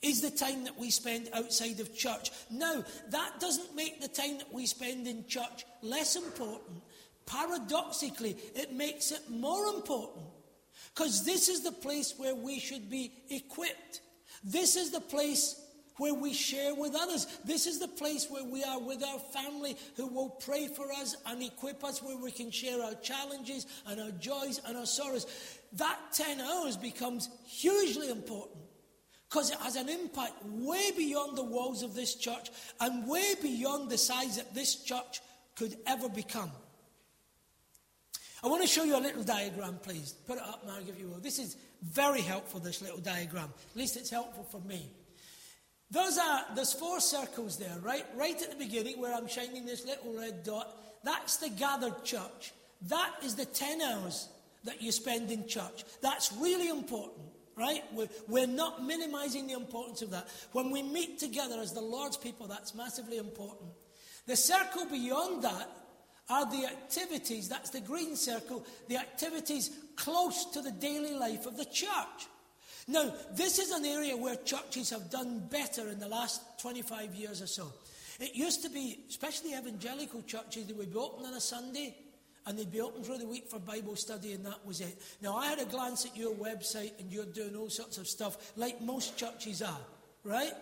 is 0.03 0.21
the 0.21 0.29
time 0.29 0.65
that 0.65 0.77
we 0.77 0.91
spend 0.91 1.29
outside 1.33 1.79
of 1.79 1.95
church. 1.95 2.29
Now, 2.51 2.83
that 3.09 3.39
doesn't 3.39 3.75
make 3.75 4.01
the 4.01 4.09
time 4.09 4.37
that 4.37 4.53
we 4.53 4.65
spend 4.65 5.07
in 5.07 5.25
church 5.27 5.65
less 5.81 6.15
important. 6.15 6.81
Paradoxically, 7.25 8.35
it 8.53 8.73
makes 8.73 9.11
it 9.11 9.21
more 9.29 9.65
important. 9.67 10.25
Because 10.93 11.25
this 11.25 11.47
is 11.47 11.63
the 11.63 11.71
place 11.71 12.13
where 12.17 12.35
we 12.35 12.59
should 12.59 12.89
be 12.89 13.13
equipped. 13.29 14.01
This 14.43 14.75
is 14.75 14.91
the 14.91 15.01
place 15.01 15.59
where 15.97 16.13
we 16.13 16.33
share 16.33 16.75
with 16.75 16.95
others. 16.95 17.27
This 17.45 17.65
is 17.65 17.79
the 17.79 17.87
place 17.87 18.27
where 18.29 18.43
we 18.43 18.63
are 18.63 18.79
with 18.79 19.03
our 19.03 19.19
family 19.19 19.77
who 19.95 20.07
will 20.07 20.29
pray 20.29 20.67
for 20.67 20.91
us 20.91 21.15
and 21.27 21.41
equip 21.41 21.83
us, 21.83 22.03
where 22.03 22.17
we 22.17 22.31
can 22.31 22.51
share 22.51 22.83
our 22.83 22.95
challenges 22.95 23.67
and 23.87 24.01
our 24.01 24.11
joys 24.11 24.59
and 24.67 24.75
our 24.75 24.85
sorrows. 24.85 25.27
That 25.73 25.97
10 26.11 26.41
hours 26.41 26.75
becomes 26.75 27.29
hugely 27.45 28.09
important 28.09 28.57
because 29.33 29.49
it 29.49 29.57
has 29.61 29.75
an 29.75 29.89
impact 29.89 30.33
way 30.45 30.91
beyond 30.95 31.35
the 31.35 31.43
walls 31.43 31.81
of 31.81 31.95
this 31.95 32.13
church 32.13 32.51
and 32.79 33.07
way 33.07 33.33
beyond 33.41 33.89
the 33.89 33.97
size 33.97 34.37
that 34.37 34.53
this 34.53 34.75
church 34.83 35.21
could 35.55 35.75
ever 35.87 36.07
become. 36.07 36.51
I 38.43 38.47
want 38.47 38.61
to 38.61 38.67
show 38.67 38.83
you 38.83 38.95
a 38.95 39.01
little 39.01 39.23
diagram, 39.23 39.79
please. 39.81 40.13
Put 40.27 40.37
it 40.37 40.43
up, 40.43 40.63
Mark, 40.67 40.83
if 40.87 40.99
you 40.99 41.07
will. 41.07 41.19
This 41.19 41.39
is 41.39 41.57
very 41.81 42.21
helpful, 42.21 42.59
this 42.59 42.83
little 42.83 42.99
diagram. 42.99 43.49
At 43.71 43.75
least 43.75 43.97
it's 43.97 44.11
helpful 44.11 44.43
for 44.43 44.59
me. 44.67 44.91
Those 45.89 46.19
are, 46.19 46.41
there's 46.53 46.73
four 46.73 46.99
circles 46.99 47.57
there, 47.57 47.79
right? 47.81 48.05
Right 48.15 48.39
at 48.39 48.51
the 48.51 48.55
beginning 48.55 49.01
where 49.01 49.15
I'm 49.15 49.27
shining 49.27 49.65
this 49.65 49.83
little 49.83 50.13
red 50.13 50.43
dot. 50.43 50.77
That's 51.03 51.37
the 51.37 51.49
gathered 51.49 52.03
church. 52.03 52.53
That 52.83 53.13
is 53.23 53.33
the 53.33 53.45
10 53.45 53.81
hours 53.81 54.29
that 54.63 54.79
you 54.79 54.91
spend 54.91 55.31
in 55.31 55.47
church. 55.47 55.85
That's 56.01 56.31
really 56.33 56.69
important, 56.69 57.32
right? 57.55 57.83
We're, 57.93 58.09
we're 58.27 58.47
not 58.47 58.83
minimizing 58.83 59.47
the 59.47 59.53
importance 59.53 60.01
of 60.01 60.11
that. 60.11 60.27
When 60.51 60.71
we 60.71 60.81
meet 60.83 61.19
together 61.19 61.59
as 61.59 61.73
the 61.73 61.81
Lord's 61.81 62.17
people, 62.17 62.47
that's 62.47 62.75
massively 62.75 63.17
important. 63.17 63.71
The 64.25 64.35
circle 64.35 64.85
beyond 64.85 65.43
that 65.43 65.69
are 66.29 66.49
the 66.49 66.65
activities, 66.65 67.49
that's 67.49 67.69
the 67.69 67.81
green 67.81 68.15
circle, 68.15 68.65
the 68.87 68.97
activities 68.97 69.71
close 69.95 70.45
to 70.51 70.61
the 70.61 70.71
daily 70.71 71.13
life 71.13 71.45
of 71.45 71.57
the 71.57 71.65
church. 71.65 72.27
Now, 72.87 73.13
this 73.31 73.59
is 73.59 73.71
an 73.71 73.85
area 73.85 74.15
where 74.15 74.35
churches 74.35 74.89
have 74.89 75.09
done 75.09 75.47
better 75.49 75.87
in 75.89 75.99
the 75.99 76.07
last 76.07 76.41
25 76.59 77.15
years 77.15 77.41
or 77.41 77.47
so. 77.47 77.71
It 78.19 78.35
used 78.35 78.63
to 78.63 78.69
be, 78.69 78.99
especially 79.09 79.53
evangelical 79.53 80.21
churches, 80.23 80.67
they 80.67 80.73
would 80.73 80.91
be 80.91 80.99
open 80.99 81.25
on 81.25 81.33
a 81.33 81.41
Sunday 81.41 81.95
and 82.45 82.57
they'd 82.57 82.71
be 82.71 82.81
open 82.81 83.03
through 83.03 83.19
the 83.19 83.27
week 83.27 83.49
for 83.49 83.59
Bible 83.59 83.95
study, 83.95 84.33
and 84.33 84.45
that 84.45 84.65
was 84.65 84.81
it. 84.81 84.97
Now, 85.21 85.35
I 85.35 85.47
had 85.47 85.59
a 85.59 85.65
glance 85.65 86.05
at 86.05 86.15
your 86.17 86.33
website, 86.35 86.91
and 86.99 87.11
you're 87.11 87.25
doing 87.25 87.55
all 87.55 87.69
sorts 87.69 87.97
of 87.97 88.07
stuff 88.07 88.53
like 88.55 88.81
most 88.81 89.17
churches 89.17 89.61
are, 89.61 89.81
right? 90.23 90.53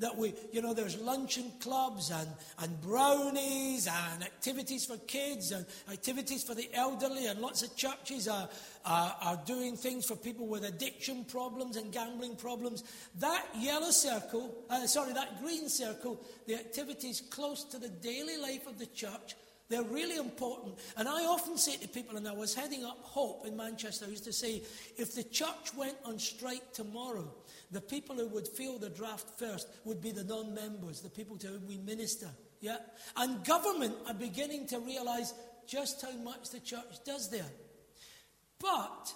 that 0.00 0.16
we, 0.16 0.34
you 0.50 0.62
know, 0.62 0.72
there's 0.74 0.98
luncheon 0.98 1.52
clubs 1.60 2.10
and, 2.10 2.28
and 2.58 2.80
brownies 2.80 3.86
and 3.86 4.22
activities 4.22 4.86
for 4.86 4.96
kids 5.06 5.52
and 5.52 5.64
activities 5.92 6.42
for 6.42 6.54
the 6.54 6.68
elderly, 6.72 7.26
and 7.26 7.38
lots 7.38 7.62
of 7.62 7.76
churches 7.76 8.26
are, 8.26 8.48
are, 8.84 9.16
are 9.22 9.40
doing 9.44 9.76
things 9.76 10.06
for 10.06 10.16
people 10.16 10.46
with 10.46 10.64
addiction 10.64 11.24
problems 11.24 11.76
and 11.76 11.92
gambling 11.92 12.34
problems. 12.34 12.82
That 13.18 13.46
yellow 13.58 13.90
circle, 13.90 14.54
uh, 14.70 14.86
sorry, 14.86 15.12
that 15.12 15.42
green 15.42 15.68
circle, 15.68 16.20
the 16.46 16.54
activities 16.54 17.22
close 17.30 17.64
to 17.64 17.78
the 17.78 17.88
daily 17.88 18.38
life 18.38 18.66
of 18.66 18.78
the 18.78 18.86
church 18.86 19.36
they're 19.70 19.82
really 19.84 20.16
important. 20.16 20.74
And 20.96 21.08
I 21.08 21.24
often 21.26 21.56
say 21.56 21.76
to 21.76 21.88
people, 21.88 22.16
and 22.16 22.26
I 22.26 22.32
was 22.32 22.54
heading 22.54 22.84
up 22.84 22.98
Hope 23.02 23.46
in 23.46 23.56
Manchester, 23.56 24.04
I 24.04 24.08
used 24.08 24.24
to 24.24 24.32
say, 24.32 24.62
if 24.96 25.14
the 25.14 25.22
church 25.22 25.72
went 25.76 25.96
on 26.04 26.18
strike 26.18 26.72
tomorrow, 26.72 27.32
the 27.70 27.80
people 27.80 28.16
who 28.16 28.26
would 28.28 28.48
feel 28.48 28.78
the 28.78 28.90
draft 28.90 29.38
first 29.38 29.68
would 29.84 30.02
be 30.02 30.10
the 30.10 30.24
non 30.24 30.52
members, 30.54 31.00
the 31.00 31.08
people 31.08 31.36
to 31.38 31.46
whom 31.46 31.68
we 31.68 31.78
minister. 31.78 32.26
Yeah? 32.60 32.78
And 33.16 33.44
government 33.44 33.94
are 34.08 34.14
beginning 34.14 34.66
to 34.66 34.80
realize 34.80 35.32
just 35.68 36.02
how 36.02 36.12
much 36.16 36.50
the 36.50 36.60
church 36.60 37.04
does 37.06 37.30
there. 37.30 37.50
But, 38.58 39.14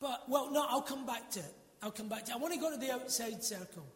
but, 0.00 0.24
well, 0.28 0.52
no, 0.52 0.66
I'll 0.68 0.82
come 0.82 1.06
back 1.06 1.30
to 1.30 1.40
it. 1.40 1.54
I'll 1.82 1.90
come 1.92 2.10
back 2.10 2.26
to 2.26 2.32
it. 2.32 2.34
I 2.34 2.38
want 2.38 2.52
to 2.52 2.60
go 2.60 2.70
to 2.70 2.76
the 2.76 2.92
outside 2.92 3.42
circle. 3.42 3.86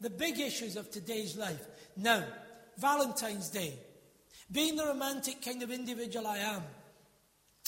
The 0.00 0.10
big 0.10 0.40
issues 0.40 0.74
of 0.74 0.90
today's 0.90 1.36
life. 1.36 1.64
Now, 1.96 2.24
Valentine's 2.78 3.48
Day. 3.48 3.74
Being 4.50 4.76
the 4.76 4.86
romantic 4.86 5.42
kind 5.42 5.62
of 5.62 5.70
individual 5.70 6.26
I 6.26 6.38
am, 6.38 6.62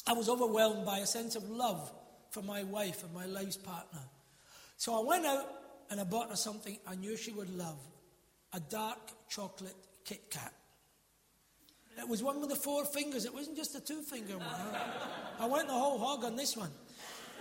I 0.06 0.12
was 0.12 0.28
overwhelmed 0.28 0.84
by 0.84 0.98
a 0.98 1.06
sense 1.06 1.34
of 1.34 1.48
love 1.48 1.92
for 2.30 2.42
my 2.42 2.62
wife 2.64 3.02
and 3.02 3.12
my 3.14 3.26
life's 3.26 3.56
partner. 3.56 4.02
So 4.76 4.94
I 4.94 5.04
went 5.04 5.26
out 5.26 5.46
and 5.90 6.00
I 6.00 6.04
bought 6.04 6.30
her 6.30 6.36
something 6.36 6.78
I 6.86 6.94
knew 6.96 7.16
she 7.16 7.32
would 7.32 7.56
love 7.56 7.78
a 8.52 8.60
dark 8.60 8.98
chocolate 9.28 9.74
Kit 10.04 10.30
Kat. 10.30 10.52
It 11.98 12.08
was 12.08 12.22
one 12.22 12.40
with 12.40 12.50
the 12.50 12.56
four 12.56 12.84
fingers, 12.84 13.24
it 13.24 13.32
wasn't 13.32 13.56
just 13.56 13.74
a 13.74 13.80
two 13.80 14.02
finger 14.02 14.36
one. 14.36 14.80
I 15.40 15.46
went 15.46 15.68
the 15.68 15.74
whole 15.74 15.98
hog 15.98 16.24
on 16.24 16.36
this 16.36 16.56
one. 16.56 16.70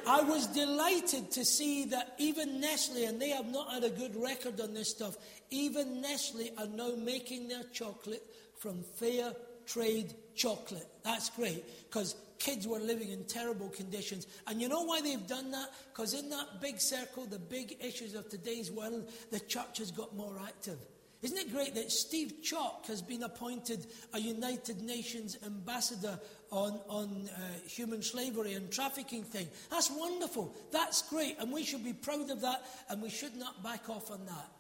I 0.08 0.22
was 0.22 0.48
delighted 0.48 1.32
to 1.32 1.44
see 1.44 1.86
that 1.86 2.14
even 2.20 2.62
Nestle, 2.62 3.06
and 3.06 3.22
they 3.22 3.30
have 3.30 3.48
not 3.48 3.74
had 3.74 3.84
a 3.84 3.90
good 3.90 4.16
record 4.16 4.62
on 4.62 4.74
this 4.74 4.92
stuff, 4.92 5.18
even 5.50 6.02
Nestle 6.02 6.52
are 6.58 6.68
now 6.68 6.92
making 6.96 7.48
their 7.48 7.64
chocolate 7.74 8.24
from 8.58 8.84
fair 8.84 9.34
trade 9.66 10.14
chocolate. 10.36 10.88
That's 11.04 11.30
great 11.30 11.64
because 11.90 12.16
kids 12.40 12.68
were 12.68 12.80
living 12.80 13.10
in 13.10 13.24
terrible 13.26 13.70
conditions. 13.70 14.28
And 14.48 14.62
you 14.62 14.70
know 14.70 14.84
why 14.84 15.02
they've 15.02 15.28
done 15.28 15.52
that? 15.52 15.70
Because 15.94 16.14
in 16.14 16.30
that 16.30 16.62
big 16.62 16.80
circle, 16.80 17.26
the 17.26 17.40
big 17.40 17.78
issues 17.80 18.14
of 18.14 18.30
today's 18.30 18.72
world, 18.72 19.10
the 19.32 19.40
church 19.40 19.80
has 19.80 19.92
got 19.92 20.16
more 20.16 20.40
active. 20.46 20.78
Isn't 21.22 21.38
it 21.40 21.52
great 21.52 21.74
that 21.74 21.92
Steve 21.92 22.34
Chalke 22.44 22.86
has 22.86 23.02
been 23.02 23.24
appointed 23.24 23.88
a 24.14 24.20
United 24.20 24.82
Nations 24.82 25.38
ambassador 25.44 26.20
on, 26.52 26.80
on 26.88 27.30
uh, 27.36 27.40
human 27.68 28.04
slavery 28.04 28.54
and 28.54 28.72
trafficking 28.72 29.24
thing? 29.24 29.48
That's 29.72 29.90
wonderful. 29.90 30.54
That's 30.72 31.02
great. 31.02 31.38
And 31.40 31.52
we 31.52 31.64
should 31.64 31.84
be 31.84 31.94
proud 31.94 32.30
of 32.30 32.42
that 32.42 32.64
and 32.90 33.02
we 33.02 33.10
should 33.10 33.36
not 33.36 33.64
back 33.64 33.90
off 33.90 34.12
on 34.12 34.24
that. 34.28 34.52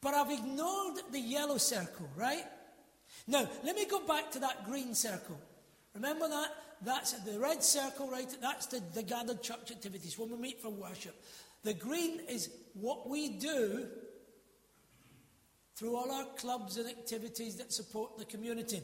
But 0.00 0.14
I've 0.14 0.30
ignored 0.30 1.00
the 1.10 1.18
yellow 1.18 1.58
circle, 1.58 2.08
right? 2.14 2.44
Now, 3.28 3.46
let 3.62 3.76
me 3.76 3.84
go 3.84 4.00
back 4.06 4.30
to 4.32 4.38
that 4.40 4.64
green 4.64 4.94
circle. 4.94 5.38
Remember 5.94 6.28
that? 6.28 6.48
That's 6.82 7.12
the 7.12 7.38
red 7.38 7.62
circle, 7.62 8.10
right? 8.10 8.28
That's 8.40 8.66
the, 8.66 8.82
the 8.94 9.02
gathered 9.02 9.42
church 9.42 9.70
activities 9.70 10.18
when 10.18 10.30
we 10.30 10.38
meet 10.38 10.62
for 10.62 10.70
worship. 10.70 11.14
The 11.62 11.74
green 11.74 12.20
is 12.28 12.48
what 12.72 13.08
we 13.08 13.28
do 13.28 13.86
through 15.76 15.94
all 15.94 16.10
our 16.10 16.24
clubs 16.36 16.78
and 16.78 16.88
activities 16.88 17.56
that 17.56 17.72
support 17.72 18.16
the 18.16 18.24
community. 18.24 18.80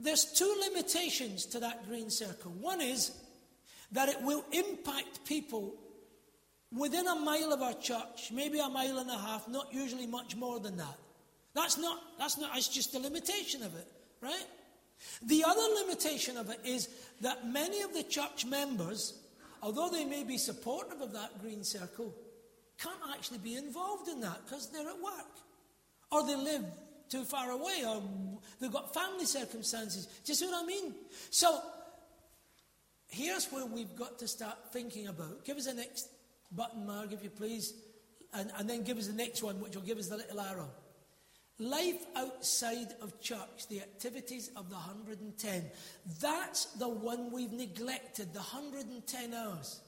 There's 0.00 0.24
two 0.24 0.54
limitations 0.68 1.46
to 1.46 1.60
that 1.60 1.86
green 1.88 2.10
circle. 2.10 2.52
One 2.52 2.80
is 2.80 3.12
that 3.92 4.08
it 4.08 4.20
will 4.22 4.44
impact 4.52 5.24
people 5.26 5.74
within 6.76 7.06
a 7.06 7.14
mile 7.14 7.52
of 7.52 7.62
our 7.62 7.74
church, 7.74 8.30
maybe 8.32 8.58
a 8.58 8.68
mile 8.68 8.98
and 8.98 9.10
a 9.10 9.16
half, 9.16 9.48
not 9.48 9.72
usually 9.72 10.06
much 10.06 10.36
more 10.36 10.58
than 10.58 10.76
that. 10.78 10.98
That's 11.58 11.76
not, 11.76 11.98
that's 12.18 12.38
not, 12.38 12.56
it's 12.56 12.68
just 12.68 12.94
a 12.94 13.00
limitation 13.00 13.64
of 13.64 13.74
it, 13.74 13.86
right? 14.22 14.46
The 15.22 15.42
other 15.42 15.60
limitation 15.82 16.36
of 16.36 16.50
it 16.50 16.60
is 16.64 16.88
that 17.20 17.48
many 17.48 17.82
of 17.82 17.92
the 17.92 18.04
church 18.04 18.46
members, 18.46 19.18
although 19.60 19.90
they 19.90 20.04
may 20.04 20.22
be 20.22 20.38
supportive 20.38 21.00
of 21.00 21.12
that 21.14 21.42
green 21.42 21.64
circle, 21.64 22.14
can't 22.80 23.00
actually 23.12 23.38
be 23.38 23.56
involved 23.56 24.06
in 24.06 24.20
that 24.20 24.38
because 24.44 24.70
they're 24.70 24.88
at 24.88 25.02
work. 25.02 25.34
Or 26.12 26.24
they 26.24 26.36
live 26.36 26.64
too 27.08 27.24
far 27.24 27.50
away, 27.50 27.82
or 27.84 28.04
they've 28.60 28.72
got 28.72 28.94
family 28.94 29.24
circumstances. 29.24 30.06
Do 30.06 30.30
you 30.30 30.36
see 30.36 30.46
what 30.46 30.62
I 30.62 30.66
mean? 30.66 30.94
So, 31.30 31.60
here's 33.08 33.46
where 33.46 33.66
we've 33.66 33.96
got 33.96 34.20
to 34.20 34.28
start 34.28 34.72
thinking 34.72 35.08
about. 35.08 35.44
Give 35.44 35.56
us 35.56 35.66
the 35.66 35.74
next 35.74 36.08
button, 36.52 36.86
Mark, 36.86 37.12
if 37.12 37.24
you 37.24 37.30
please, 37.30 37.74
and, 38.32 38.52
and 38.58 38.70
then 38.70 38.84
give 38.84 38.96
us 38.96 39.08
the 39.08 39.12
next 39.12 39.42
one, 39.42 39.60
which 39.60 39.74
will 39.74 39.82
give 39.82 39.98
us 39.98 40.06
the 40.06 40.18
little 40.18 40.40
arrow. 40.40 40.70
Life 41.60 42.06
outside 42.14 42.94
of 43.02 43.20
church, 43.20 43.66
the 43.68 43.80
activities 43.80 44.50
of 44.56 44.70
the 44.70 44.76
110. 44.76 45.64
That's 46.20 46.66
the 46.76 46.88
one 46.88 47.32
we've 47.32 47.52
neglected, 47.52 48.32
the 48.32 48.38
110 48.38 49.34
hours, 49.34 49.80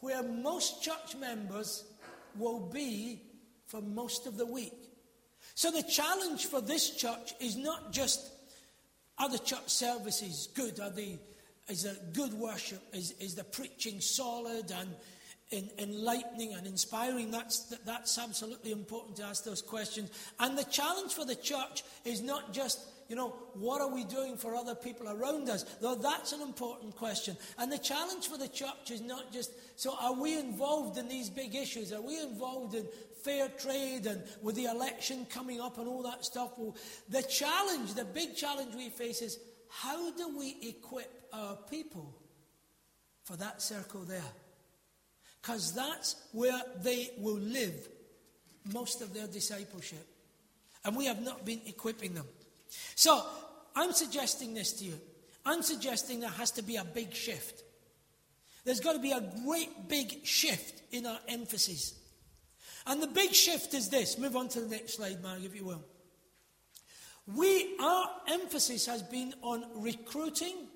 where 0.00 0.22
most 0.22 0.82
church 0.82 1.16
members 1.20 1.84
will 2.36 2.68
be 2.68 3.22
for 3.66 3.80
most 3.80 4.26
of 4.26 4.36
the 4.36 4.46
week. 4.46 4.74
So 5.54 5.70
the 5.70 5.84
challenge 5.84 6.46
for 6.46 6.60
this 6.60 6.90
church 6.90 7.32
is 7.40 7.56
not 7.56 7.92
just 7.92 8.32
are 9.18 9.28
the 9.28 9.38
church 9.38 9.68
services 9.68 10.48
good? 10.54 10.78
Are 10.80 10.90
they, 10.90 11.18
is 11.68 11.82
there 11.82 11.96
good 12.12 12.32
worship? 12.34 12.80
Is, 12.92 13.12
is 13.20 13.34
the 13.34 13.44
preaching 13.44 14.00
solid 14.00 14.70
and 14.70 14.94
in, 15.50 15.70
enlightening 15.78 16.54
and 16.54 16.66
inspiring. 16.66 17.30
That's, 17.30 17.60
that's 17.86 18.18
absolutely 18.18 18.72
important 18.72 19.16
to 19.16 19.24
ask 19.24 19.44
those 19.44 19.62
questions. 19.62 20.10
And 20.38 20.58
the 20.58 20.64
challenge 20.64 21.12
for 21.12 21.24
the 21.24 21.36
church 21.36 21.82
is 22.04 22.20
not 22.20 22.52
just, 22.52 22.80
you 23.08 23.16
know, 23.16 23.34
what 23.54 23.80
are 23.80 23.92
we 23.92 24.04
doing 24.04 24.36
for 24.36 24.54
other 24.54 24.74
people 24.74 25.08
around 25.08 25.48
us? 25.48 25.64
Though 25.80 25.94
that's 25.94 26.32
an 26.32 26.42
important 26.42 26.96
question. 26.96 27.36
And 27.58 27.72
the 27.72 27.78
challenge 27.78 28.28
for 28.28 28.36
the 28.36 28.48
church 28.48 28.90
is 28.90 29.00
not 29.00 29.32
just, 29.32 29.52
so 29.76 29.94
are 30.00 30.20
we 30.20 30.38
involved 30.38 30.98
in 30.98 31.08
these 31.08 31.30
big 31.30 31.54
issues? 31.54 31.92
Are 31.92 32.02
we 32.02 32.20
involved 32.20 32.74
in 32.74 32.86
fair 33.24 33.48
trade 33.48 34.06
and 34.06 34.22
with 34.42 34.54
the 34.54 34.66
election 34.66 35.26
coming 35.30 35.60
up 35.60 35.78
and 35.78 35.88
all 35.88 36.02
that 36.02 36.24
stuff? 36.24 36.50
Well, 36.58 36.76
the 37.08 37.22
challenge, 37.22 37.94
the 37.94 38.04
big 38.04 38.36
challenge 38.36 38.74
we 38.74 38.90
face 38.90 39.22
is 39.22 39.38
how 39.70 40.10
do 40.12 40.36
we 40.38 40.56
equip 40.62 41.10
our 41.32 41.56
people 41.70 42.14
for 43.24 43.36
that 43.36 43.62
circle 43.62 44.02
there? 44.02 44.22
Because 45.40 45.72
that's 45.72 46.16
where 46.32 46.60
they 46.82 47.10
will 47.18 47.38
live 47.38 47.88
most 48.72 49.02
of 49.02 49.14
their 49.14 49.26
discipleship. 49.26 50.06
And 50.84 50.96
we 50.96 51.06
have 51.06 51.22
not 51.22 51.44
been 51.44 51.60
equipping 51.66 52.14
them. 52.14 52.26
So, 52.94 53.24
I'm 53.74 53.92
suggesting 53.92 54.54
this 54.54 54.72
to 54.74 54.84
you. 54.84 55.00
I'm 55.46 55.62
suggesting 55.62 56.20
there 56.20 56.30
has 56.30 56.50
to 56.52 56.62
be 56.62 56.76
a 56.76 56.84
big 56.84 57.14
shift. 57.14 57.62
There's 58.64 58.80
got 58.80 58.92
to 58.94 58.98
be 58.98 59.12
a 59.12 59.22
great 59.44 59.88
big 59.88 60.26
shift 60.26 60.82
in 60.92 61.06
our 61.06 61.18
emphasis. 61.28 61.94
And 62.86 63.02
the 63.02 63.06
big 63.06 63.32
shift 63.32 63.72
is 63.74 63.88
this. 63.88 64.18
Move 64.18 64.36
on 64.36 64.48
to 64.48 64.60
the 64.60 64.68
next 64.68 64.96
slide, 64.96 65.22
Mark, 65.22 65.42
if 65.42 65.54
you 65.54 65.64
will. 65.64 65.84
We, 67.34 67.76
our 67.78 68.10
emphasis 68.28 68.86
has 68.86 69.02
been 69.02 69.34
on 69.42 69.64
recruiting 69.76 70.68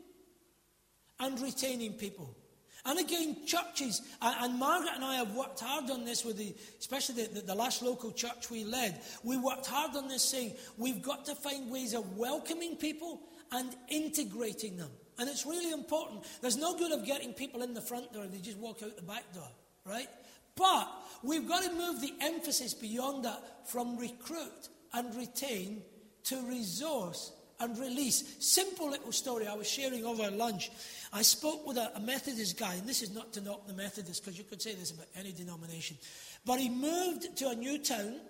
and 1.19 1.41
retaining 1.41 1.95
people. 1.95 2.37
And 2.85 2.99
again, 2.99 3.37
churches, 3.47 4.03
and, 4.21 4.59
Margaret 4.59 4.93
and 4.97 5.05
I 5.05 5.15
have 5.17 5.35
worked 5.35 5.61
hard 5.61 5.89
on 5.91 6.05
this 6.05 6.25
with 6.25 6.37
the, 6.37 6.55
especially 6.81 7.23
the, 7.23 7.35
the, 7.35 7.41
the, 7.43 7.55
last 7.55 7.81
local 7.81 8.11
church 8.11 8.51
we 8.51 8.65
led. 8.65 9.01
We 9.23 9.37
worked 9.37 9.67
hard 9.67 9.95
on 9.95 10.09
this 10.09 10.25
saying 10.25 10.55
we've 10.77 11.01
got 11.01 11.25
to 11.27 11.37
find 11.37 11.71
ways 11.71 11.95
of 11.95 12.19
welcoming 12.19 12.75
people 12.75 13.21
and 13.53 13.75
integrating 13.89 14.77
them. 14.79 14.91
And 15.19 15.29
it's 15.29 15.47
really 15.47 15.71
important. 15.71 16.25
There's 16.41 16.57
no 16.57 16.77
good 16.77 16.91
of 16.91 17.07
getting 17.07 17.33
people 17.35 17.63
in 17.63 17.73
the 17.73 17.81
front 17.81 18.13
door 18.13 18.25
and 18.25 18.33
they 18.33 18.39
just 18.39 18.59
walk 18.59 18.83
out 18.83 18.97
the 18.97 19.03
back 19.03 19.33
door, 19.33 19.49
right? 19.87 20.09
But 20.57 20.89
we've 21.23 21.49
got 21.49 21.63
to 21.63 21.73
move 21.73 22.01
the 22.01 22.13
emphasis 22.21 22.75
beyond 22.75 23.25
that 23.25 23.69
from 23.69 23.97
recruit 23.97 24.69
and 24.93 25.15
retain 25.15 25.83
to 26.25 26.41
resource 26.49 27.33
and 27.61 27.79
release. 27.79 28.37
Simple 28.41 28.91
little 28.91 29.13
story 29.13 29.47
I 29.47 29.55
was 29.55 29.69
sharing 29.69 30.05
over 30.05 30.31
lunch. 30.31 30.71
I 31.13 31.23
spoke 31.23 31.67
with 31.67 31.77
a, 31.77 31.93
a 31.95 32.01
Methodist 32.01 32.59
guy, 32.59 32.75
and 32.75 32.89
this 32.89 33.03
is 33.03 33.15
not 33.15 33.33
to 33.35 33.41
knock 33.43 33.67
the 33.67 33.75
Methodists 33.75 34.21
because 34.21 34.39
you 34.39 34.45
could 34.45 34.63
say 34.63 34.75
this 34.75 34.91
about 34.91 35.07
any 35.15 35.33
denomination. 35.33 35.99
But 36.47 36.59
he 36.59 36.71
moved 36.71 37.37
to 37.37 37.51
a 37.51 37.55
new 37.55 37.79
town 37.79 38.21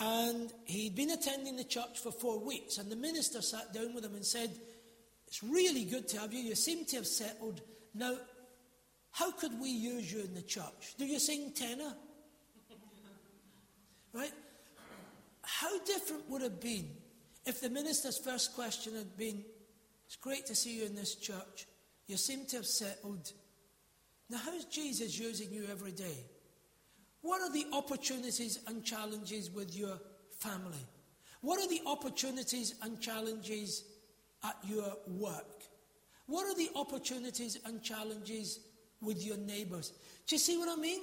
and 0.00 0.52
he'd 0.64 0.94
been 0.94 1.10
attending 1.10 1.56
the 1.56 1.64
church 1.64 1.98
for 1.98 2.12
four 2.12 2.38
weeks. 2.38 2.78
And 2.78 2.90
the 2.90 2.96
minister 2.96 3.40
sat 3.40 3.72
down 3.72 3.94
with 3.94 4.04
him 4.04 4.14
and 4.14 4.24
said, 4.24 4.50
It's 5.26 5.42
really 5.42 5.84
good 5.84 6.06
to 6.08 6.20
have 6.20 6.32
you. 6.32 6.40
You 6.40 6.54
seem 6.54 6.84
to 6.86 6.96
have 6.96 7.06
settled. 7.06 7.62
Now, 7.94 8.16
how 9.10 9.32
could 9.32 9.58
we 9.58 9.70
use 9.70 10.12
you 10.12 10.20
in 10.20 10.34
the 10.34 10.42
church? 10.42 10.94
Do 10.98 11.06
you 11.06 11.18
sing 11.18 11.52
tenor? 11.52 11.94
right? 14.12 14.32
How 15.42 15.78
different 15.80 16.28
would 16.28 16.42
it 16.42 16.44
have 16.44 16.60
been 16.60 16.90
if 17.46 17.62
the 17.62 17.70
minister's 17.70 18.18
first 18.18 18.54
question 18.54 18.94
had 18.94 19.16
been, 19.16 19.42
It's 20.06 20.16
great 20.16 20.44
to 20.46 20.54
see 20.54 20.78
you 20.78 20.84
in 20.84 20.94
this 20.94 21.14
church. 21.14 21.66
You 22.08 22.16
seem 22.16 22.46
to 22.46 22.56
have 22.56 22.66
settled. 22.66 23.32
Now, 24.30 24.38
how's 24.44 24.64
Jesus 24.64 25.18
using 25.18 25.52
you 25.52 25.66
every 25.70 25.92
day? 25.92 26.24
What 27.20 27.42
are 27.42 27.52
the 27.52 27.66
opportunities 27.72 28.58
and 28.66 28.82
challenges 28.82 29.50
with 29.50 29.76
your 29.76 29.98
family? 30.38 30.84
What 31.42 31.60
are 31.60 31.68
the 31.68 31.82
opportunities 31.86 32.74
and 32.82 33.00
challenges 33.00 33.84
at 34.42 34.56
your 34.66 34.96
work? 35.06 35.62
What 36.26 36.46
are 36.46 36.54
the 36.54 36.70
opportunities 36.74 37.58
and 37.64 37.82
challenges 37.82 38.60
with 39.00 39.24
your 39.24 39.36
neighbors? 39.36 39.92
Do 40.26 40.34
you 40.34 40.40
see 40.40 40.56
what 40.56 40.68
I 40.68 40.80
mean? 40.80 41.00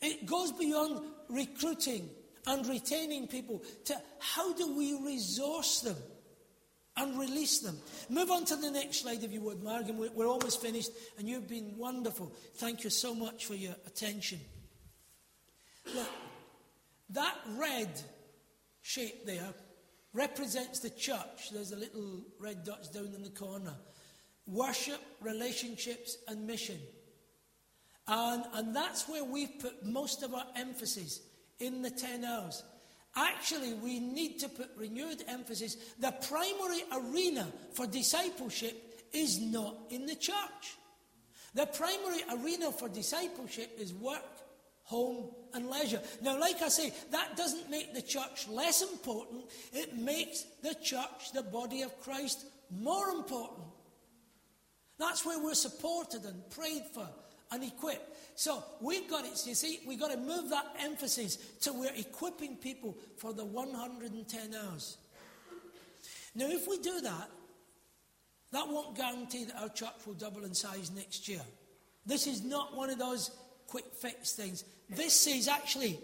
It 0.00 0.26
goes 0.26 0.52
beyond 0.52 1.00
recruiting 1.28 2.08
and 2.46 2.66
retaining 2.66 3.26
people 3.26 3.62
to 3.84 3.96
how 4.20 4.52
do 4.54 4.76
we 4.76 4.94
resource 5.04 5.80
them 5.80 5.96
and 6.96 7.18
release 7.18 7.60
them. 7.60 7.78
Move 8.08 8.30
on 8.30 8.44
to 8.46 8.56
the 8.56 8.70
next 8.70 9.02
slide 9.02 9.22
if 9.22 9.32
you 9.32 9.40
would, 9.42 9.62
Margaret. 9.62 10.14
We're 10.14 10.26
almost 10.26 10.62
finished 10.62 10.90
and 11.18 11.28
you've 11.28 11.48
been 11.48 11.76
wonderful. 11.76 12.32
Thank 12.56 12.84
you 12.84 12.90
so 12.90 13.14
much 13.14 13.46
for 13.46 13.54
your 13.54 13.74
attention. 13.86 14.40
Look, 15.94 16.08
that 17.10 17.36
red 17.56 17.90
shape 18.82 19.26
there 19.26 19.52
represents 20.12 20.80
the 20.80 20.90
church. 20.90 21.50
There's 21.52 21.72
a 21.72 21.76
little 21.76 22.22
red 22.40 22.64
dots 22.64 22.88
down 22.88 23.12
in 23.14 23.22
the 23.22 23.30
corner. 23.30 23.74
Worship, 24.46 25.00
relationships, 25.20 26.18
and 26.28 26.46
mission. 26.46 26.78
And, 28.08 28.44
and 28.54 28.74
that's 28.74 29.08
where 29.08 29.24
we've 29.24 29.58
put 29.60 29.84
most 29.84 30.22
of 30.22 30.34
our 30.34 30.46
emphasis 30.54 31.20
in 31.58 31.82
the 31.82 31.90
10 31.90 32.24
hours. 32.24 32.62
Actually, 33.16 33.72
we 33.74 33.98
need 33.98 34.38
to 34.40 34.48
put 34.48 34.70
renewed 34.76 35.24
emphasis. 35.26 35.76
The 35.98 36.12
primary 36.28 36.82
arena 36.92 37.48
for 37.72 37.86
discipleship 37.86 39.02
is 39.12 39.40
not 39.40 39.74
in 39.90 40.06
the 40.06 40.14
church. 40.14 40.76
The 41.54 41.66
primary 41.66 42.20
arena 42.30 42.70
for 42.72 42.88
discipleship 42.88 43.70
is 43.78 43.94
work 43.94 44.22
home, 44.86 45.30
and 45.52 45.68
leisure. 45.68 46.00
Now, 46.22 46.38
like 46.38 46.62
I 46.62 46.68
say, 46.68 46.92
that 47.10 47.36
doesn't 47.36 47.68
make 47.68 47.92
the 47.92 48.02
church 48.02 48.46
less 48.48 48.82
important, 48.82 49.46
it 49.72 49.96
makes 49.96 50.44
the 50.62 50.74
church, 50.74 51.32
the 51.34 51.42
body 51.42 51.82
of 51.82 52.00
Christ, 52.00 52.46
more 52.70 53.08
important. 53.08 53.66
That's 54.98 55.26
where 55.26 55.42
we're 55.42 55.54
supported 55.54 56.24
and 56.24 56.48
prayed 56.50 56.84
for 56.94 57.08
and 57.52 57.64
equipped. 57.64 58.16
So 58.38 58.62
we've 58.80 59.08
got 59.08 59.24
it, 59.24 59.40
you 59.46 59.54
see, 59.54 59.80
we've 59.86 60.00
got 60.00 60.10
to 60.10 60.18
move 60.18 60.50
that 60.50 60.76
emphasis 60.80 61.36
to 61.62 61.72
we're 61.72 61.94
equipping 61.94 62.56
people 62.56 62.96
for 63.16 63.32
the 63.32 63.44
110 63.44 64.54
hours. 64.54 64.98
Now, 66.34 66.46
if 66.48 66.68
we 66.68 66.78
do 66.78 67.00
that, 67.00 67.30
that 68.52 68.68
won't 68.68 68.94
guarantee 68.96 69.44
that 69.44 69.60
our 69.60 69.68
church 69.70 70.06
will 70.06 70.14
double 70.14 70.44
in 70.44 70.54
size 70.54 70.90
next 70.90 71.28
year. 71.28 71.40
This 72.04 72.26
is 72.26 72.44
not 72.44 72.76
one 72.76 72.90
of 72.90 72.98
those 72.98 73.30
quick 73.66 73.86
fix 73.94 74.32
things. 74.32 74.64
This 74.88 75.12
says 75.12 75.48
actually, 75.48 75.98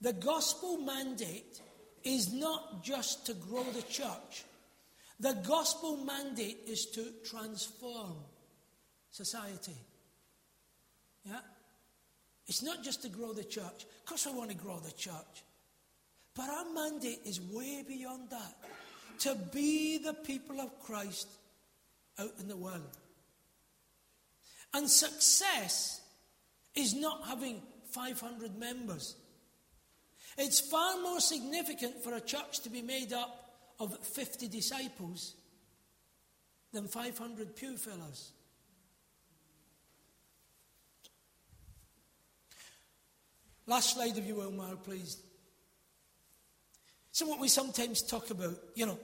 the 0.00 0.12
gospel 0.12 0.78
mandate 0.78 1.60
is 2.04 2.32
not 2.32 2.84
just 2.84 3.26
to 3.26 3.34
grow 3.34 3.64
the 3.64 3.82
church, 3.82 4.44
the 5.18 5.34
gospel 5.46 5.96
mandate 5.96 6.58
is 6.66 6.86
to 6.86 7.06
transform 7.28 8.14
society. 9.10 9.76
Yeah? 11.28 11.40
It's 12.46 12.62
not 12.62 12.82
just 12.82 13.02
to 13.02 13.08
grow 13.08 13.32
the 13.32 13.44
church. 13.44 13.84
Of 13.84 14.06
course, 14.06 14.26
we 14.26 14.32
want 14.32 14.50
to 14.50 14.56
grow 14.56 14.78
the 14.78 14.92
church. 14.92 15.44
But 16.34 16.48
our 16.48 16.72
mandate 16.72 17.20
is 17.24 17.40
way 17.40 17.84
beyond 17.86 18.30
that 18.30 18.56
to 19.20 19.34
be 19.52 19.98
the 19.98 20.14
people 20.14 20.60
of 20.60 20.80
Christ 20.80 21.28
out 22.18 22.32
in 22.40 22.48
the 22.48 22.56
world. 22.56 22.96
And 24.72 24.88
success 24.88 26.00
is 26.74 26.94
not 26.94 27.26
having 27.26 27.60
500 27.90 28.56
members. 28.58 29.16
It's 30.36 30.60
far 30.60 31.00
more 31.00 31.20
significant 31.20 32.02
for 32.02 32.14
a 32.14 32.20
church 32.20 32.60
to 32.60 32.70
be 32.70 32.82
made 32.82 33.12
up 33.12 33.50
of 33.80 33.98
50 33.98 34.48
disciples 34.48 35.34
than 36.72 36.86
500 36.86 37.56
pew 37.56 37.76
fillers. 37.76 38.32
Last 43.68 43.94
slide, 43.94 44.16
if 44.16 44.26
you 44.26 44.34
will, 44.34 44.50
Mark, 44.50 44.82
please. 44.82 45.18
So, 47.12 47.26
what 47.26 47.38
we 47.38 47.48
sometimes 47.48 48.00
talk 48.00 48.30
about, 48.30 48.56
you 48.74 48.86
know, 48.86 48.98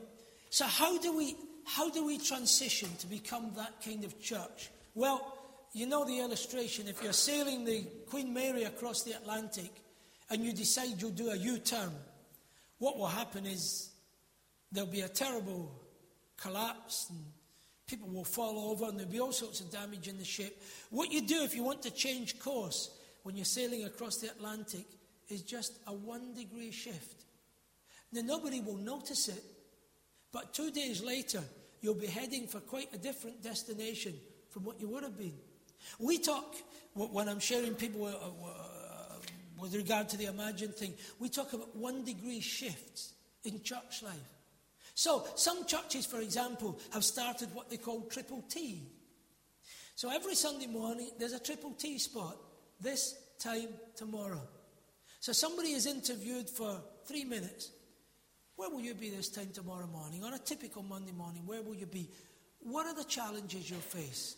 so 0.48 0.64
how 0.64 0.98
do 0.98 1.14
we 1.14 1.36
how 1.66 1.90
do 1.90 2.06
we 2.06 2.16
transition 2.16 2.88
to 3.00 3.06
become 3.06 3.52
that 3.56 3.84
kind 3.84 4.04
of 4.04 4.18
church? 4.22 4.70
Well, 4.94 5.36
you 5.74 5.86
know 5.86 6.06
the 6.06 6.18
illustration. 6.18 6.88
If 6.88 7.02
you're 7.02 7.12
sailing 7.12 7.66
the 7.66 7.82
Queen 8.08 8.32
Mary 8.32 8.64
across 8.64 9.02
the 9.02 9.12
Atlantic 9.12 9.70
and 10.30 10.42
you 10.42 10.54
decide 10.54 11.00
you'll 11.00 11.10
do 11.10 11.30
a 11.30 11.36
U 11.36 11.58
turn, 11.58 11.90
what 12.78 12.96
will 12.96 13.06
happen 13.06 13.44
is 13.44 13.90
there'll 14.72 14.88
be 14.88 15.02
a 15.02 15.08
terrible 15.08 15.70
collapse 16.38 17.08
and 17.10 17.18
people 17.86 18.08
will 18.08 18.24
fall 18.24 18.70
over 18.70 18.86
and 18.86 18.98
there'll 18.98 19.12
be 19.12 19.20
all 19.20 19.32
sorts 19.32 19.60
of 19.60 19.70
damage 19.70 20.08
in 20.08 20.16
the 20.16 20.24
ship. 20.24 20.62
What 20.88 21.12
you 21.12 21.26
do 21.26 21.42
if 21.42 21.54
you 21.54 21.64
want 21.64 21.82
to 21.82 21.90
change 21.90 22.38
course 22.38 22.90
when 23.24 23.34
you're 23.36 23.44
sailing 23.44 23.84
across 23.84 24.18
the 24.18 24.28
Atlantic 24.28 24.84
is 25.28 25.42
just 25.42 25.72
a 25.86 25.92
one 25.92 26.34
degree 26.34 26.70
shift. 26.70 27.24
Now, 28.12 28.20
nobody 28.22 28.60
will 28.60 28.76
notice 28.76 29.28
it, 29.28 29.42
but 30.30 30.54
two 30.54 30.70
days 30.70 31.02
later, 31.02 31.42
you'll 31.80 31.94
be 31.94 32.06
heading 32.06 32.46
for 32.46 32.60
quite 32.60 32.94
a 32.94 32.98
different 32.98 33.42
destination 33.42 34.14
from 34.50 34.64
what 34.64 34.80
you 34.80 34.88
would 34.88 35.02
have 35.02 35.18
been. 35.18 35.34
We 35.98 36.18
talk, 36.18 36.54
when 36.94 37.28
I'm 37.28 37.40
sharing 37.40 37.74
people 37.74 38.06
uh, 38.06 39.16
with 39.58 39.74
regard 39.74 40.08
to 40.10 40.16
the 40.16 40.26
Imagine 40.26 40.70
thing, 40.70 40.94
we 41.18 41.28
talk 41.28 41.52
about 41.54 41.74
one 41.74 42.04
degree 42.04 42.40
shifts 42.40 43.14
in 43.44 43.62
church 43.62 44.02
life. 44.02 44.14
So, 44.94 45.26
some 45.34 45.66
churches, 45.66 46.06
for 46.06 46.20
example, 46.20 46.78
have 46.92 47.04
started 47.04 47.52
what 47.54 47.68
they 47.68 47.78
call 47.78 48.02
triple 48.02 48.44
T. 48.48 48.82
So, 49.96 50.10
every 50.10 50.34
Sunday 50.34 50.66
morning, 50.66 51.10
there's 51.18 51.32
a 51.32 51.40
triple 51.40 51.72
T 51.72 51.98
spot, 51.98 52.36
this 52.84 53.16
time 53.38 53.68
tomorrow. 53.96 54.42
So, 55.20 55.32
somebody 55.32 55.70
is 55.70 55.86
interviewed 55.86 56.48
for 56.48 56.80
three 57.06 57.24
minutes. 57.24 57.70
Where 58.56 58.70
will 58.70 58.82
you 58.82 58.94
be 58.94 59.10
this 59.10 59.30
time 59.30 59.48
tomorrow 59.52 59.86
morning? 59.86 60.22
On 60.22 60.32
a 60.32 60.38
typical 60.38 60.82
Monday 60.82 61.12
morning, 61.12 61.42
where 61.46 61.62
will 61.62 61.74
you 61.74 61.86
be? 61.86 62.08
What 62.60 62.86
are 62.86 62.94
the 62.94 63.04
challenges 63.04 63.68
you'll 63.68 63.80
face? 63.80 64.36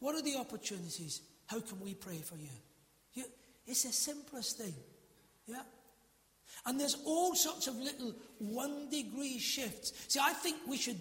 What 0.00 0.14
are 0.14 0.22
the 0.22 0.36
opportunities? 0.36 1.20
How 1.46 1.60
can 1.60 1.80
we 1.80 1.94
pray 1.94 2.18
for 2.18 2.36
you? 2.36 2.48
you 3.12 3.24
it's 3.66 3.82
the 3.82 3.92
simplest 3.92 4.58
thing. 4.58 4.74
Yeah? 5.46 5.62
And 6.66 6.80
there's 6.80 6.96
all 7.04 7.34
sorts 7.34 7.66
of 7.66 7.76
little 7.76 8.14
one 8.38 8.88
degree 8.88 9.38
shifts. 9.38 9.92
See, 10.08 10.20
I 10.22 10.32
think 10.32 10.56
we 10.66 10.76
should, 10.76 11.00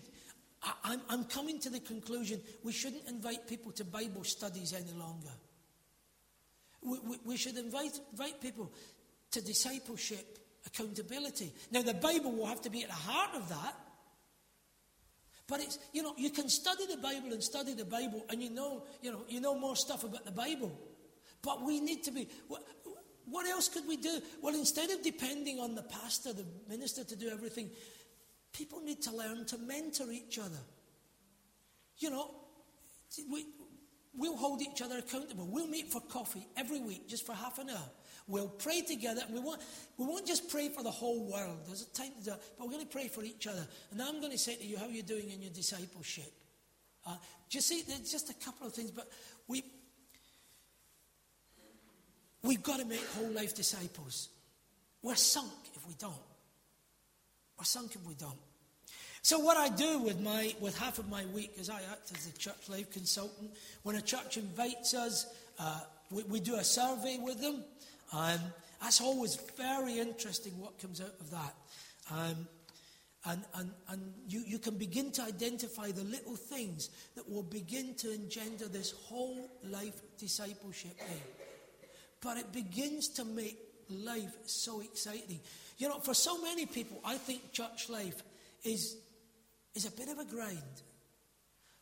I, 0.83 0.97
am 1.09 1.25
coming 1.25 1.59
to 1.61 1.69
the 1.69 1.79
conclusion 1.79 2.41
we 2.63 2.71
shouldn't 2.71 3.07
invite 3.07 3.47
people 3.47 3.71
to 3.73 3.85
Bible 3.85 4.23
studies 4.23 4.73
any 4.73 4.97
longer. 4.97 5.31
We, 6.85 6.99
we, 6.99 7.17
we 7.25 7.37
should 7.37 7.57
invite, 7.57 7.99
invite 8.11 8.41
people 8.41 8.71
to 9.31 9.41
discipleship, 9.41 10.39
accountability. 10.65 11.51
Now, 11.71 11.81
the 11.81 11.93
Bible 11.93 12.31
will 12.31 12.45
have 12.45 12.61
to 12.61 12.69
be 12.69 12.83
at 12.83 12.89
the 12.89 12.95
heart 12.95 13.31
of 13.35 13.49
that. 13.49 13.75
But 15.47 15.61
it's, 15.61 15.77
you 15.91 16.03
know, 16.03 16.13
you 16.17 16.29
can 16.29 16.49
study 16.49 16.85
the 16.85 16.97
Bible 16.97 17.33
and 17.33 17.43
study 17.43 17.73
the 17.73 17.85
Bible 17.85 18.25
and 18.29 18.41
you 18.41 18.49
know, 18.49 18.83
you 19.01 19.11
know, 19.11 19.21
you 19.27 19.41
know 19.41 19.59
more 19.59 19.75
stuff 19.75 20.03
about 20.03 20.25
the 20.25 20.31
Bible. 20.31 20.71
But 21.41 21.63
we 21.63 21.81
need 21.81 22.03
to 22.03 22.11
be, 22.11 22.29
what, 22.47 22.63
what 23.25 23.45
else 23.45 23.67
could 23.67 23.87
we 23.87 23.97
do? 23.97 24.21
Well, 24.41 24.55
instead 24.55 24.89
of 24.89 25.03
depending 25.03 25.59
on 25.59 25.75
the 25.75 25.83
pastor, 25.83 26.31
the 26.31 26.45
minister 26.69 27.03
to 27.03 27.15
do 27.15 27.29
everything, 27.29 27.69
people 28.53 28.79
need 28.79 29.01
to 29.01 29.15
learn 29.15 29.45
to 29.47 29.57
mentor 29.57 30.11
each 30.11 30.39
other. 30.39 30.59
you 31.97 32.09
know, 32.09 32.31
we, 33.31 33.45
we'll 34.15 34.37
hold 34.37 34.61
each 34.61 34.81
other 34.81 34.97
accountable. 34.97 35.47
We'll 35.49 35.67
meet 35.67 35.91
for 35.91 36.01
coffee 36.01 36.47
every 36.55 36.79
week, 36.79 37.07
just 37.07 37.25
for 37.25 37.33
half 37.33 37.59
an 37.59 37.69
hour. 37.69 37.89
We'll 38.27 38.47
pray 38.47 38.81
together, 38.81 39.21
and 39.25 39.33
we 39.33 39.41
won't, 39.41 39.61
we 39.97 40.05
won't 40.05 40.25
just 40.25 40.49
pray 40.49 40.69
for 40.69 40.83
the 40.83 40.91
whole 40.91 41.29
world. 41.29 41.57
There's 41.67 41.81
a 41.81 41.89
time 41.89 42.11
to 42.19 42.23
do 42.23 42.31
it, 42.31 42.41
but 42.57 42.65
we're 42.65 42.73
going 42.73 42.85
to 42.85 42.91
pray 42.91 43.07
for 43.09 43.23
each 43.23 43.47
other. 43.47 43.67
And 43.91 44.01
I'm 44.01 44.19
going 44.19 44.31
to 44.31 44.37
say 44.37 44.55
to 44.55 44.63
you, 44.63 44.77
how 44.77 44.85
are 44.85 44.91
you 44.91 45.03
doing 45.03 45.29
in 45.29 45.41
your 45.41 45.51
discipleship? 45.51 46.31
Uh, 47.05 47.15
just 47.49 47.67
see, 47.67 47.83
there's 47.85 48.09
just 48.09 48.29
a 48.29 48.33
couple 48.33 48.65
of 48.65 48.73
things, 48.73 48.91
but 48.91 49.09
we, 49.47 49.63
we've 52.43 52.63
got 52.63 52.79
to 52.79 52.85
make 52.85 53.05
whole 53.17 53.31
life 53.31 53.53
disciples. 53.55 54.29
We're 55.01 55.15
sunk 55.15 55.51
if 55.75 55.85
we 55.85 55.95
don't. 55.95 56.13
We're 57.57 57.65
sunk 57.65 57.95
if 57.95 58.05
we 58.05 58.13
don't. 58.13 58.39
So 59.23 59.39
what 59.39 59.55
I 59.55 59.69
do 59.69 59.99
with 59.99 60.19
my 60.19 60.53
with 60.59 60.77
half 60.77 60.99
of 60.99 61.09
my 61.09 61.25
week 61.27 61.53
is 61.57 61.69
I 61.69 61.79
act 61.91 62.11
as 62.13 62.27
a 62.27 62.37
church 62.37 62.67
life 62.67 62.91
consultant. 62.91 63.51
When 63.83 63.95
a 63.95 64.01
church 64.01 64.35
invites 64.35 64.93
us, 64.93 65.33
uh, 65.57 65.79
we, 66.11 66.23
we, 66.23 66.39
do 66.41 66.55
a 66.55 66.63
survey 66.63 67.17
with 67.21 67.39
them. 67.39 67.63
Um, 68.11 68.39
that's 68.81 68.99
always 68.99 69.37
very 69.57 69.99
interesting 69.99 70.59
what 70.59 70.77
comes 70.77 70.99
out 70.99 71.15
of 71.21 71.31
that. 71.31 71.55
Um, 72.11 72.47
and, 73.25 73.41
and, 73.55 73.71
and 73.87 74.13
you, 74.27 74.43
you 74.45 74.59
can 74.59 74.77
begin 74.77 75.09
to 75.13 75.23
identify 75.23 75.91
the 75.91 76.03
little 76.03 76.35
things 76.35 76.89
that 77.15 77.29
will 77.29 77.43
begin 77.43 77.95
to 77.95 78.13
engender 78.13 78.67
this 78.67 78.91
whole 78.91 79.49
life 79.63 80.01
discipleship 80.17 80.99
thing. 80.99 81.21
But 82.21 82.37
it 82.39 82.51
begins 82.51 83.07
to 83.13 83.23
make 83.23 83.57
life 83.89 84.35
so 84.47 84.81
exciting. 84.81 85.39
You 85.77 85.87
know, 85.87 85.99
for 85.99 86.13
so 86.13 86.41
many 86.41 86.65
people, 86.65 86.99
I 87.05 87.15
think 87.15 87.53
church 87.53 87.87
life 87.87 88.21
is 88.65 88.97
is 89.75 89.85
a 89.85 89.91
bit 89.91 90.09
of 90.09 90.19
a 90.19 90.25
grind. 90.25 90.81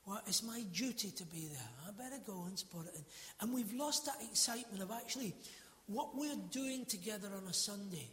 Well, 0.05 0.21
it's 0.25 0.43
my 0.43 0.63
duty 0.73 1.11
to 1.11 1.25
be 1.25 1.47
there. 1.51 1.69
I 1.87 1.91
better 1.91 2.21
go 2.25 2.43
and 2.47 2.57
support 2.57 2.87
it. 2.87 2.99
And 3.39 3.53
we've 3.53 3.73
lost 3.73 4.05
that 4.05 4.17
excitement 4.29 4.81
of 4.81 4.91
actually 4.91 5.33
what 5.85 6.15
we're 6.15 6.39
doing 6.51 6.85
together 6.85 7.27
on 7.35 7.47
a 7.47 7.53
Sunday 7.53 8.09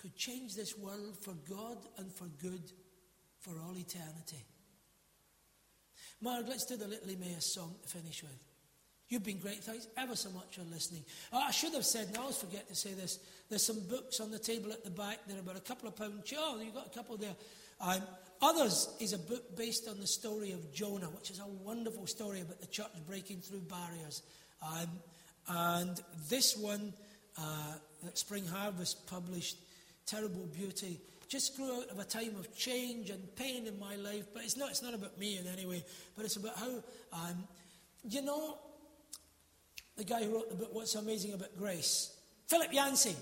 could 0.00 0.16
change 0.16 0.54
this 0.54 0.76
world 0.76 1.16
for 1.20 1.34
God 1.48 1.78
and 1.98 2.10
for 2.12 2.24
good 2.40 2.72
for 3.38 3.52
all 3.60 3.76
eternity. 3.76 4.44
Mark, 6.22 6.46
let's 6.48 6.66
do 6.66 6.76
the 6.76 6.88
Little 6.88 7.10
Emmaus 7.10 7.54
song 7.54 7.74
to 7.82 7.88
finish 7.88 8.22
with. 8.22 8.38
You've 9.08 9.24
been 9.24 9.38
great. 9.38 9.64
Thanks 9.64 9.88
ever 9.96 10.14
so 10.14 10.30
much 10.30 10.56
for 10.56 10.62
listening. 10.62 11.04
Oh, 11.32 11.38
I 11.38 11.50
should 11.50 11.74
have 11.74 11.84
said, 11.84 12.08
and 12.08 12.16
I 12.16 12.20
always 12.20 12.36
forget 12.36 12.68
to 12.68 12.74
say 12.74 12.92
this, 12.92 13.18
there's 13.48 13.66
some 13.66 13.80
books 13.88 14.20
on 14.20 14.30
the 14.30 14.38
table 14.38 14.72
at 14.72 14.84
the 14.84 14.90
back. 14.90 15.18
They're 15.26 15.40
about 15.40 15.56
a 15.56 15.60
couple 15.60 15.88
of 15.88 15.96
pounds. 15.96 16.32
Oh, 16.38 16.60
you've 16.62 16.74
got 16.74 16.86
a 16.86 16.90
couple 16.90 17.16
there. 17.16 17.34
Um, 17.80 18.02
Others 18.42 18.88
is 19.00 19.12
a 19.12 19.18
book 19.18 19.54
based 19.56 19.86
on 19.86 20.00
the 20.00 20.06
story 20.06 20.52
of 20.52 20.72
Jonah, 20.72 21.06
which 21.06 21.30
is 21.30 21.40
a 21.40 21.46
wonderful 21.62 22.06
story 22.06 22.40
about 22.40 22.60
the 22.60 22.66
church 22.66 22.86
breaking 23.06 23.40
through 23.40 23.60
barriers. 23.60 24.22
Um, 24.62 24.88
and 25.48 26.00
this 26.28 26.56
one 26.56 26.94
uh, 27.38 27.74
that 28.02 28.16
Spring 28.16 28.46
Harvest 28.46 29.06
published, 29.06 29.58
Terrible 30.06 30.46
Beauty, 30.56 31.00
just 31.28 31.54
grew 31.56 31.80
out 31.80 31.88
of 31.90 31.98
a 31.98 32.04
time 32.04 32.34
of 32.38 32.54
change 32.56 33.10
and 33.10 33.36
pain 33.36 33.66
in 33.66 33.78
my 33.78 33.96
life. 33.96 34.24
But 34.32 34.44
it's 34.44 34.56
not, 34.56 34.70
it's 34.70 34.82
not 34.82 34.94
about 34.94 35.18
me 35.18 35.38
in 35.38 35.46
any 35.46 35.66
way, 35.66 35.84
but 36.16 36.24
it's 36.24 36.36
about 36.36 36.56
how, 36.56 36.82
um, 37.12 37.44
you 38.08 38.22
know, 38.22 38.56
the 39.96 40.04
guy 40.04 40.24
who 40.24 40.34
wrote 40.34 40.48
the 40.48 40.56
book, 40.56 40.70
What's 40.72 40.94
Amazing 40.94 41.34
About 41.34 41.54
Grace? 41.58 42.16
Philip 42.48 42.72
Yancey 42.72 43.14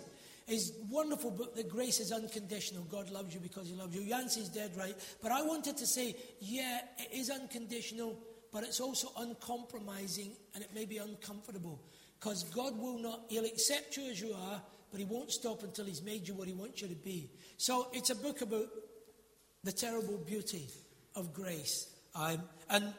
his 0.48 0.72
wonderful 0.90 1.30
book, 1.30 1.54
The 1.54 1.62
Grace 1.62 2.00
is 2.00 2.10
Unconditional. 2.10 2.84
God 2.84 3.10
loves 3.10 3.34
you 3.34 3.40
because 3.40 3.68
he 3.68 3.74
loves 3.74 3.94
you. 3.94 4.00
Yancey's 4.00 4.48
dead 4.48 4.72
right. 4.76 4.94
But 5.22 5.30
I 5.30 5.42
wanted 5.42 5.76
to 5.76 5.86
say, 5.86 6.16
yeah, 6.40 6.80
it 6.98 7.14
is 7.14 7.28
unconditional, 7.28 8.18
but 8.50 8.64
it's 8.64 8.80
also 8.80 9.08
uncompromising 9.18 10.32
and 10.54 10.64
it 10.64 10.74
may 10.74 10.86
be 10.86 10.96
uncomfortable. 10.96 11.80
Because 12.18 12.44
God 12.44 12.78
will 12.78 12.98
not, 12.98 13.26
He'll 13.28 13.44
accept 13.44 13.96
you 13.96 14.10
as 14.10 14.20
you 14.20 14.32
are, 14.32 14.62
but 14.90 14.98
He 14.98 15.04
won't 15.04 15.30
stop 15.30 15.62
until 15.62 15.84
He's 15.84 16.02
made 16.02 16.26
you 16.26 16.34
what 16.34 16.48
He 16.48 16.54
wants 16.54 16.80
you 16.80 16.88
to 16.88 16.94
be. 16.94 17.30
So 17.58 17.88
it's 17.92 18.10
a 18.10 18.16
book 18.16 18.40
about 18.40 18.68
the 19.64 19.72
terrible 19.72 20.16
beauty 20.16 20.66
of 21.14 21.34
grace. 21.34 21.88
Um, 22.14 22.40
and 22.70 22.94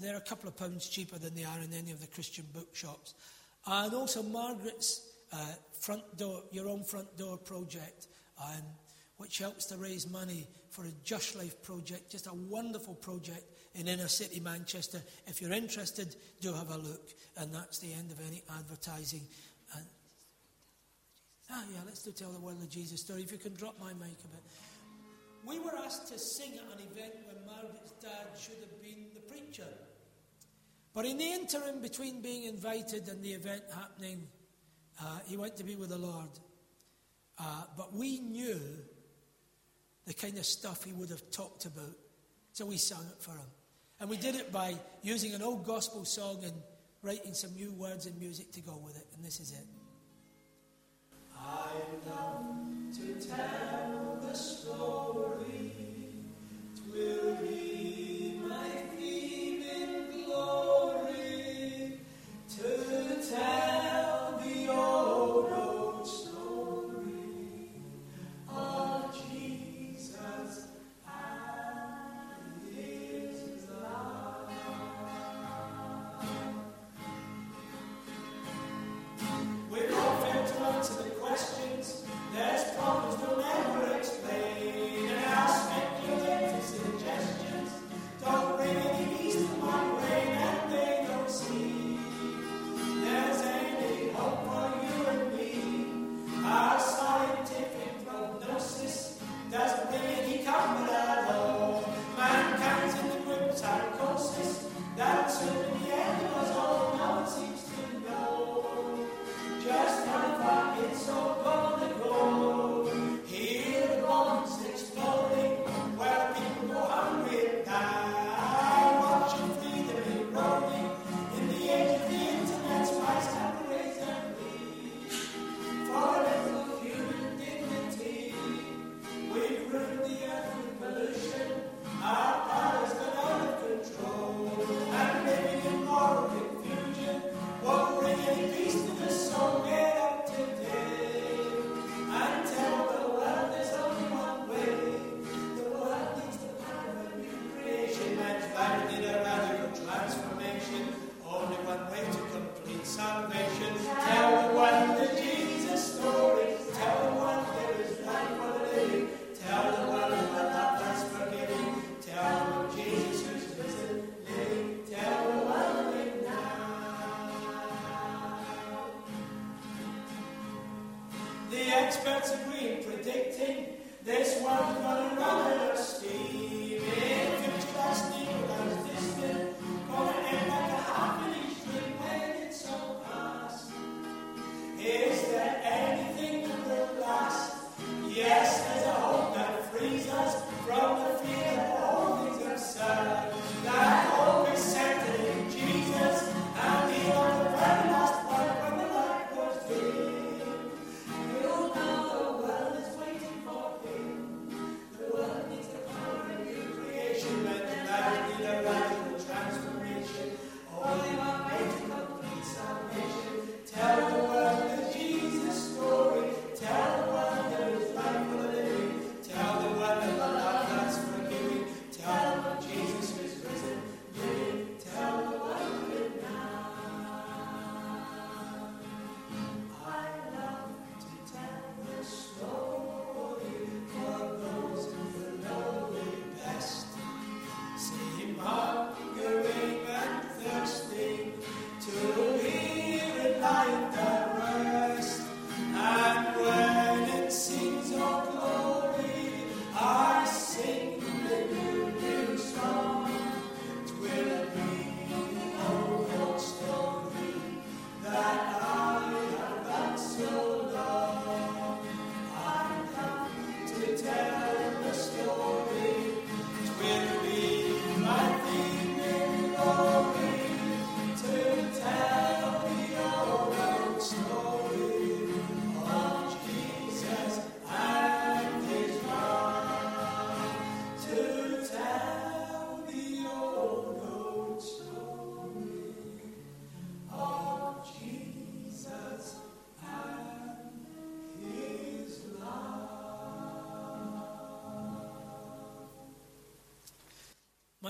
they're 0.00 0.16
a 0.16 0.20
couple 0.20 0.48
of 0.48 0.56
pounds 0.56 0.88
cheaper 0.88 1.18
than 1.18 1.34
they 1.34 1.44
are 1.44 1.58
in 1.58 1.72
any 1.72 1.90
of 1.90 2.00
the 2.00 2.06
Christian 2.06 2.46
bookshops. 2.52 3.14
And 3.66 3.92
also 3.92 4.22
Margaret's 4.22 5.13
uh, 5.32 5.36
front 5.80 6.16
door, 6.16 6.42
your 6.52 6.68
own 6.68 6.84
front 6.84 7.16
door 7.16 7.36
project, 7.36 8.08
um, 8.40 8.62
which 9.18 9.38
helps 9.38 9.66
to 9.66 9.76
raise 9.76 10.08
money 10.10 10.46
for 10.70 10.84
a 10.84 10.92
Just 11.04 11.36
Life 11.36 11.62
project, 11.62 12.10
just 12.10 12.26
a 12.26 12.34
wonderful 12.34 12.94
project 12.94 13.44
in 13.74 13.88
inner 13.88 14.08
city 14.08 14.40
Manchester. 14.40 15.00
If 15.26 15.40
you're 15.40 15.52
interested, 15.52 16.16
do 16.40 16.52
have 16.52 16.70
a 16.70 16.76
look. 16.76 17.10
And 17.36 17.54
that's 17.54 17.78
the 17.78 17.92
end 17.92 18.10
of 18.10 18.20
any 18.26 18.42
advertising. 18.58 19.22
And, 19.76 19.84
ah, 21.50 21.62
yeah, 21.72 21.80
let's 21.86 22.02
do 22.02 22.12
tell 22.12 22.30
the 22.30 22.40
world 22.40 22.62
of 22.62 22.70
Jesus 22.70 23.00
story. 23.00 23.22
If 23.22 23.32
you 23.32 23.38
can 23.38 23.54
drop 23.54 23.78
my 23.80 23.92
mic 23.94 24.18
a 24.24 24.28
bit. 24.28 24.42
We 25.44 25.58
were 25.58 25.76
asked 25.84 26.08
to 26.08 26.18
sing 26.18 26.52
at 26.54 26.74
an 26.74 26.82
event 26.90 27.14
when 27.26 27.46
Margaret's 27.46 27.92
dad 28.00 28.38
should 28.38 28.58
have 28.60 28.82
been 28.82 29.06
the 29.14 29.20
preacher. 29.20 29.68
But 30.94 31.06
in 31.06 31.18
the 31.18 31.32
interim 31.32 31.82
between 31.82 32.22
being 32.22 32.44
invited 32.44 33.08
and 33.08 33.22
the 33.22 33.32
event 33.32 33.64
happening, 33.74 34.26
uh, 35.00 35.18
he 35.26 35.36
went 35.36 35.56
to 35.56 35.64
be 35.64 35.76
with 35.76 35.90
the 35.90 35.98
Lord. 35.98 36.28
Uh, 37.38 37.62
but 37.76 37.92
we 37.92 38.20
knew 38.20 38.60
the 40.06 40.14
kind 40.14 40.36
of 40.38 40.46
stuff 40.46 40.84
he 40.84 40.92
would 40.92 41.10
have 41.10 41.30
talked 41.30 41.64
about. 41.66 41.96
So 42.52 42.66
we 42.66 42.76
sang 42.76 43.04
it 43.10 43.22
for 43.22 43.32
him. 43.32 43.50
And 44.00 44.10
we 44.10 44.16
did 44.16 44.34
it 44.34 44.52
by 44.52 44.74
using 45.02 45.34
an 45.34 45.42
old 45.42 45.64
gospel 45.64 46.04
song 46.04 46.40
and 46.44 46.52
writing 47.02 47.34
some 47.34 47.54
new 47.54 47.72
words 47.72 48.06
and 48.06 48.18
music 48.18 48.52
to 48.52 48.60
go 48.60 48.76
with 48.84 48.96
it. 48.96 49.06
And 49.16 49.24
this 49.24 49.40
is 49.40 49.52
it. 49.52 49.66
I 51.36 51.70
love 52.08 52.44
to 52.96 53.28
tell 53.28 54.18
the 54.22 54.34
story. 54.34 55.72
Twill 56.76 57.36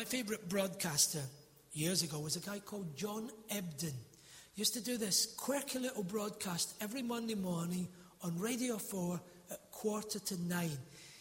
My 0.04 0.10
favourite 0.10 0.50
broadcaster 0.50 1.22
years 1.72 2.02
ago 2.02 2.18
was 2.18 2.36
a 2.36 2.40
guy 2.40 2.58
called 2.58 2.94
John 2.94 3.30
Ebdon. 3.48 3.94
He 4.52 4.60
used 4.60 4.74
to 4.74 4.82
do 4.82 4.98
this 4.98 5.34
quirky 5.38 5.78
little 5.78 6.02
broadcast 6.02 6.74
every 6.82 7.00
Monday 7.00 7.34
morning 7.34 7.88
on 8.20 8.38
Radio 8.38 8.76
4 8.76 9.18
at 9.50 9.70
quarter 9.70 10.18
to 10.18 10.42
nine. 10.42 10.76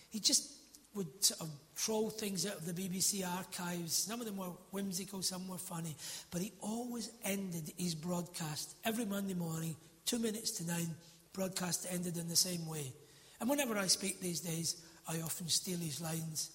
He 0.10 0.20
just 0.20 0.52
would 0.96 1.24
sort 1.24 1.40
of 1.40 1.50
troll 1.78 2.10
things 2.10 2.46
out 2.46 2.58
of 2.58 2.66
the 2.66 2.74
BBC 2.74 3.26
archives. 3.26 3.96
Some 3.96 4.20
of 4.20 4.26
them 4.26 4.36
were 4.36 4.52
whimsical, 4.72 5.22
some 5.22 5.48
were 5.48 5.58
funny. 5.58 5.96
But 6.30 6.42
he 6.42 6.52
always 6.60 7.10
ended 7.24 7.72
his 7.78 7.96
broadcast 7.96 8.76
every 8.84 9.06
Monday 9.06 9.34
morning, 9.34 9.78
two 10.04 10.20
minutes 10.20 10.52
to 10.58 10.68
nine. 10.68 10.94
Broadcast 11.32 11.88
ended 11.90 12.18
in 12.18 12.28
the 12.28 12.36
same 12.36 12.68
way. 12.68 12.92
And 13.40 13.50
whenever 13.50 13.78
I 13.78 13.88
speak 13.88 14.20
these 14.20 14.42
days, 14.42 14.76
I 15.08 15.22
often 15.22 15.48
steal 15.48 15.80
his 15.80 16.02
lines 16.02 16.52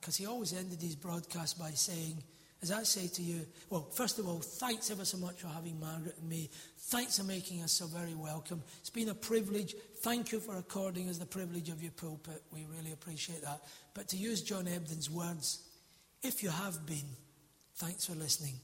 because 0.00 0.16
he 0.16 0.26
always 0.26 0.52
ended 0.52 0.80
his 0.80 0.96
broadcast 0.96 1.58
by 1.58 1.70
saying, 1.70 2.22
as 2.62 2.72
I 2.72 2.82
say 2.82 3.08
to 3.08 3.22
you, 3.22 3.46
well, 3.68 3.82
first 3.92 4.18
of 4.18 4.26
all, 4.26 4.38
thanks 4.38 4.90
ever 4.90 5.04
so 5.04 5.18
much 5.18 5.36
for 5.36 5.48
having 5.48 5.78
Margaret 5.78 6.16
and 6.18 6.28
me. 6.28 6.48
Thanks 6.78 7.18
for 7.18 7.24
making 7.24 7.62
us 7.62 7.72
so 7.72 7.86
very 7.86 8.14
welcome. 8.14 8.62
It's 8.80 8.90
been 8.90 9.10
a 9.10 9.14
privilege. 9.14 9.74
Thank 9.98 10.32
you 10.32 10.40
for 10.40 10.56
according 10.56 11.08
us 11.10 11.18
the 11.18 11.26
privilege 11.26 11.68
of 11.68 11.82
your 11.82 11.92
pulpit. 11.92 12.42
We 12.52 12.64
really 12.74 12.92
appreciate 12.92 13.42
that. 13.42 13.60
But 13.92 14.08
to 14.08 14.16
use 14.16 14.40
John 14.40 14.66
Ebdon's 14.66 15.10
words, 15.10 15.60
if 16.22 16.42
you 16.42 16.48
have 16.48 16.86
been, 16.86 17.16
thanks 17.76 18.06
for 18.06 18.14
listening. 18.14 18.54